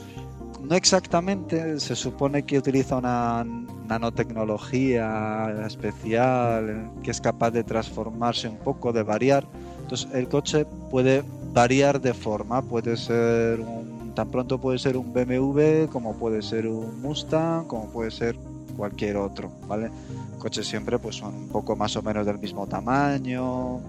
No 0.62 0.76
exactamente, 0.76 1.80
se 1.80 1.96
supone 1.96 2.44
que 2.44 2.56
utiliza 2.58 2.96
una 2.96 3.44
nanotecnología 3.88 5.66
especial 5.66 6.90
que 7.02 7.10
es 7.10 7.20
capaz 7.20 7.50
de 7.50 7.64
transformarse 7.64 8.48
un 8.48 8.58
poco, 8.58 8.92
de 8.92 9.02
variar. 9.02 9.46
Entonces 9.80 10.08
el 10.14 10.28
coche 10.28 10.64
puede 10.90 11.24
variar 11.52 12.00
de 12.00 12.14
forma, 12.14 12.62
puede 12.62 12.96
ser 12.96 13.60
un, 13.60 14.12
tan 14.14 14.30
pronto 14.30 14.58
puede 14.58 14.78
ser 14.78 14.96
un 14.96 15.12
BMW 15.12 15.86
como 15.90 16.14
puede 16.14 16.42
ser 16.42 16.66
un 16.66 17.02
Mustang, 17.02 17.66
como 17.66 17.90
puede 17.90 18.10
ser 18.10 18.36
cualquier 18.76 19.16
otro, 19.16 19.50
¿vale? 19.66 19.90
Coches 20.38 20.66
siempre 20.66 20.98
pues 20.98 21.16
son 21.16 21.34
un 21.34 21.48
poco 21.48 21.76
más 21.76 21.96
o 21.96 22.02
menos 22.02 22.24
del 22.24 22.38
mismo 22.38 22.66
tamaño, 22.66 23.80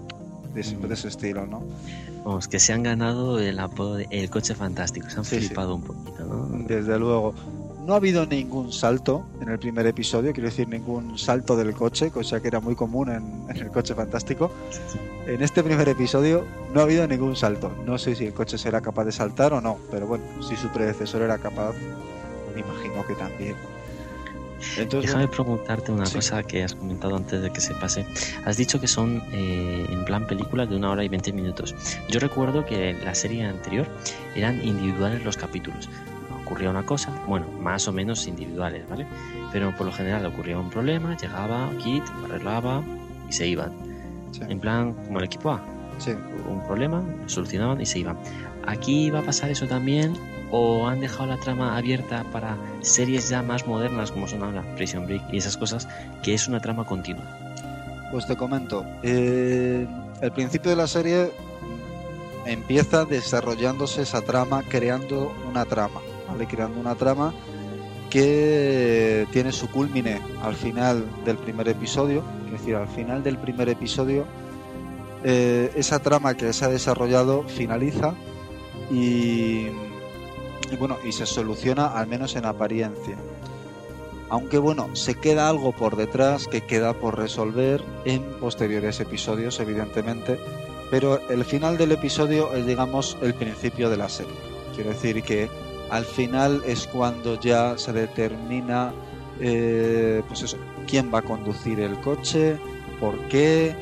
de, 0.54 0.62
de 0.62 0.94
ese 0.94 1.08
estilo, 1.08 1.46
¿no? 1.46 1.62
Vamos, 2.24 2.48
que 2.48 2.58
se 2.58 2.72
han 2.72 2.82
ganado 2.82 3.38
el 3.38 3.58
apodo 3.58 3.96
de 3.96 4.06
el 4.10 4.30
coche 4.30 4.54
fantástico, 4.54 5.10
se 5.10 5.18
han 5.18 5.24
sí, 5.24 5.38
flipado 5.38 5.74
sí. 5.76 5.82
un 5.82 5.82
poquito. 5.82 6.23
Desde 6.66 6.98
luego. 6.98 7.34
No 7.86 7.92
ha 7.92 7.96
habido 7.96 8.24
ningún 8.24 8.72
salto 8.72 9.26
en 9.42 9.50
el 9.50 9.58
primer 9.58 9.86
episodio, 9.86 10.32
quiero 10.32 10.48
decir, 10.48 10.66
ningún 10.66 11.18
salto 11.18 11.54
del 11.54 11.74
coche, 11.74 12.10
cosa 12.10 12.40
que 12.40 12.48
era 12.48 12.58
muy 12.58 12.74
común 12.74 13.10
en, 13.10 13.50
en 13.50 13.62
el 13.62 13.70
coche 13.70 13.94
fantástico. 13.94 14.50
En 15.26 15.42
este 15.42 15.62
primer 15.62 15.86
episodio 15.88 16.46
no 16.72 16.80
ha 16.80 16.84
habido 16.84 17.06
ningún 17.06 17.36
salto. 17.36 17.70
No 17.84 17.98
sé 17.98 18.14
si 18.14 18.24
el 18.24 18.32
coche 18.32 18.56
será 18.56 18.80
capaz 18.80 19.04
de 19.04 19.12
saltar 19.12 19.52
o 19.52 19.60
no, 19.60 19.78
pero 19.90 20.06
bueno, 20.06 20.24
si 20.42 20.56
su 20.56 20.68
predecesor 20.68 21.22
era 21.22 21.36
capaz, 21.36 21.74
me 22.54 22.60
imagino 22.60 23.06
que 23.06 23.14
también. 23.14 23.54
Entonces, 24.78 25.10
Déjame 25.10 25.28
preguntarte 25.28 25.92
una 25.92 26.06
sí. 26.06 26.14
cosa 26.14 26.42
que 26.42 26.62
has 26.64 26.74
comentado 26.74 27.16
antes 27.16 27.42
de 27.42 27.50
que 27.50 27.60
se 27.60 27.74
pase. 27.74 28.06
Has 28.46 28.56
dicho 28.56 28.80
que 28.80 28.86
son 28.86 29.22
eh, 29.32 29.86
en 29.90 30.04
plan 30.06 30.26
películas 30.26 30.70
de 30.70 30.76
una 30.76 30.90
hora 30.90 31.04
y 31.04 31.08
veinte 31.08 31.32
minutos. 31.32 31.74
Yo 32.08 32.18
recuerdo 32.18 32.64
que 32.64 32.90
en 32.90 33.04
la 33.04 33.14
serie 33.14 33.44
anterior 33.44 33.86
eran 34.34 34.64
individuales 34.66 35.22
los 35.22 35.36
capítulos. 35.36 35.90
Ocurría 36.54 36.70
una 36.70 36.86
cosa, 36.86 37.10
bueno, 37.26 37.48
más 37.60 37.88
o 37.88 37.92
menos 37.92 38.28
individuales, 38.28 38.88
¿vale? 38.88 39.04
Pero 39.52 39.74
por 39.74 39.86
lo 39.86 39.92
general 39.92 40.24
ocurría 40.24 40.56
un 40.56 40.70
problema, 40.70 41.16
llegaba 41.16 41.68
Kit, 41.82 42.04
arreglaba 42.24 42.80
y 43.28 43.32
se 43.32 43.48
iban. 43.48 43.72
Sí. 44.30 44.42
En 44.48 44.60
plan, 44.60 44.92
como 44.92 45.18
el 45.18 45.24
equipo 45.24 45.50
A. 45.50 45.60
Sí. 45.98 46.12
Un 46.48 46.62
problema, 46.64 47.02
lo 47.22 47.28
solucionaban 47.28 47.80
y 47.80 47.86
se 47.86 47.98
iban. 47.98 48.16
Aquí 48.68 49.10
va 49.10 49.18
a 49.18 49.22
pasar 49.22 49.50
eso 49.50 49.66
también 49.66 50.14
o 50.52 50.86
han 50.86 51.00
dejado 51.00 51.26
la 51.26 51.38
trama 51.38 51.76
abierta 51.76 52.22
para 52.30 52.56
series 52.82 53.30
ya 53.30 53.42
más 53.42 53.66
modernas 53.66 54.12
como 54.12 54.28
son 54.28 54.44
ahora 54.44 54.62
Prison 54.76 55.06
Break 55.06 55.22
y 55.32 55.38
esas 55.38 55.56
cosas, 55.56 55.88
que 56.22 56.34
es 56.34 56.46
una 56.46 56.60
trama 56.60 56.86
continua? 56.86 57.24
Pues 58.12 58.28
te 58.28 58.36
comento, 58.36 58.86
eh, 59.02 59.88
el 60.20 60.30
principio 60.30 60.70
de 60.70 60.76
la 60.76 60.86
serie 60.86 61.32
empieza 62.46 63.04
desarrollándose 63.04 64.02
esa 64.02 64.22
trama, 64.22 64.62
creando 64.68 65.34
una 65.50 65.64
trama, 65.64 66.00
Creando 66.48 66.80
una 66.80 66.94
trama 66.94 67.32
que 68.10 69.26
tiene 69.32 69.50
su 69.50 69.70
culmine 69.70 70.20
al 70.42 70.54
final 70.54 71.04
del 71.24 71.36
primer 71.36 71.68
episodio, 71.68 72.22
es 72.46 72.52
decir, 72.52 72.76
al 72.76 72.88
final 72.88 73.22
del 73.22 73.38
primer 73.38 73.68
episodio, 73.68 74.24
eh, 75.24 75.72
esa 75.74 76.00
trama 76.00 76.34
que 76.34 76.52
se 76.52 76.64
ha 76.64 76.68
desarrollado 76.68 77.44
finaliza 77.48 78.14
y 78.90 79.68
y 80.70 80.76
bueno, 80.76 80.98
y 81.04 81.12
se 81.12 81.26
soluciona 81.26 81.86
al 81.86 82.06
menos 82.06 82.36
en 82.36 82.46
apariencia. 82.46 83.16
Aunque 84.30 84.58
bueno, 84.58 84.94
se 84.96 85.14
queda 85.14 85.48
algo 85.48 85.72
por 85.72 85.96
detrás 85.96 86.48
que 86.48 86.62
queda 86.62 86.94
por 86.94 87.18
resolver 87.18 87.82
en 88.04 88.22
posteriores 88.40 88.98
episodios, 89.00 89.60
evidentemente, 89.60 90.38
pero 90.90 91.20
el 91.28 91.44
final 91.44 91.76
del 91.76 91.92
episodio 91.92 92.52
es 92.54 92.66
digamos 92.66 93.16
el 93.22 93.34
principio 93.34 93.90
de 93.90 93.96
la 93.96 94.08
serie. 94.08 94.34
Quiero 94.74 94.90
decir 94.90 95.22
que 95.22 95.48
al 95.94 96.04
final 96.04 96.60
es 96.66 96.88
cuando 96.88 97.40
ya 97.40 97.78
se 97.78 97.92
determina 97.92 98.92
eh, 99.38 100.24
pues 100.26 100.42
eso, 100.42 100.56
quién 100.88 101.14
va 101.14 101.20
a 101.20 101.22
conducir 101.22 101.78
el 101.78 102.00
coche, 102.00 102.58
por 102.98 103.16
qué, 103.28 103.76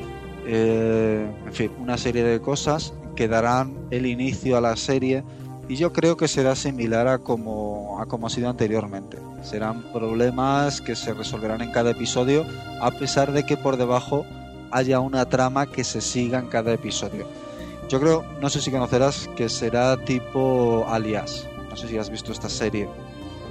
eh, 0.45 1.27
en 1.43 1.53
fin, 1.53 1.71
una 1.79 1.97
serie 1.97 2.23
de 2.23 2.39
cosas 2.39 2.93
que 3.15 3.27
darán 3.27 3.87
el 3.89 4.05
inicio 4.05 4.57
a 4.57 4.61
la 4.61 4.75
serie 4.75 5.23
y 5.67 5.75
yo 5.75 5.91
creo 5.91 6.15
que 6.15 6.27
será 6.27 6.55
similar 6.55 7.07
a 7.07 7.17
como, 7.17 7.99
a 7.99 8.05
como 8.05 8.27
ha 8.27 8.29
sido 8.29 8.47
anteriormente. 8.47 9.17
Serán 9.41 9.81
problemas 9.91 10.81
que 10.81 10.95
se 10.95 11.15
resolverán 11.15 11.61
en 11.61 11.71
cada 11.71 11.89
episodio, 11.91 12.45
a 12.79 12.91
pesar 12.91 13.31
de 13.31 13.43
que 13.43 13.57
por 13.57 13.75
debajo 13.77 14.23
haya 14.69 14.99
una 14.99 15.25
trama 15.25 15.65
que 15.65 15.83
se 15.83 15.99
siga 15.99 16.37
en 16.37 16.45
cada 16.45 16.73
episodio. 16.73 17.25
Yo 17.89 17.99
creo, 17.99 18.23
no 18.39 18.51
sé 18.51 18.61
si 18.61 18.69
conocerás, 18.69 19.27
que 19.35 19.49
será 19.49 19.97
tipo 19.97 20.85
Alias. 20.87 21.47
No 21.73 21.77
sé 21.77 21.87
si 21.87 21.97
has 21.97 22.11
visto 22.11 22.31
esta 22.31 22.49
serie. 22.49 22.87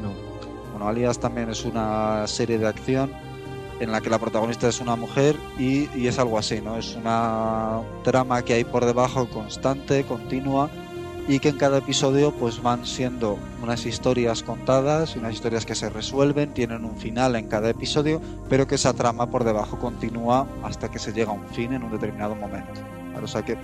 No. 0.00 0.12
Bueno, 0.70 0.86
Alias 0.86 1.18
también 1.18 1.50
es 1.50 1.64
una 1.64 2.24
serie 2.28 2.56
de 2.56 2.68
acción 2.68 3.10
en 3.80 3.90
la 3.90 4.00
que 4.00 4.10
la 4.10 4.20
protagonista 4.20 4.68
es 4.68 4.80
una 4.80 4.94
mujer 4.94 5.34
y, 5.58 5.88
y 5.98 6.06
es 6.06 6.20
algo 6.20 6.38
así, 6.38 6.60
¿no? 6.60 6.76
Es 6.76 6.94
una 6.94 7.80
trama 8.04 8.42
que 8.42 8.54
hay 8.54 8.62
por 8.62 8.84
debajo 8.84 9.28
constante, 9.28 10.04
continua 10.04 10.70
y 11.26 11.40
que 11.40 11.48
en 11.48 11.58
cada 11.58 11.78
episodio 11.78 12.30
pues 12.30 12.62
van 12.62 12.86
siendo 12.86 13.40
unas 13.60 13.86
historias 13.86 14.44
contadas, 14.44 15.16
unas 15.16 15.34
historias 15.34 15.66
que 15.66 15.74
se 15.74 15.90
resuelven, 15.90 16.54
tienen 16.54 16.84
un 16.84 16.96
final 16.96 17.34
en 17.34 17.48
cada 17.48 17.70
episodio, 17.70 18.20
pero 18.48 18.68
que 18.68 18.76
esa 18.76 18.92
trama 18.92 19.28
por 19.30 19.42
debajo 19.42 19.80
continúa 19.80 20.46
hasta 20.62 20.88
que 20.88 21.00
se 21.00 21.12
llega 21.12 21.32
a 21.32 21.34
un 21.34 21.48
fin 21.48 21.72
en 21.72 21.82
un 21.82 21.90
determinado 21.90 22.36
momento. 22.36 22.82
¿vale? 23.14 23.24
O 23.24 23.28
sea 23.28 23.42
que 23.42 23.58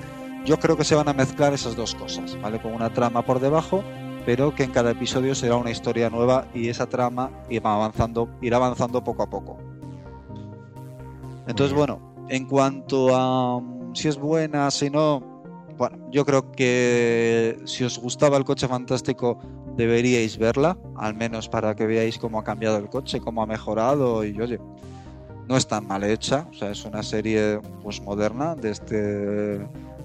yo 0.44 0.58
creo 0.58 0.76
que 0.76 0.84
se 0.84 0.96
van 0.96 1.08
a 1.08 1.12
mezclar 1.12 1.52
esas 1.52 1.76
dos 1.76 1.94
cosas, 1.94 2.40
¿vale? 2.40 2.60
Con 2.60 2.72
una 2.72 2.92
trama 2.92 3.22
por 3.22 3.38
debajo, 3.38 3.84
pero 4.24 4.54
que 4.54 4.64
en 4.64 4.70
cada 4.70 4.90
episodio 4.90 5.34
será 5.34 5.56
una 5.56 5.70
historia 5.70 6.10
nueva 6.10 6.46
y 6.54 6.68
esa 6.68 6.86
trama 6.86 7.30
irá 7.48 7.74
avanzando, 7.74 8.28
irá 8.40 8.56
avanzando 8.56 9.02
poco 9.02 9.22
a 9.22 9.30
poco. 9.30 9.58
Entonces, 11.46 11.74
bueno, 11.74 12.26
en 12.28 12.46
cuanto 12.46 13.14
a 13.16 13.56
um, 13.56 13.94
si 13.94 14.08
es 14.08 14.18
buena, 14.18 14.70
si 14.70 14.90
no, 14.90 15.42
bueno, 15.76 15.98
yo 16.10 16.24
creo 16.24 16.52
que 16.52 17.58
si 17.64 17.84
os 17.84 17.98
gustaba 17.98 18.36
el 18.36 18.44
coche 18.44 18.68
fantástico 18.68 19.38
deberíais 19.76 20.36
verla, 20.36 20.76
al 20.96 21.14
menos 21.14 21.48
para 21.48 21.74
que 21.74 21.86
veáis 21.86 22.18
cómo 22.18 22.38
ha 22.38 22.44
cambiado 22.44 22.76
el 22.76 22.88
coche, 22.88 23.20
cómo 23.20 23.42
ha 23.42 23.46
mejorado 23.46 24.24
y 24.24 24.38
oye, 24.40 24.58
no 25.48 25.56
es 25.56 25.66
tan 25.66 25.86
mal 25.86 26.04
hecha, 26.04 26.46
o 26.50 26.54
sea, 26.54 26.70
es 26.70 26.84
una 26.84 27.02
serie 27.02 27.60
pues 27.82 28.02
moderna 28.02 28.54
de 28.54 28.70
este 28.70 28.96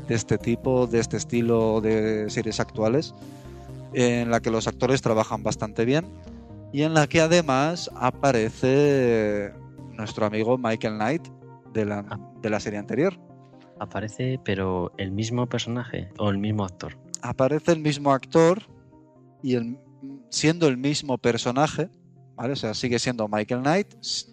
de 0.07 0.15
este 0.15 0.37
tipo, 0.37 0.87
de 0.87 0.99
este 0.99 1.17
estilo 1.17 1.81
de 1.81 2.29
series 2.29 2.59
actuales, 2.59 3.13
en 3.93 4.31
la 4.31 4.41
que 4.41 4.51
los 4.51 4.67
actores 4.67 5.01
trabajan 5.01 5.43
bastante 5.43 5.85
bien 5.85 6.05
y 6.71 6.83
en 6.83 6.93
la 6.93 7.07
que 7.07 7.21
además 7.21 7.89
aparece 7.95 9.53
nuestro 9.97 10.25
amigo 10.25 10.57
Michael 10.57 10.95
Knight 10.95 11.27
de 11.73 11.85
la, 11.85 12.19
de 12.41 12.49
la 12.49 12.59
serie 12.59 12.79
anterior 12.79 13.17
aparece, 13.79 14.39
pero 14.43 14.91
el 14.97 15.11
mismo 15.11 15.47
personaje 15.47 16.09
o 16.17 16.29
el 16.29 16.37
mismo 16.37 16.65
actor. 16.65 16.97
Aparece 17.21 17.71
el 17.71 17.79
mismo 17.79 18.11
actor 18.11 18.63
y 19.41 19.55
el, 19.55 19.77
siendo 20.29 20.67
el 20.67 20.77
mismo 20.77 21.17
personaje, 21.17 21.89
¿vale? 22.35 22.53
O 22.53 22.55
sea, 22.55 22.73
sigue 22.73 22.99
siendo 22.99 23.27
Michael 23.27 23.61
Knight, 23.61 23.87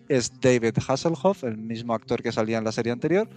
es 0.09 0.41
David 0.41 0.77
Hasselhoff, 0.87 1.45
el 1.45 1.57
mismo 1.57 1.95
actor 1.95 2.23
que 2.23 2.33
salía 2.33 2.59
en 2.59 2.65
la 2.65 2.73
serie 2.73 2.93
anterior. 2.93 3.29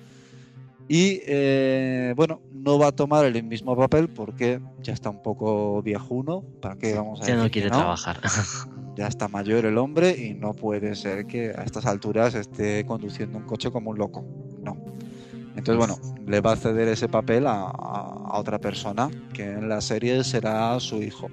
Y 0.88 1.22
eh, 1.26 2.14
bueno, 2.16 2.42
no 2.52 2.78
va 2.78 2.88
a 2.88 2.92
tomar 2.92 3.26
el 3.26 3.42
mismo 3.44 3.76
papel 3.76 4.10
porque 4.10 4.60
ya 4.82 4.94
está 4.94 5.10
un 5.10 5.22
poco 5.22 5.82
viejuno. 5.82 6.44
¿Para 6.62 6.76
qué 6.76 6.94
vamos 6.94 7.22
a 7.22 7.26
Ya 7.26 7.36
no 7.36 7.50
quiere 7.50 7.70
no? 7.70 7.78
trabajar. 7.78 8.20
ya 8.96 9.08
está 9.08 9.28
mayor 9.28 9.66
el 9.66 9.78
hombre 9.78 10.12
y 10.12 10.34
no 10.34 10.54
puede 10.54 10.96
ser 10.96 11.26
que 11.26 11.50
a 11.50 11.64
estas 11.64 11.86
alturas 11.86 12.36
esté 12.36 12.86
conduciendo 12.86 13.38
un 13.38 13.46
coche 13.46 13.72
como 13.72 13.92
un 13.92 13.98
loco. 13.98 14.26
No. 14.62 14.78
Entonces, 15.56 15.78
bueno, 15.78 15.98
le 16.26 16.42
va 16.42 16.54
a 16.54 16.56
ceder 16.56 16.88
ese 16.88 17.08
papel 17.08 17.48
a, 17.48 17.70
a 17.70 18.40
otra 18.40 18.60
persona, 18.60 19.10
que 19.34 19.44
en 19.44 19.70
la 19.70 19.82
serie 19.82 20.24
será 20.24 20.80
su 20.80 21.02
hijo, 21.02 21.28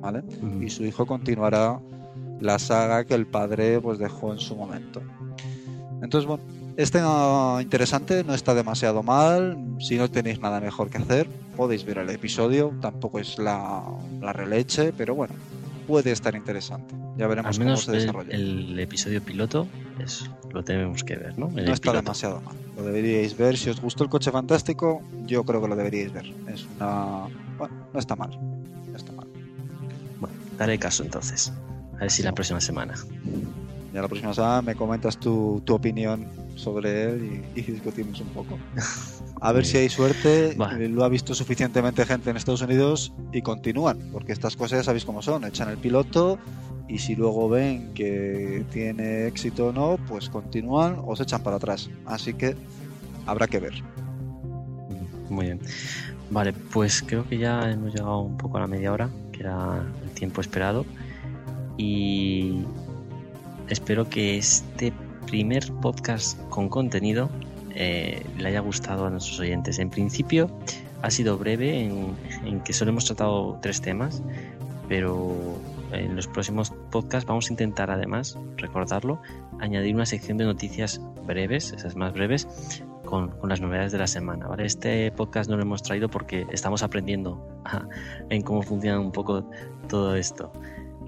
¿vale? 0.00 0.22
Y 0.60 0.70
su 0.70 0.84
hijo 0.84 1.06
continuará 1.06 1.78
la 2.40 2.58
saga 2.58 3.04
que 3.04 3.14
el 3.14 3.26
padre 3.26 3.80
pues 3.80 3.98
dejó 3.98 4.32
en 4.32 4.38
su 4.38 4.56
momento. 4.56 5.02
Entonces, 6.02 6.26
bueno, 6.26 6.42
este 6.78 7.00
interesante, 7.60 8.22
no 8.22 8.34
está 8.34 8.54
demasiado 8.54 9.02
mal. 9.02 9.58
Si 9.80 9.96
no 9.96 10.08
tenéis 10.08 10.38
nada 10.38 10.60
mejor 10.60 10.90
que 10.90 10.98
hacer, 10.98 11.28
podéis 11.56 11.84
ver 11.84 11.98
el 11.98 12.08
episodio. 12.08 12.72
Tampoco 12.80 13.18
es 13.18 13.36
la, 13.36 13.82
la 14.20 14.32
releche, 14.32 14.92
pero 14.92 15.16
bueno, 15.16 15.34
puede 15.88 16.12
estar 16.12 16.36
interesante. 16.36 16.94
Ya 17.16 17.26
veremos 17.26 17.58
cómo 17.58 17.76
se 17.76 17.90
desarrolla. 17.90 18.32
El, 18.32 18.78
episodio 18.78 19.20
piloto 19.20 19.66
es, 19.98 20.30
lo 20.52 20.62
tenemos 20.62 21.02
que 21.02 21.16
ver, 21.16 21.36
¿no? 21.36 21.48
no 21.48 21.72
está 21.72 21.92
demasiado 21.92 22.40
mal. 22.42 22.54
Lo 22.76 22.84
deberíais 22.84 23.36
ver. 23.36 23.58
Si 23.58 23.70
os 23.70 23.80
gustó 23.80 24.04
el 24.04 24.10
coche 24.10 24.30
fantástico, 24.30 25.02
yo 25.26 25.42
creo 25.42 25.60
que 25.60 25.66
lo 25.66 25.74
deberíais 25.74 26.12
ver. 26.12 26.32
Es 26.46 26.64
una. 26.76 27.26
Bueno, 27.58 27.74
no 27.92 27.98
está 27.98 28.14
mal. 28.14 28.38
No 28.88 28.96
está 28.96 29.10
mal. 29.10 29.26
Bueno, 30.20 30.36
daré 30.56 30.78
caso 30.78 31.02
entonces. 31.02 31.52
A 31.96 32.02
ver 32.02 32.10
si 32.12 32.22
la 32.22 32.30
próxima 32.30 32.60
semana. 32.60 32.94
Ya 33.92 34.00
la 34.00 34.06
próxima 34.06 34.32
semana 34.32 34.62
me 34.62 34.76
comentas 34.76 35.18
tu, 35.18 35.60
tu 35.64 35.74
opinión 35.74 36.46
sobre 36.58 37.04
él 37.04 37.42
y, 37.54 37.62
discutimos 37.62 38.20
un 38.20 38.28
poco. 38.28 38.58
A 39.40 39.52
ver 39.52 39.64
si 39.64 39.76
hay 39.78 39.88
suerte, 39.88 40.56
lo 40.56 41.04
ha 41.04 41.08
visto 41.08 41.32
suficientemente 41.34 42.04
gente 42.04 42.30
en 42.30 42.36
Estados 42.36 42.62
Unidos 42.62 43.12
y 43.32 43.40
continúan, 43.42 44.10
porque 44.12 44.32
estas 44.32 44.56
cosas 44.56 44.80
ya 44.80 44.82
sabéis 44.82 45.04
cómo 45.04 45.22
son, 45.22 45.44
echan 45.44 45.68
el 45.68 45.78
piloto 45.78 46.38
y 46.88 46.98
si 46.98 47.14
luego 47.14 47.48
ven 47.48 47.94
que 47.94 48.64
tiene 48.72 49.28
éxito 49.28 49.68
o 49.68 49.72
no, 49.72 49.96
pues 50.08 50.28
continúan 50.28 50.96
o 51.06 51.14
se 51.14 51.22
echan 51.22 51.42
para 51.42 51.56
atrás. 51.56 51.88
Así 52.04 52.34
que 52.34 52.56
habrá 53.26 53.46
que 53.46 53.60
ver. 53.60 53.74
Muy 55.30 55.46
bien. 55.46 55.60
Vale, 56.30 56.52
pues 56.52 57.04
creo 57.06 57.26
que 57.28 57.38
ya 57.38 57.70
hemos 57.70 57.94
llegado 57.94 58.20
un 58.20 58.36
poco 58.36 58.56
a 58.56 58.60
la 58.60 58.66
media 58.66 58.92
hora, 58.92 59.08
que 59.32 59.40
era 59.40 59.86
el 60.02 60.10
tiempo 60.10 60.40
esperado. 60.40 60.84
Y 61.76 62.64
espero 63.68 64.08
que 64.08 64.36
este 64.36 64.92
primer 65.28 65.70
podcast 65.82 66.40
con 66.48 66.68
contenido 66.68 67.28
eh, 67.74 68.24
le 68.38 68.48
haya 68.48 68.60
gustado 68.60 69.06
a 69.06 69.10
nuestros 69.10 69.38
oyentes. 69.40 69.78
En 69.78 69.90
principio 69.90 70.50
ha 71.02 71.10
sido 71.10 71.36
breve 71.38 71.84
en, 71.84 72.60
que 72.64 72.72
solo 72.72 72.90
hemos 72.90 73.04
tratado 73.04 73.58
tres 73.60 73.80
temas, 73.80 74.22
pero 74.88 75.36
en 75.92 76.16
los 76.16 76.26
próximos 76.26 76.72
podcasts 76.90 77.26
vamos 77.26 77.50
a 77.50 77.52
intentar 77.52 77.90
además, 77.90 78.38
recordarlo, 78.56 79.20
añadir 79.60 79.94
una 79.94 80.06
sección 80.06 80.38
de 80.38 80.44
noticias 80.44 81.00
breves, 81.26 81.72
esas 81.72 81.94
más 81.94 82.12
breves, 82.14 82.48
con, 83.04 83.32
las 83.44 83.60
novedades 83.60 83.92
de 83.92 83.98
la 83.98 84.06
semana. 84.06 84.48
¿vale? 84.48 84.64
Este 84.64 85.12
podcast 85.12 85.48
no 85.50 85.56
lo 85.56 85.62
hemos 85.62 85.82
traído 85.82 86.08
porque 86.08 86.46
estamos 86.50 86.82
aprendiendo 86.82 87.46
en 88.30 88.42
cómo 88.42 88.62
funciona 88.62 88.98
un 88.98 89.12
poco 89.12 89.48
todo 89.88 90.16
esto. 90.16 90.52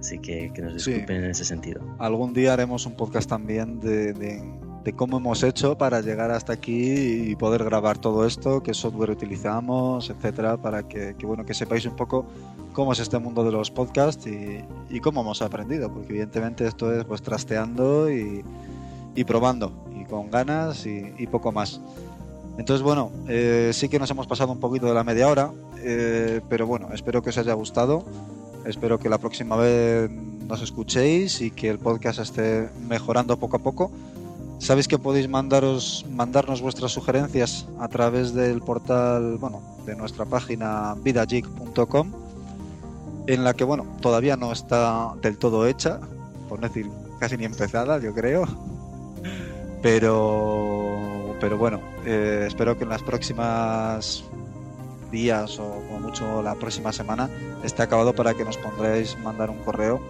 Así 0.01 0.18
que 0.18 0.51
que 0.53 0.62
nos 0.62 0.74
disculpen 0.74 1.24
en 1.24 1.30
ese 1.30 1.44
sentido. 1.44 1.82
Algún 1.98 2.32
día 2.32 2.55
haremos 2.55 2.86
un 2.86 2.94
podcast 2.94 3.28
también 3.28 3.80
de, 3.80 4.12
de, 4.14 4.92
cómo 4.96 5.18
hemos 5.18 5.44
hecho 5.44 5.78
para 5.78 6.01
llegar 6.01 6.32
hasta 6.32 6.55
aquí 6.55 7.30
y 7.30 7.36
poder 7.36 7.62
grabar 7.62 7.98
todo 7.98 8.26
esto, 8.26 8.62
qué 8.62 8.74
software 8.74 9.11
utilizamos, 9.11 10.11
etcétera, 10.11 10.57
para 10.57 10.88
que, 10.88 11.14
bueno 11.22 11.46
que 11.46 11.55
sepáis 11.55 11.86
un 11.86 11.94
poco 11.94 12.26
cómo 12.72 12.92
es 12.92 12.98
este 12.98 13.18
mundo 13.18 13.44
de 13.44 13.53
los 13.53 13.70
podcasts 13.70 14.26
y, 14.26 14.64
y 14.88 15.01
cómo 15.01 15.20
hemos 15.20 15.42
aprendido, 15.42 15.92
porque 15.92 16.09
evidentemente 16.09 16.66
esto 16.66 16.92
es 16.92 17.05
pues 17.05 17.22
trasteando 17.22 18.11
y, 18.11 18.42
y 19.14 19.24
probando 19.24 19.72
y 19.94 20.05
con 20.05 20.30
ganas 20.30 20.86
y, 20.86 21.26
poco 21.26 21.53
más. 21.53 21.80
Entonces, 22.59 22.82
bueno, 22.82 23.11
eh, 23.28 23.70
sí 23.72 23.88
que 23.88 23.98
nos 23.98 24.11
hemos 24.11 24.26
pasado 24.26 24.53
un 24.53 24.61
poquito 24.61 24.86
de 24.86 24.94
la 24.94 25.05
media 25.05 25.28
hora, 25.28 25.51
eh, 25.78 26.40
pero 26.48 26.66
bueno, 26.66 26.88
espero 26.92 27.22
que 27.22 27.30
os 27.30 27.38
haya 27.38 27.55
gustado. 27.55 28.05
Espero 28.64 28.98
que 28.98 29.08
la 29.08 29.18
próxima 29.18 29.56
vez 29.56 30.11
nos 30.11 30.62
escuchéis 30.62 31.40
y 31.40 31.50
que 31.50 31.70
el 31.70 31.78
podcast 31.78 32.18
esté 32.18 32.68
mejorando 32.88 33.38
poco 33.38 33.56
a 33.56 33.61
poco. 33.61 33.90
Sabéis 34.58 34.88
que 34.88 34.98
podéis 34.98 35.28
mandaros, 35.28 36.04
mandarnos 36.11 36.61
vuestras 36.61 36.92
sugerencias 36.92 37.66
a 37.78 37.88
través 37.88 38.34
del 38.34 38.61
portal, 38.61 39.38
bueno, 39.38 39.62
de 39.86 39.96
nuestra 39.96 40.26
página 40.26 40.94
vidajig.com, 41.02 42.12
en 43.26 43.44
la 43.44 43.54
que, 43.54 43.64
bueno, 43.64 43.86
todavía 44.02 44.36
no 44.36 44.52
está 44.52 45.14
del 45.22 45.38
todo 45.38 45.66
hecha, 45.66 45.98
por 46.48 46.61
decir 46.61 46.90
casi 47.18 47.38
ni 47.38 47.46
empezada, 47.46 47.98
yo 48.00 48.12
creo. 48.12 48.46
Pero, 49.80 51.36
pero 51.40 51.56
bueno, 51.56 51.80
eh, 52.04 52.44
espero 52.46 52.76
que 52.76 52.84
en 52.84 52.90
las 52.90 53.02
próximas 53.02 54.24
días 55.11 55.58
o 55.58 55.82
como 55.88 56.00
mucho 56.00 56.42
la 56.42 56.54
próxima 56.54 56.92
semana 56.92 57.30
esté 57.64 57.82
acabado 57.82 58.12
para 58.14 58.34
que 58.34 58.44
nos 58.44 58.56
pondréis 58.56 59.18
mandar 59.18 59.50
un 59.50 59.58
correo 59.58 60.00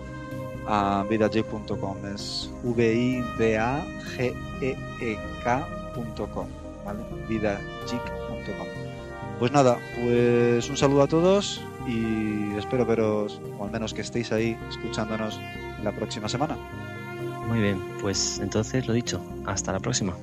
a 0.67 1.05
vidajig.com 1.09 1.97
es 2.15 2.51
v 2.63 2.95
i 2.95 3.25
d 3.39 3.59
a 3.59 3.83
g 4.17 4.35
e 4.61 4.77
¿vale? 6.85 7.03
pues 9.39 9.53
nada 9.53 9.79
pues 9.97 10.69
un 10.69 10.77
saludo 10.77 11.03
a 11.03 11.07
todos 11.07 11.61
y 11.87 12.55
espero 12.57 12.85
veros 12.85 13.41
o 13.59 13.65
al 13.65 13.71
menos 13.71 13.95
que 13.95 14.03
estéis 14.03 14.33
ahí 14.33 14.57
escuchándonos 14.69 15.41
la 15.83 15.93
próxima 15.93 16.29
semana. 16.29 16.57
Muy 17.49 17.61
bien 17.61 17.81
pues 18.01 18.39
entonces 18.39 18.87
lo 18.87 18.93
dicho 18.93 19.21
hasta 19.47 19.73
la 19.73 19.81
próxima 19.81 20.15